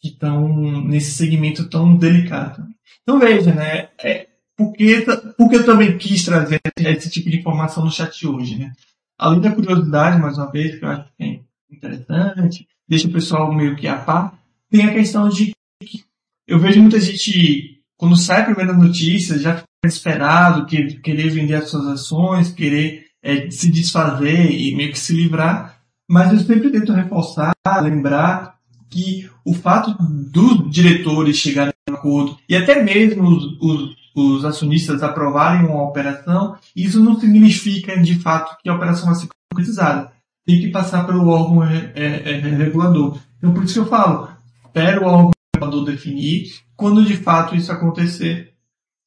que 0.00 0.08
estão 0.08 0.82
nesse 0.82 1.12
segmento 1.12 1.68
tão 1.68 1.96
delicado. 1.96 2.64
Então 3.02 3.20
veja, 3.20 3.54
né? 3.54 3.88
É, 4.02 4.26
porque, 4.56 5.06
porque 5.36 5.56
eu 5.56 5.64
também 5.64 5.96
quis 5.96 6.24
trazer 6.24 6.60
esse 6.76 7.08
tipo 7.08 7.30
de 7.30 7.38
informação 7.38 7.84
no 7.84 7.90
chat 7.90 8.26
hoje, 8.26 8.58
né? 8.58 8.72
Além 9.16 9.40
da 9.40 9.52
curiosidade, 9.52 10.20
mais 10.20 10.36
uma 10.36 10.50
vez, 10.50 10.76
que 10.76 10.84
eu 10.84 10.88
acho 10.88 11.08
que 11.16 11.24
é 11.24 11.40
interessante, 11.70 12.66
deixa 12.88 13.08
o 13.08 13.12
pessoal 13.12 13.54
meio 13.54 13.76
que 13.76 13.86
a 13.86 13.96
par, 13.96 14.38
tem 14.70 14.84
a 14.84 14.92
questão 14.92 15.28
de 15.28 15.52
que 15.82 16.04
eu 16.46 16.58
vejo 16.58 16.80
muita 16.80 17.00
gente, 17.00 17.80
quando 17.96 18.16
sai 18.16 18.40
a 18.40 18.44
primeira 18.44 18.72
notícia, 18.72 19.38
já 19.38 19.56
fica 19.56 19.68
desesperado, 19.84 20.66
que, 20.66 20.98
querer 21.00 21.30
vender 21.30 21.54
as 21.54 21.68
suas 21.68 21.86
ações, 21.86 22.50
querer 22.50 23.06
é, 23.22 23.50
se 23.50 23.70
desfazer 23.70 24.50
e 24.50 24.74
meio 24.74 24.90
que 24.90 24.98
se 24.98 25.12
livrar, 25.12 25.80
mas 26.08 26.32
eu 26.32 26.38
sempre 26.40 26.70
tento 26.70 26.92
reforçar, 26.92 27.52
lembrar 27.82 28.56
que 28.88 29.28
o 29.44 29.52
fato 29.52 29.94
dos 30.00 30.70
diretores 30.70 31.36
chegarem 31.36 31.72
a 31.88 31.92
um 31.92 31.94
acordo, 31.94 32.38
e 32.48 32.56
até 32.56 32.82
mesmo 32.82 33.28
os, 33.28 33.58
os 33.60 33.98
os 34.20 34.44
acionistas 34.44 35.02
aprovarem 35.02 35.66
uma 35.66 35.82
operação, 35.82 36.56
isso 36.74 37.02
não 37.02 37.18
significa 37.18 37.96
de 38.00 38.18
fato 38.18 38.56
que 38.62 38.68
a 38.68 38.74
operação 38.74 39.06
vai 39.06 39.14
ser 39.14 39.28
concretizada. 39.50 40.12
Tem 40.48 40.62
que 40.62 40.70
passar 40.70 41.04
pelo 41.04 41.28
órgão 41.28 41.62
é, 41.62 41.92
é, 41.94 42.38
regulador. 42.38 43.18
Então 43.36 43.52
por 43.52 43.64
isso 43.64 43.74
que 43.74 43.80
eu 43.80 43.86
falo, 43.86 44.30
espera 44.64 45.02
o 45.02 45.06
órgão 45.06 45.30
regulador 45.54 45.84
definir, 45.84 46.46
quando 46.74 47.04
de 47.04 47.18
fato 47.18 47.54
isso 47.54 47.70
acontecer, 47.70 48.54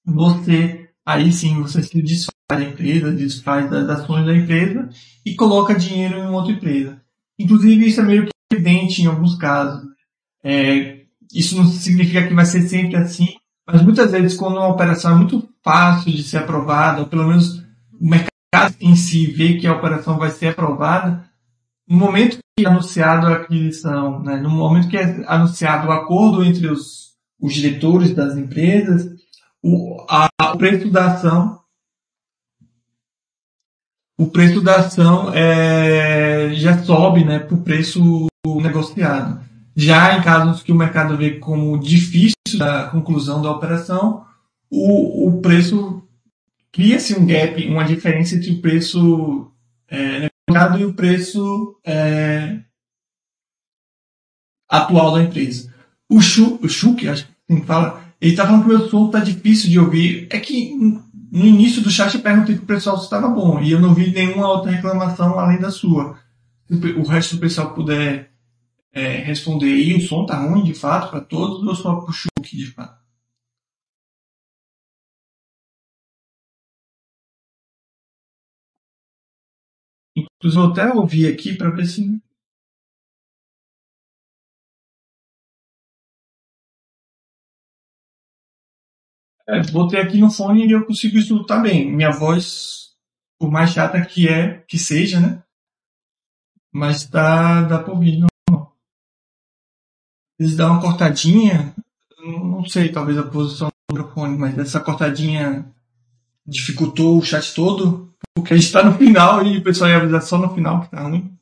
você, 0.05 0.87
aí 1.03 1.33
sim, 1.33 1.59
você 1.59 1.81
se 1.81 1.99
desfaz 1.99 2.31
da 2.47 2.61
empresa, 2.61 3.11
desfaz 3.11 3.67
das 3.71 3.89
ações 3.89 4.23
da 4.23 4.35
empresa 4.35 4.87
e 5.25 5.33
coloca 5.33 5.73
dinheiro 5.73 6.19
em 6.19 6.27
outra 6.27 6.51
empresa. 6.51 7.01
Inclusive 7.39 7.87
isso 7.87 8.01
é 8.01 8.03
meio 8.03 8.25
que 8.25 8.31
evidente 8.53 9.01
em 9.01 9.07
alguns 9.07 9.35
casos. 9.35 9.81
É, 10.43 11.05
isso 11.33 11.57
não 11.57 11.65
significa 11.65 12.27
que 12.27 12.35
vai 12.35 12.45
ser 12.45 12.61
sempre 12.67 12.97
assim, 12.97 13.29
mas 13.65 13.81
muitas 13.81 14.11
vezes, 14.11 14.37
quando 14.37 14.57
uma 14.57 14.67
operação 14.67 15.13
é 15.13 15.15
muito 15.15 15.49
fácil 15.63 16.11
de 16.11 16.21
ser 16.21 16.37
aprovada, 16.37 16.99
ou 17.01 17.07
pelo 17.07 17.27
menos 17.27 17.63
o 17.99 18.07
mercado 18.07 18.75
em 18.79 18.95
si 18.95 19.27
vê 19.27 19.57
que 19.57 19.65
a 19.65 19.73
operação 19.73 20.19
vai 20.19 20.29
ser 20.29 20.49
aprovada, 20.49 21.30
no 21.91 21.97
momento 21.97 22.37
que 22.57 22.65
é 22.65 22.69
anunciado 22.69 23.27
a 23.27 23.33
aquisição, 23.33 24.23
né, 24.23 24.37
no 24.37 24.49
momento 24.49 24.87
que 24.87 24.95
é 24.95 25.25
anunciado 25.27 25.89
o 25.89 25.91
acordo 25.91 26.41
entre 26.41 26.67
os, 26.67 27.17
os 27.37 27.53
diretores 27.53 28.15
das 28.15 28.37
empresas, 28.37 29.11
o, 29.61 29.97
a, 30.09 30.29
o 30.53 30.57
preço 30.57 30.89
da 30.89 31.07
ação 31.07 31.59
o 34.17 34.27
preço 34.27 34.61
da 34.61 34.75
ação 34.75 35.33
é, 35.33 36.53
já 36.53 36.81
sobe 36.83 37.25
né, 37.25 37.39
para 37.39 37.55
o 37.55 37.63
preço 37.63 38.27
negociado. 38.45 39.43
Já 39.75 40.15
em 40.15 40.21
casos 40.21 40.61
que 40.61 40.71
o 40.71 40.75
mercado 40.75 41.17
vê 41.17 41.39
como 41.39 41.79
difícil 41.79 42.35
da 42.57 42.83
conclusão 42.89 43.41
da 43.41 43.51
operação, 43.51 44.23
o, 44.69 45.27
o 45.27 45.41
preço 45.41 46.03
cria-se 46.71 47.17
um 47.17 47.25
gap, 47.25 47.67
uma 47.67 47.83
diferença 47.83 48.35
entre 48.35 48.51
o 48.51 48.61
preço 48.61 49.51
é, 49.89 50.30
mercado 50.51 50.79
e 50.79 50.85
o 50.85 50.93
preço 50.93 51.79
é, 51.85 52.59
atual 54.69 55.13
da 55.13 55.23
empresa. 55.23 55.73
O 56.09 56.21
Schuch, 56.21 57.07
acho 57.07 57.27
que 57.47 57.61
fala, 57.61 58.01
ele 58.19 58.31
está 58.31 58.45
falando 58.45 58.65
que 58.65 58.73
o 58.73 58.77
meu 58.77 58.89
som 58.89 59.07
está 59.07 59.19
difícil 59.19 59.69
de 59.69 59.79
ouvir. 59.79 60.27
É 60.29 60.39
que 60.39 60.75
no 61.31 61.45
início 61.45 61.81
do 61.81 61.89
chat 61.89 62.13
eu 62.13 62.21
perguntei 62.21 62.55
para 62.55 62.63
o 62.63 62.67
pessoal 62.67 62.97
se 62.97 63.05
estava 63.05 63.27
bom 63.27 63.61
e 63.61 63.71
eu 63.71 63.79
não 63.79 63.93
vi 63.93 64.11
nenhuma 64.11 64.47
outra 64.47 64.71
reclamação 64.71 65.39
além 65.39 65.59
da 65.59 65.71
sua. 65.71 66.17
Se 66.67 66.73
o 66.73 67.03
resto 67.03 67.35
do 67.35 67.41
pessoal 67.41 67.73
puder 67.73 68.31
é, 68.93 69.17
responder 69.17 69.73
aí, 69.73 69.95
o 69.95 70.01
som 70.01 70.25
tá 70.25 70.37
ruim 70.37 70.63
de 70.63 70.73
fato 70.73 71.09
para 71.09 71.21
todos 71.21 71.65
ou 71.65 71.75
só 71.75 71.95
pro 71.95 72.13
Chuck 72.13 72.29
de 72.55 72.67
fato? 72.67 73.00
Inclusive, 80.41 80.59
vou 80.59 80.71
até 80.71 80.91
ouvir 80.91 81.31
aqui 81.31 81.55
para 81.55 81.69
ver 81.69 81.85
se. 81.85 82.19
É, 89.47 89.61
botei 89.71 89.99
aqui 89.99 90.17
no 90.17 90.31
fone 90.31 90.65
e 90.65 90.71
eu 90.71 90.83
consigo 90.83 91.17
escutar 91.17 91.61
bem. 91.61 91.91
Minha 91.91 92.09
voz, 92.09 92.95
por 93.37 93.51
mais 93.51 93.71
chata 93.71 94.03
que 94.03 94.27
é, 94.27 94.61
que 94.67 94.79
seja, 94.79 95.19
né? 95.19 95.43
Mas 96.73 97.05
tá, 97.05 97.61
dá 97.63 97.77
pra 97.77 97.93
ouvir 97.93 98.21
vezes 100.41 100.57
dá 100.57 100.71
uma 100.71 100.81
cortadinha, 100.81 101.75
não 102.19 102.65
sei, 102.65 102.91
talvez 102.91 103.15
a 103.15 103.23
posição 103.23 103.67
do 103.67 103.95
microfone, 103.95 104.35
mas 104.35 104.57
essa 104.57 104.79
cortadinha 104.79 105.71
dificultou 106.47 107.19
o 107.19 107.21
chat 107.21 107.53
todo, 107.53 108.10
porque 108.35 108.53
a 108.53 108.57
gente 108.57 108.65
está 108.65 108.83
no 108.83 108.97
final 108.97 109.45
e 109.45 109.57
o 109.57 109.63
pessoal 109.63 109.89
ia 109.89 109.97
avisar 109.97 110.21
só 110.21 110.37
no 110.37 110.53
final 110.53 110.81
que 110.81 110.89
tá 110.89 111.01
ruim. 111.01 111.37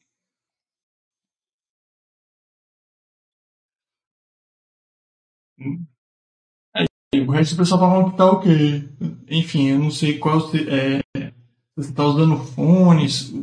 Aí, 6.73 6.87
o 7.21 7.31
resto 7.31 7.55
do 7.55 7.59
pessoal 7.59 7.79
falando 7.81 8.11
que 8.11 8.17
tá 8.17 8.25
ok. 8.25 8.89
Enfim, 9.29 9.67
eu 9.67 9.79
não 9.79 9.91
sei 9.91 10.17
qual 10.17 10.39
é, 10.55 10.99
se 11.15 11.33
você 11.75 11.93
tá 11.93 12.03
usando 12.05 12.37
fones, 12.37 13.33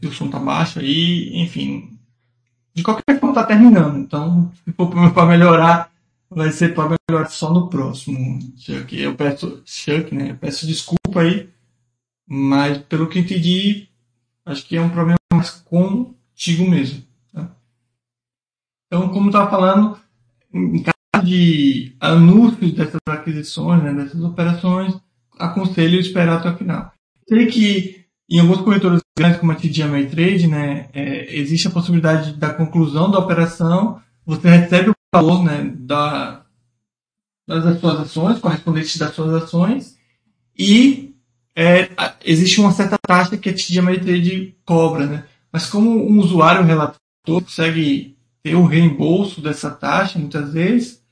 se 0.00 0.06
o 0.06 0.12
som 0.12 0.30
tá 0.30 0.38
baixo 0.38 0.78
aí, 0.78 1.30
enfim. 1.34 1.98
De 2.74 2.82
qualquer 2.82 3.18
forma 3.18 3.34
tá 3.34 3.44
terminando, 3.44 3.98
então 3.98 4.52
se 4.64 4.72
for 4.72 4.88
para 5.12 5.26
melhorar, 5.26 5.92
vai 6.30 6.50
ser 6.52 6.74
para 6.74 6.96
melhorar 7.10 7.28
só 7.28 7.52
no 7.52 7.68
próximo. 7.68 8.38
Chuck, 8.56 8.96
eu 8.96 9.14
peço, 9.14 9.62
Chuck, 9.64 10.14
né? 10.14 10.30
Eu 10.30 10.36
peço 10.36 10.66
desculpa 10.66 11.20
aí, 11.20 11.48
mas 12.28 12.78
pelo 12.78 13.08
que 13.08 13.18
entendi, 13.18 13.88
acho 14.44 14.66
que 14.66 14.76
é 14.76 14.80
um 14.80 14.90
problema 14.90 15.18
mais 15.32 15.50
contigo 15.50 16.68
mesmo. 16.68 17.02
Tá? 17.32 17.50
Então, 18.86 19.08
como 19.08 19.28
estava 19.28 19.50
falando, 19.50 19.98
em 20.52 20.82
caso 20.82 21.24
de 21.26 21.96
anúncios 21.98 22.72
dessas 22.72 23.00
aquisições, 23.08 23.82
né, 23.82 23.94
dessas 23.94 24.22
operações, 24.22 24.94
aconselho 25.38 25.98
esperar 25.98 26.38
até 26.38 26.50
o 26.50 26.56
final. 26.56 26.92
Sei 27.26 27.46
que 27.46 28.04
em 28.30 28.40
alguns 28.40 28.60
corretores 28.60 29.00
grandes, 29.16 29.40
como 29.40 29.52
a 29.52 29.54
TD 29.54 29.82
Ameritrade, 29.82 30.46
né, 30.46 30.90
é, 30.92 31.34
existe 31.34 31.66
a 31.66 31.70
possibilidade 31.70 32.34
da 32.34 32.52
conclusão 32.52 33.10
da 33.10 33.18
operação, 33.18 34.02
você 34.26 34.48
recebe 34.50 34.90
o 34.90 34.94
valor 35.14 35.42
né, 35.42 35.72
da, 35.78 36.44
das 37.46 37.80
suas 37.80 38.00
ações, 38.00 38.38
correspondente 38.38 38.98
das 38.98 39.14
suas 39.14 39.42
ações, 39.42 39.98
e 40.56 41.07
é, 41.60 41.90
existe 42.24 42.60
uma 42.60 42.70
certa 42.70 42.96
taxa 42.96 43.36
que 43.36 43.50
a 43.50 43.52
TD 43.52 43.80
Ameritrade 43.80 44.54
cobra. 44.64 45.06
Né? 45.06 45.24
Mas 45.52 45.66
como 45.66 46.08
um 46.08 46.20
usuário, 46.20 46.62
um 46.62 46.64
relator, 46.64 46.96
consegue 47.26 48.16
ter 48.44 48.54
o 48.54 48.64
reembolso 48.64 49.40
dessa 49.40 49.68
taxa, 49.68 50.20
muitas 50.20 50.52
vezes, 50.52 51.02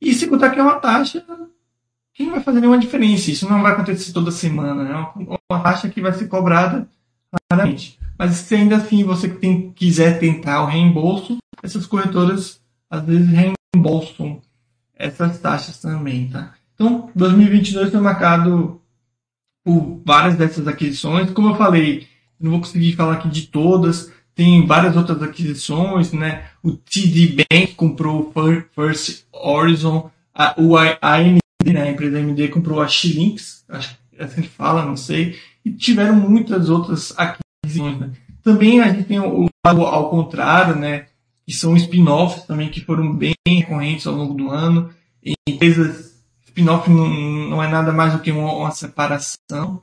e 0.00 0.14
se 0.14 0.26
contar 0.26 0.50
que 0.50 0.58
é 0.58 0.62
uma 0.62 0.80
taxa 0.80 1.22
que 2.14 2.24
não 2.24 2.32
vai 2.32 2.42
fazer 2.42 2.60
nenhuma 2.60 2.78
diferença. 2.78 3.30
Isso 3.30 3.46
não 3.46 3.60
vai 3.60 3.72
acontecer 3.72 4.10
toda 4.14 4.30
semana. 4.30 4.88
É 4.88 4.96
uma, 4.96 5.38
uma 5.50 5.60
taxa 5.60 5.90
que 5.90 6.00
vai 6.00 6.14
ser 6.14 6.28
cobrada 6.28 6.88
raramente. 7.52 7.98
Mas 8.18 8.36
se 8.36 8.54
ainda 8.54 8.76
assim 8.76 9.04
você 9.04 9.28
tem, 9.28 9.70
quiser 9.72 10.18
tentar 10.18 10.62
o 10.62 10.66
reembolso, 10.66 11.36
essas 11.62 11.84
corretoras 11.84 12.58
às 12.88 13.02
vezes 13.04 13.28
reembolsam 13.28 14.40
essas 14.96 15.38
taxas 15.38 15.78
também, 15.78 16.28
tá? 16.28 16.54
Então, 16.74 17.10
2022 17.14 17.90
foi 17.90 18.00
marcado 18.00 18.79
por 19.64 20.00
várias 20.04 20.36
dessas 20.36 20.66
aquisições. 20.66 21.30
Como 21.30 21.50
eu 21.50 21.56
falei, 21.56 22.06
não 22.38 22.52
vou 22.52 22.60
conseguir 22.60 22.94
falar 22.94 23.14
aqui 23.14 23.28
de 23.28 23.46
todas. 23.46 24.12
Tem 24.34 24.66
várias 24.66 24.96
outras 24.96 25.22
aquisições, 25.22 26.12
né? 26.12 26.44
O 26.62 26.72
TD 26.72 27.36
Bank 27.36 27.74
comprou 27.74 28.32
o 28.34 28.68
First 28.74 29.24
Horizon, 29.32 30.10
a, 30.34 30.54
o 30.58 30.76
AMD, 30.76 31.40
né? 31.66 31.82
a 31.82 31.90
empresa 31.90 32.18
AMD 32.18 32.48
comprou 32.48 32.80
a 32.80 32.88
Xilinx, 32.88 33.64
acho 33.68 33.90
que 33.90 33.96
é 34.18 34.24
assim 34.24 34.42
que 34.42 34.48
fala, 34.48 34.84
não 34.84 34.96
sei. 34.96 35.36
E 35.64 35.70
tiveram 35.70 36.14
muitas 36.14 36.70
outras 36.70 37.12
aquisições, 37.18 37.98
né? 37.98 38.10
Também 38.42 38.80
a 38.80 38.88
gente 38.88 39.04
tem 39.04 39.20
o 39.20 39.46
lado 39.66 39.82
ao 39.82 40.08
contrário, 40.08 40.76
né? 40.76 41.06
que 41.50 41.56
são 41.56 41.76
spin-offs 41.76 42.44
também 42.44 42.68
que 42.68 42.80
foram 42.80 43.12
bem 43.12 43.34
recorrentes 43.44 44.06
ao 44.06 44.14
longo 44.14 44.34
do 44.34 44.50
ano. 44.50 44.88
Empresas 45.48 46.09
spin-off 46.50 46.90
não, 46.90 47.08
não, 47.08 47.62
é 47.62 47.68
nada 47.68 47.92
mais 47.92 48.12
do 48.12 48.18
que 48.18 48.30
uma, 48.30 48.52
uma 48.52 48.70
separação. 48.70 49.82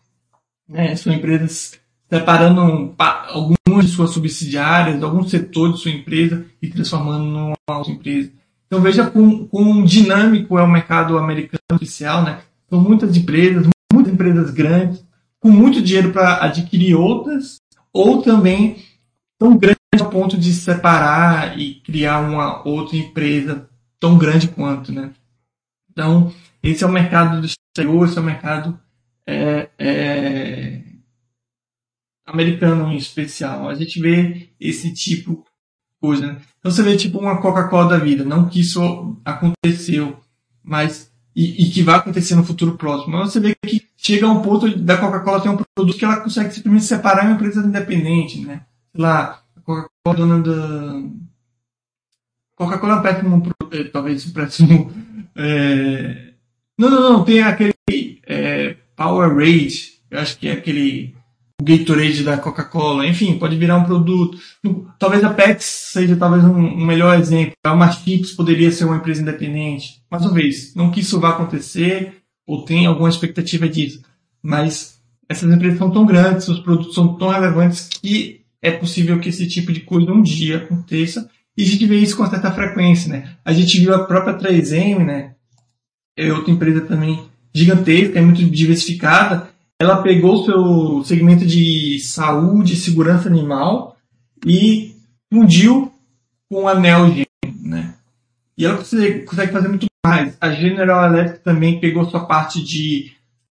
Né? 0.67 0.95
São 0.95 1.13
empresas 1.13 1.79
separando 2.09 2.93
algumas 2.97 3.85
de 3.85 3.91
suas 3.91 4.11
subsidiárias, 4.11 5.01
algum 5.01 5.27
setor 5.27 5.73
de 5.73 5.79
sua 5.79 5.91
empresa 5.91 6.45
e 6.61 6.69
transformando 6.69 7.25
numa 7.25 7.55
outra 7.69 7.91
empresa. 7.91 8.31
Então 8.65 8.81
veja 8.81 9.09
quão, 9.09 9.45
quão 9.47 9.83
dinâmico 9.83 10.57
é 10.57 10.63
o 10.63 10.67
mercado 10.67 11.17
americano 11.17 11.61
oficial, 11.73 12.23
né? 12.23 12.41
São 12.69 12.79
muitas 12.79 13.15
empresas, 13.15 13.67
muitas 13.91 14.13
empresas 14.13 14.51
grandes, 14.51 15.05
com 15.39 15.49
muito 15.49 15.81
dinheiro 15.81 16.11
para 16.11 16.43
adquirir 16.43 16.95
outras, 16.95 17.57
ou 17.93 18.21
também 18.21 18.83
tão 19.39 19.57
grandes 19.57 19.77
ao 19.99 20.09
ponto 20.09 20.37
de 20.37 20.51
separar 20.53 21.57
e 21.57 21.75
criar 21.75 22.19
uma 22.19 22.67
outra 22.67 22.97
empresa 22.97 23.69
tão 23.99 24.17
grande 24.17 24.49
quanto, 24.49 24.91
né? 24.91 25.11
Então, 25.91 26.31
esse 26.71 26.83
é 26.83 26.87
o 26.87 26.91
mercado 26.91 27.41
do 27.41 27.47
exterior, 27.47 28.07
esse 28.07 28.17
é 28.17 28.21
o 28.21 28.23
mercado 28.23 28.79
é, 29.25 29.69
é, 29.77 30.81
americano 32.25 32.91
em 32.91 32.97
especial. 32.97 33.69
A 33.69 33.75
gente 33.75 33.99
vê 33.99 34.49
esse 34.59 34.93
tipo 34.93 35.31
de 35.33 35.99
coisa. 36.01 36.27
Né? 36.27 36.41
Então 36.59 36.71
você 36.71 36.83
vê 36.83 36.97
tipo 36.97 37.19
uma 37.19 37.41
Coca-Cola 37.41 37.89
da 37.89 37.97
vida, 37.97 38.23
não 38.23 38.49
que 38.49 38.59
isso 38.59 39.17
aconteceu, 39.23 40.19
mas 40.63 41.11
e, 41.35 41.65
e, 41.65 41.69
que 41.69 41.83
vai 41.83 41.95
acontecer 41.95 42.35
no 42.35 42.43
futuro 42.43 42.77
próximo. 42.77 43.15
Mas 43.15 43.31
você 43.31 43.39
vê 43.39 43.55
que 43.55 43.87
chega 43.95 44.25
a 44.25 44.31
um 44.31 44.41
ponto 44.41 44.75
da 44.77 44.97
Coca-Cola 44.97 45.41
ter 45.41 45.49
um 45.49 45.57
produto 45.75 45.97
que 45.97 46.03
ela 46.03 46.19
consegue 46.19 46.51
simplesmente 46.51 46.85
separar 46.85 47.25
uma 47.25 47.35
empresa 47.35 47.61
independente, 47.61 48.41
né? 48.41 48.65
Sei 48.91 49.01
lá, 49.01 49.43
Coca-Cola 49.63 50.17
dona 50.17 50.39
da. 50.41 51.03
Coca-Cola 52.55 52.93
é 52.93 52.95
um 52.95 53.01
péssimo, 53.03 53.43
é, 53.71 53.83
talvez 53.83 54.25
um 54.25 54.33
péssimo. 54.33 54.91
É... 55.35 56.26
Não, 56.77 56.89
não, 56.89 57.01
não, 57.01 57.23
tem 57.23 57.41
aquele 57.41 57.73
é, 58.27 58.75
Powerade, 58.95 59.93
eu 60.11 60.19
acho 60.19 60.37
que 60.37 60.47
é 60.47 60.51
aquele 60.51 61.15
Gatorade 61.61 62.23
da 62.23 62.37
Coca-Cola, 62.37 63.07
enfim, 63.07 63.39
pode 63.39 63.55
virar 63.55 63.77
um 63.77 63.83
produto. 63.83 64.37
Talvez 64.99 65.23
a 65.23 65.33
Pets 65.33 65.65
seja 65.65 66.15
talvez 66.15 66.43
um, 66.43 66.55
um 66.55 66.85
melhor 66.85 67.19
exemplo. 67.19 67.53
A 67.65 67.75
Mastips 67.75 68.31
poderia 68.31 68.71
ser 68.71 68.85
uma 68.85 68.97
empresa 68.97 69.23
independente. 69.23 70.01
Mais 70.09 70.23
uma 70.23 70.33
vez, 70.33 70.75
não 70.75 70.91
que 70.91 70.99
isso 70.99 71.19
vá 71.19 71.29
acontecer, 71.29 72.21
ou 72.45 72.63
tem 72.63 72.85
alguma 72.85 73.09
expectativa 73.09 73.67
disso. 73.67 74.01
Mas 74.41 75.01
essas 75.27 75.51
empresas 75.51 75.79
são 75.79 75.89
tão 75.89 76.05
grandes, 76.05 76.47
os 76.47 76.59
produtos 76.59 76.93
são 76.93 77.17
tão 77.17 77.29
relevantes 77.29 77.89
que 77.89 78.41
é 78.61 78.71
possível 78.71 79.19
que 79.19 79.29
esse 79.29 79.47
tipo 79.47 79.73
de 79.73 79.81
coisa 79.81 80.11
um 80.11 80.21
dia 80.21 80.57
aconteça. 80.57 81.27
E 81.57 81.63
a 81.63 81.65
gente 81.65 81.87
vê 81.87 81.97
isso 81.97 82.15
com 82.15 82.25
certa 82.27 82.51
frequência, 82.51 83.09
né? 83.09 83.35
A 83.43 83.51
gente 83.51 83.79
viu 83.79 83.95
a 83.95 84.05
própria 84.05 84.37
3M, 84.37 85.03
né? 85.03 85.33
É 86.17 86.33
outra 86.33 86.51
empresa 86.51 86.81
também 86.81 87.23
gigantesca, 87.53 88.17
é 88.17 88.21
muito 88.21 88.43
diversificada. 88.43 89.49
Ela 89.79 90.01
pegou 90.01 90.33
o 90.33 90.43
seu 90.43 91.03
segmento 91.03 91.45
de 91.45 91.99
saúde 91.99 92.75
segurança 92.75 93.29
animal 93.29 93.95
e 94.45 94.95
fundiu 95.31 95.91
com 96.49 96.67
a 96.67 96.73
Neogen, 96.73 97.25
né? 97.61 97.93
E 98.57 98.65
ela 98.65 98.77
consegue 98.77 99.51
fazer 99.51 99.67
muito 99.67 99.85
mais. 100.05 100.35
A 100.41 100.51
General 100.51 101.05
Electric 101.13 101.43
também 101.43 101.79
pegou 101.79 102.09
sua 102.09 102.25
parte 102.25 102.63
de 102.63 103.11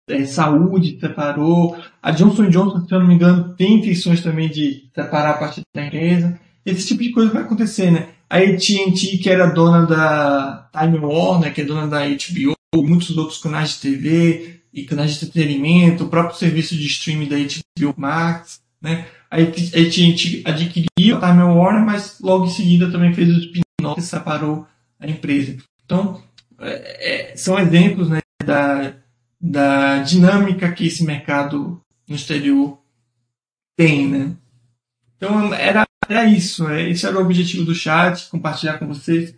é, 0.10 0.26
saúde, 0.26 0.98
separou. 1.00 1.78
A 2.02 2.12
Johnson 2.12 2.50
Johnson, 2.50 2.86
se 2.86 2.94
eu 2.94 3.00
não 3.00 3.08
me 3.08 3.14
engano, 3.14 3.54
tem 3.56 3.76
intenções 3.76 4.22
também 4.22 4.50
de 4.50 4.90
separar 4.94 5.32
a 5.32 5.38
parte 5.38 5.62
da 5.74 5.86
empresa. 5.86 6.38
Esse 6.66 6.88
tipo 6.88 7.04
de 7.04 7.12
coisa 7.12 7.32
vai 7.32 7.44
acontecer, 7.44 7.92
né? 7.92 8.10
A 8.30 8.38
AT&T, 8.38 9.18
que 9.22 9.30
era 9.30 9.48
dona 9.48 9.86
da 9.86 10.59
Time 10.72 10.98
Warner, 11.00 11.54
que 11.54 11.62
é 11.62 11.66
dona 11.66 11.88
da 11.88 12.08
HBO, 12.08 12.56
muitos 12.76 13.18
outros 13.18 13.40
canais 13.40 13.72
de 13.72 13.80
TV 13.80 14.62
e 14.74 14.84
canais 14.84 15.12
de 15.12 15.26
entretenimento, 15.26 16.06
o 16.06 16.10
próprio 16.10 16.38
serviço 16.38 16.76
de 16.76 16.86
streaming 16.86 17.28
da 17.28 17.38
HBO 17.38 17.94
Max, 17.98 18.62
né? 18.82 19.08
A 19.30 19.38
AT&T 19.38 20.44
adquiriu 20.46 21.18
a 21.18 21.30
Time 21.30 21.44
Warner, 21.44 21.86
mas 21.86 22.20
logo 22.20 22.46
em 22.46 22.50
seguida 22.50 22.92
também 22.92 23.14
fez 23.14 23.30
o 23.30 23.40
spin-off 23.40 24.00
e 24.00 24.04
separou 24.04 24.68
a 25.00 25.08
empresa. 25.08 25.58
Então, 25.86 26.22
é, 26.60 27.32
é, 27.32 27.38
são 27.38 27.58
exemplos 27.60 28.10
né, 28.10 28.20
da, 28.44 28.94
da 29.40 30.00
dinâmica 30.00 30.72
que 30.72 30.88
esse 30.88 31.04
mercado 31.04 31.80
no 32.08 32.16
exterior 32.16 32.80
tem, 33.78 34.08
né? 34.08 34.36
Então 35.16 35.54
era, 35.54 35.86
era 36.08 36.26
isso, 36.26 36.64
né? 36.64 36.90
esse 36.90 37.06
era 37.06 37.18
o 37.18 37.22
objetivo 37.22 37.66
do 37.66 37.76
chat, 37.76 38.30
compartilhar 38.30 38.78
com 38.78 38.88
vocês, 38.88 39.36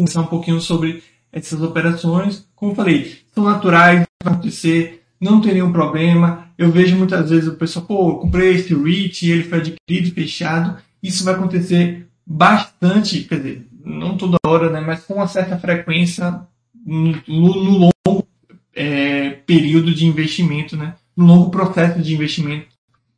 conversar 0.00 0.22
um 0.22 0.26
pouquinho 0.26 0.60
sobre 0.60 1.02
essas 1.32 1.60
operações. 1.62 2.46
Como 2.54 2.74
falei, 2.74 3.18
são 3.34 3.44
naturais, 3.44 4.06
vai 4.22 4.32
acontecer, 4.32 5.02
não 5.20 5.40
tem 5.40 5.54
nenhum 5.54 5.72
problema. 5.72 6.48
Eu 6.56 6.70
vejo 6.70 6.96
muitas 6.96 7.30
vezes 7.30 7.48
o 7.48 7.56
pessoal, 7.56 7.86
pô, 7.86 8.10
eu 8.10 8.16
comprei 8.16 8.54
esse 8.54 8.74
REIT, 8.74 9.30
ele 9.30 9.44
foi 9.44 9.58
adquirido, 9.58 10.14
fechado. 10.14 10.76
Isso 11.02 11.24
vai 11.24 11.34
acontecer 11.34 12.06
bastante, 12.26 13.24
quer 13.24 13.36
dizer, 13.36 13.66
não 13.84 14.16
toda 14.16 14.38
hora, 14.46 14.70
né? 14.70 14.80
Mas 14.80 15.04
com 15.04 15.14
uma 15.14 15.28
certa 15.28 15.58
frequência 15.58 16.40
no, 16.84 17.12
no 17.26 17.90
longo 18.06 18.26
é, 18.74 19.30
período 19.30 19.94
de 19.94 20.06
investimento, 20.06 20.76
né? 20.76 20.94
Um 21.16 21.26
longo 21.26 21.50
processo 21.50 22.00
de 22.00 22.14
investimento, 22.14 22.68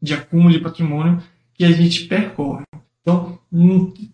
de 0.01 0.15
acúmulo 0.15 0.53
de 0.53 0.61
patrimônio 0.61 1.23
que 1.55 1.65
a 1.65 1.73
gente 1.73 2.05
percorre. 2.05 2.65
Então, 3.07 3.39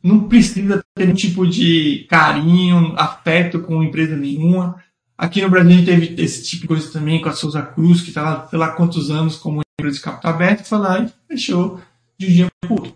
não, 0.02 0.28
precisa 0.28 0.84
ter 0.94 1.06
nenhum 1.06 1.16
tipo 1.16 1.46
de 1.46 2.06
carinho, 2.10 2.92
afeto 2.98 3.60
com 3.60 3.82
empresa 3.82 4.14
nenhuma. 4.14 4.76
Aqui 5.16 5.40
no 5.40 5.48
Brasil 5.48 5.70
a 5.70 5.74
gente 5.74 5.86
teve 5.86 6.22
esse 6.22 6.44
tipo 6.44 6.62
de 6.62 6.68
coisa 6.68 6.92
também 6.92 7.22
com 7.22 7.30
a 7.30 7.32
Souza 7.32 7.62
Cruz, 7.62 8.02
que 8.02 8.08
está 8.08 8.22
lá, 8.22 8.46
sei 8.48 8.58
lá 8.58 8.72
quantos 8.72 9.10
anos 9.10 9.36
como 9.36 9.62
empresa 9.80 9.96
de 9.96 10.02
capital 10.02 10.34
aberto, 10.34 10.64
foi 10.66 10.78
lá 10.78 11.00
e 11.00 11.10
fechou 11.26 11.80
de 12.18 12.26
um 12.26 12.30
dia 12.30 12.46
para 12.60 12.70
o 12.70 12.74
outro. 12.74 12.94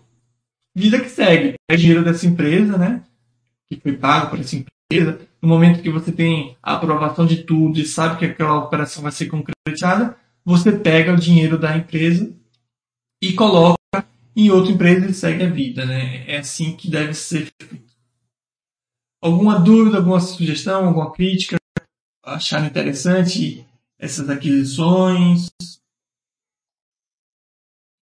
Vida 0.75 0.99
que 0.99 1.09
segue. 1.09 1.55
É 1.67 1.75
dinheiro 1.75 2.03
dessa 2.03 2.27
empresa, 2.27 2.77
né? 2.77 3.01
Que 3.67 3.79
foi 3.79 3.93
pago 3.93 4.29
por 4.29 4.39
essa 4.39 4.55
empresa. 4.55 5.19
No 5.41 5.49
momento 5.49 5.81
que 5.81 5.89
você 5.89 6.11
tem 6.11 6.55
a 6.61 6.75
aprovação 6.75 7.25
de 7.25 7.37
tudo 7.37 7.79
e 7.79 7.85
sabe 7.87 8.19
que 8.19 8.25
aquela 8.25 8.59
operação 8.59 9.01
vai 9.01 9.11
ser 9.11 9.25
concretizada, 9.25 10.15
você 10.45 10.71
pega 10.71 11.13
o 11.13 11.17
dinheiro 11.17 11.57
da 11.57 11.75
empresa 11.75 12.31
e 13.19 13.33
coloca 13.33 13.76
em 14.37 14.51
outra 14.51 14.71
empresa 14.71 15.07
e 15.07 15.13
segue 15.15 15.43
a 15.43 15.49
vida, 15.49 15.83
né? 15.83 16.23
É 16.29 16.37
assim 16.37 16.77
que 16.77 16.91
deve 16.91 17.15
ser 17.15 17.51
feito. 17.59 17.97
Alguma 19.19 19.59
dúvida, 19.59 19.97
alguma 19.97 20.19
sugestão, 20.19 20.85
alguma 20.85 21.11
crítica? 21.11 21.57
Acharam 22.23 22.67
interessante 22.67 23.65
essas 23.97 24.29
aquisições? 24.29 25.49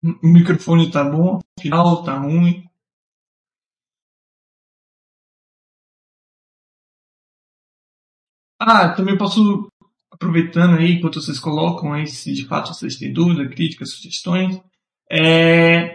O 0.02 0.26
microfone 0.26 0.90
tá 0.90 1.04
bom, 1.04 1.38
final 1.60 2.02
tá 2.02 2.18
ruim. 2.18 2.68
Ah, 8.60 8.92
também 8.92 9.16
posso, 9.16 9.68
aproveitando 10.10 10.78
aí, 10.78 10.94
enquanto 10.94 11.20
vocês 11.22 11.38
colocam 11.38 11.92
aí, 11.92 12.08
se 12.08 12.32
de 12.34 12.44
fato 12.46 12.74
vocês 12.74 12.96
têm 12.96 13.12
dúvida, 13.12 13.48
críticas, 13.48 13.90
sugestões, 13.90 14.60
é, 15.10 15.93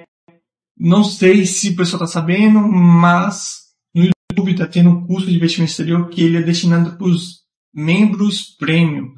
não 0.80 1.03
sei 1.03 1.45
se 1.45 1.69
o 1.69 1.75
pessoal 1.75 2.03
está 2.03 2.21
sabendo, 2.21 2.61
mas 2.61 3.63
no 3.93 4.05
YouTube 4.05 4.51
está 4.51 4.65
tendo 4.65 4.89
um 4.89 5.05
curso 5.05 5.27
de 5.27 5.36
investimento 5.36 5.71
exterior 5.71 6.09
que 6.09 6.21
ele 6.23 6.38
é 6.38 6.41
destinado 6.41 6.95
para 6.95 7.07
os 7.07 7.41
membros 7.73 8.55
premium. 8.57 9.13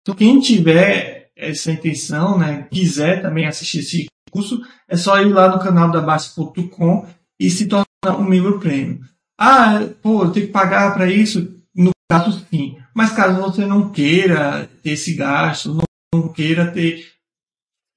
Então 0.00 0.14
quem 0.14 0.40
tiver 0.40 1.30
essa 1.36 1.70
intenção, 1.70 2.38
né, 2.38 2.66
quiser 2.70 3.20
também 3.20 3.46
assistir 3.46 3.80
esse 3.80 4.06
curso, 4.30 4.60
é 4.88 4.96
só 4.96 5.20
ir 5.20 5.32
lá 5.32 5.48
no 5.48 5.62
canal 5.62 5.90
da 5.90 6.00
Basta.com 6.00 7.06
e 7.38 7.50
se 7.50 7.66
tornar 7.66 8.18
um 8.18 8.24
membro 8.24 8.58
premium. 8.58 9.00
Ah, 9.38 9.86
pô, 10.00 10.24
eu 10.24 10.30
tenho 10.30 10.46
que 10.46 10.52
pagar 10.52 10.94
para 10.94 11.10
isso? 11.10 11.60
No 11.74 11.90
caso, 12.10 12.46
sim. 12.50 12.78
Mas 12.94 13.12
caso 13.12 13.40
você 13.40 13.66
não 13.66 13.90
queira 13.90 14.70
ter 14.82 14.90
esse 14.90 15.14
gasto, 15.14 15.78
não 16.14 16.28
queira 16.28 16.70
ter 16.70 17.06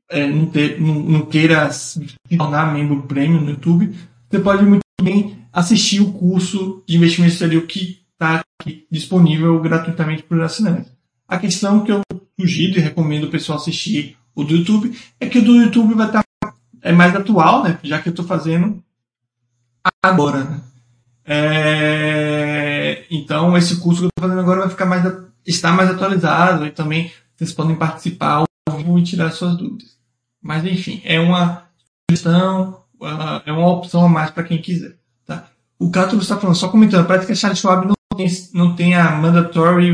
é, 0.10 0.28
não, 0.28 0.46
ter, 0.46 0.80
não, 0.80 0.96
não, 0.96 1.26
queira 1.26 1.70
se 1.72 2.06
tornar 2.38 2.74
membro 2.74 3.04
premium 3.04 3.42
no 3.42 3.52
YouTube, 3.52 3.96
você 4.30 4.40
pode 4.40 4.64
muito 4.64 4.84
bem 5.02 5.38
assistir 5.52 6.02
o 6.02 6.12
curso 6.14 6.84
de 6.88 6.98
investimento 6.98 7.34
exterior 7.34 7.64
que 7.64 8.02
está 8.14 8.44
disponível 8.92 9.60
gratuitamente 9.62 10.24
para 10.24 10.38
os 10.38 10.44
assinantes. 10.44 10.92
A 11.28 11.38
questão 11.38 11.84
que 11.84 11.92
eu 11.92 12.02
sugiro 12.40 12.78
e 12.78 12.82
recomendo 12.82 13.26
o 13.26 13.32
pessoal 13.32 13.58
assistir 13.58 14.18
o 14.36 14.44
do 14.44 14.56
YouTube 14.56 14.98
é 15.20 15.26
que 15.28 15.40
o 15.40 15.44
do 15.44 15.56
YouTube 15.56 15.94
vai 15.96 16.08
estar 16.08 16.24
é 16.82 16.92
mais 16.92 17.16
atual, 17.16 17.64
né? 17.64 17.80
Já 17.84 18.00
que 18.00 18.10
eu 18.10 18.12
estou 18.12 18.26
fazendo 18.26 18.84
agora. 20.04 20.44
Né? 20.44 20.62
É, 21.26 23.06
então 23.10 23.58
esse 23.58 23.78
curso 23.78 24.02
que 24.02 24.06
eu 24.06 24.10
estou 24.10 24.30
fazendo 24.30 24.40
agora 24.40 24.62
vai 24.62 24.70
ficar 24.70 24.86
mais 24.86 25.04
está 25.46 25.72
mais 25.72 25.90
atualizado 25.90 26.66
e 26.66 26.72
também 26.72 27.12
vocês 27.36 27.52
podem 27.52 27.76
participar 27.76 28.46
ao 28.68 28.78
vivo 28.78 29.00
e 29.00 29.04
tirar 29.04 29.32
suas 29.32 29.58
dúvidas. 29.58 29.95
Mas 30.46 30.64
enfim, 30.64 31.02
é 31.04 31.20
uma 31.20 31.64
sugestão, 32.08 32.84
é 33.48 33.52
uma 33.52 33.68
opção 33.68 34.06
a 34.06 34.08
mais 34.08 34.30
para 34.30 34.44
quem 34.44 34.62
quiser. 34.62 34.96
Tá? 35.26 35.48
O 35.80 35.90
Cato 35.90 36.16
está 36.18 36.38
falando, 36.38 36.56
só 36.56 36.68
comentando, 36.68 37.08
parece 37.08 37.26
que 37.26 37.32
a 37.32 37.36
Charles 37.36 37.58
Schwab 37.58 37.88
não 37.88 37.96
tem, 38.16 38.28
não 38.54 38.76
tem 38.76 38.94
a 38.94 39.10
Mandatory 39.10 39.92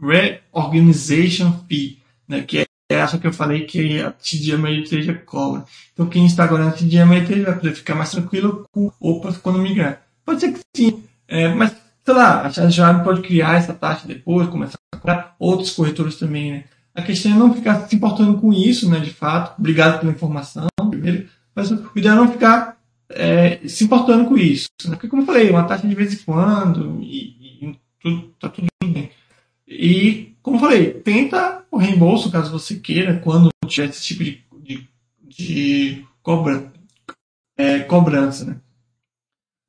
Reorganization 0.00 1.52
Fee, 1.68 1.98
né, 2.26 2.40
que 2.40 2.60
é 2.60 2.64
essa 2.88 3.18
que 3.18 3.26
eu 3.26 3.32
falei 3.34 3.66
que 3.66 4.00
a 4.00 4.10
TD 4.10 4.54
Ameritrade 4.54 5.12
cobra. 5.26 5.66
Então 5.92 6.06
quem 6.06 6.24
está 6.24 6.44
agora 6.44 6.64
na 6.64 6.72
TD 6.72 6.98
Ameritrade 6.98 7.42
vai 7.42 7.56
poder 7.56 7.74
ficar 7.74 7.94
mais 7.94 8.10
tranquilo 8.12 8.64
com 8.72 8.90
OPAs 8.98 9.36
quando 9.36 9.58
migrar. 9.58 10.00
Pode 10.24 10.40
ser 10.40 10.52
que 10.54 10.60
sim, 10.74 11.04
é, 11.28 11.46
mas 11.48 11.76
sei 12.06 12.14
lá, 12.14 12.40
a 12.40 12.50
Charles 12.50 12.74
Schwab 12.74 13.04
pode 13.04 13.20
criar 13.20 13.58
essa 13.58 13.74
taxa 13.74 14.08
depois, 14.08 14.48
começar 14.48 14.78
a 14.94 14.96
cobrar 14.96 15.36
outros 15.38 15.72
corretores 15.72 16.16
também, 16.16 16.52
né? 16.52 16.64
A 16.94 17.02
questão 17.02 17.32
é 17.32 17.34
não 17.34 17.54
ficar 17.54 17.88
se 17.88 17.94
importando 17.94 18.38
com 18.38 18.52
isso, 18.52 18.90
né, 18.90 19.00
de 19.00 19.10
fato. 19.10 19.58
Obrigado 19.58 20.00
pela 20.00 20.12
informação, 20.12 20.66
primeiro. 20.90 21.28
Mas 21.54 21.70
o 21.70 21.90
ideal 21.94 22.16
é 22.16 22.20
não 22.20 22.32
ficar 22.32 22.80
é, 23.08 23.60
se 23.66 23.84
importando 23.84 24.28
com 24.28 24.36
isso. 24.36 24.68
Né? 24.84 24.92
Porque, 24.92 25.08
como 25.08 25.22
eu 25.22 25.26
falei, 25.26 25.50
uma 25.50 25.64
taxa 25.64 25.86
de 25.86 25.94
vez 25.94 26.12
em 26.12 26.24
quando 26.24 27.00
e, 27.02 27.66
e 27.66 27.78
tudo, 28.00 28.34
tá 28.40 28.48
tudo 28.48 28.66
bem. 28.82 29.10
E, 29.66 30.34
como 30.42 30.56
eu 30.56 30.60
falei, 30.60 30.92
tenta 30.94 31.64
o 31.70 31.78
reembolso 31.78 32.30
caso 32.30 32.50
você 32.50 32.76
queira, 32.76 33.18
quando 33.20 33.50
tiver 33.66 33.88
esse 33.88 34.02
tipo 34.02 34.24
de, 34.24 34.42
de, 34.62 34.88
de 35.22 36.04
cobra, 36.22 36.72
é, 37.56 37.80
cobrança, 37.80 38.44
né? 38.44 38.56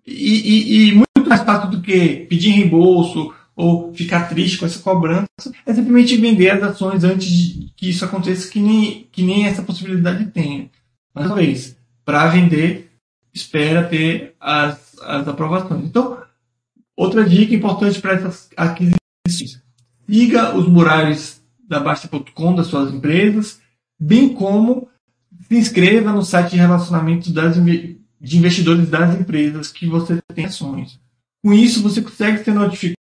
E, 0.05 0.13
e, 0.13 0.89
e 0.89 0.91
muito 0.93 1.30
mais 1.30 1.43
fácil 1.43 1.69
do 1.69 1.82
que 1.82 2.26
pedir 2.28 2.49
reembolso 2.49 3.34
ou 3.56 3.93
ficar 3.93 4.30
triste 4.30 4.58
com 4.58 4.66
essa 4.66 4.80
cobrança, 4.80 5.28
é 5.66 5.74
simplesmente 5.74 6.18
vender 6.18 6.49
as 6.49 6.64
ações 6.64 7.04
antes 7.04 7.28
de 7.28 7.72
que 7.76 7.89
isso 7.89 8.06
aconteça, 8.06 8.49
que 8.49 8.60
nem, 8.60 9.08
que 9.12 9.24
nem 9.24 9.45
essa 9.45 9.62
possibilidade 9.62 10.26
tenha. 10.28 10.70
Mais 11.14 11.28
uma 11.28 11.36
vez, 11.36 11.76
para 12.06 12.28
vender, 12.28 12.91
espera 13.34 13.88
ter 13.88 14.36
as, 14.39 14.97
as 15.02 15.28
aprovações. 15.28 15.86
Então, 15.86 16.22
outra 16.95 17.28
dica 17.28 17.54
importante 17.54 17.99
para 17.99 18.14
essas 18.14 18.49
aquisições: 18.56 19.62
siga 20.10 20.56
os 20.56 20.68
murais 20.68 21.41
da 21.68 21.80
Basta.com 21.80 22.56
das 22.56 22.68
suas 22.68 22.93
empresas, 22.93 23.60
bem 23.99 24.34
como 24.34 24.89
se 25.47 25.56
inscreva 25.58 26.12
no 26.12 26.24
site 26.24 26.52
de 26.52 26.58
relacionamento 26.58 27.32
das, 27.32 27.56
de 27.56 28.38
investidores 28.38 28.89
das 28.89 29.20
empresas 29.20 29.72
que 29.72 29.88
você 29.88 30.20
tem 30.34 30.45
ações. 30.45 30.99
Com 31.43 31.54
isso, 31.54 31.82
você 31.82 32.02
consegue 32.02 32.43
ser 32.43 32.54
notificado 32.54 33.01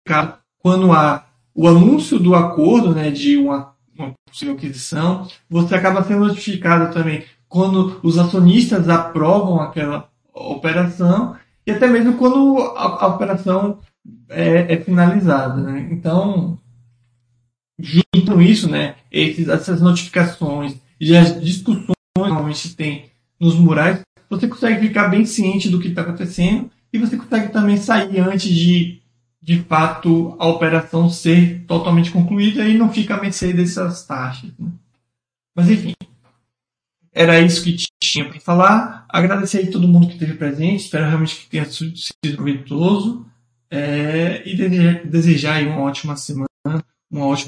quando 0.58 0.92
há 0.92 1.26
o 1.54 1.66
anúncio 1.66 2.18
do 2.18 2.34
acordo, 2.34 2.94
né, 2.94 3.10
de 3.10 3.36
uma, 3.36 3.74
uma 3.96 4.12
possível 4.28 4.54
aquisição, 4.54 5.26
você 5.48 5.74
acaba 5.74 6.04
sendo 6.04 6.26
notificado 6.26 6.92
também 6.92 7.24
quando 7.48 7.98
os 8.02 8.18
acionistas 8.18 8.88
aprovam 8.88 9.60
aquela 9.60 10.10
operação 10.34 11.36
e 11.66 11.70
até 11.70 11.86
mesmo 11.86 12.14
quando 12.14 12.58
a, 12.76 13.04
a 13.04 13.06
operação 13.06 13.78
é, 14.28 14.74
é 14.74 14.76
finalizada. 14.76 15.60
Né? 15.62 15.88
Então, 15.90 16.58
junto 17.78 18.32
com 18.32 18.40
isso, 18.40 18.68
né, 18.68 18.96
esses, 19.10 19.48
essas 19.48 19.80
notificações 19.80 20.76
e 21.00 21.16
as 21.16 21.40
discussões 21.42 21.86
que 21.86 22.20
normalmente 22.20 22.74
tem 22.76 23.10
nos 23.40 23.54
murais, 23.54 24.00
você 24.28 24.48
consegue 24.48 24.88
ficar 24.88 25.08
bem 25.08 25.24
ciente 25.24 25.68
do 25.68 25.80
que 25.80 25.88
está 25.88 26.02
acontecendo 26.02 26.70
e 26.92 26.98
você 26.98 27.16
consegue 27.16 27.52
também 27.52 27.76
sair 27.76 28.18
antes 28.20 28.48
de 28.48 29.00
de 29.46 29.62
fato 29.62 30.34
a 30.40 30.48
operação 30.48 31.08
ser 31.08 31.64
totalmente 31.68 32.10
concluída 32.10 32.68
e 32.68 32.76
não 32.76 32.92
fica 32.92 33.14
a 33.14 33.20
mercê 33.20 33.52
dessas 33.52 34.04
taxas. 34.04 34.50
Né? 34.58 34.68
Mas 35.54 35.70
enfim, 35.70 35.94
era 37.12 37.38
isso 37.38 37.62
que 37.62 37.76
tinha 38.02 38.28
para 38.28 38.40
falar. 38.40 39.06
Agradecer 39.08 39.68
a 39.68 39.70
todo 39.70 39.86
mundo 39.86 40.08
que 40.08 40.14
esteve 40.14 40.34
presente, 40.34 40.82
espero 40.82 41.06
realmente 41.06 41.36
que 41.36 41.48
tenha 41.48 41.64
sido 41.64 41.94
proveitoso 42.34 43.24
é, 43.70 44.42
e 44.44 44.56
desejar, 44.56 45.06
desejar 45.06 45.62
uma 45.62 45.82
ótima 45.82 46.16
semana, 46.16 46.48
uma 47.08 47.26
ótima 47.26 47.44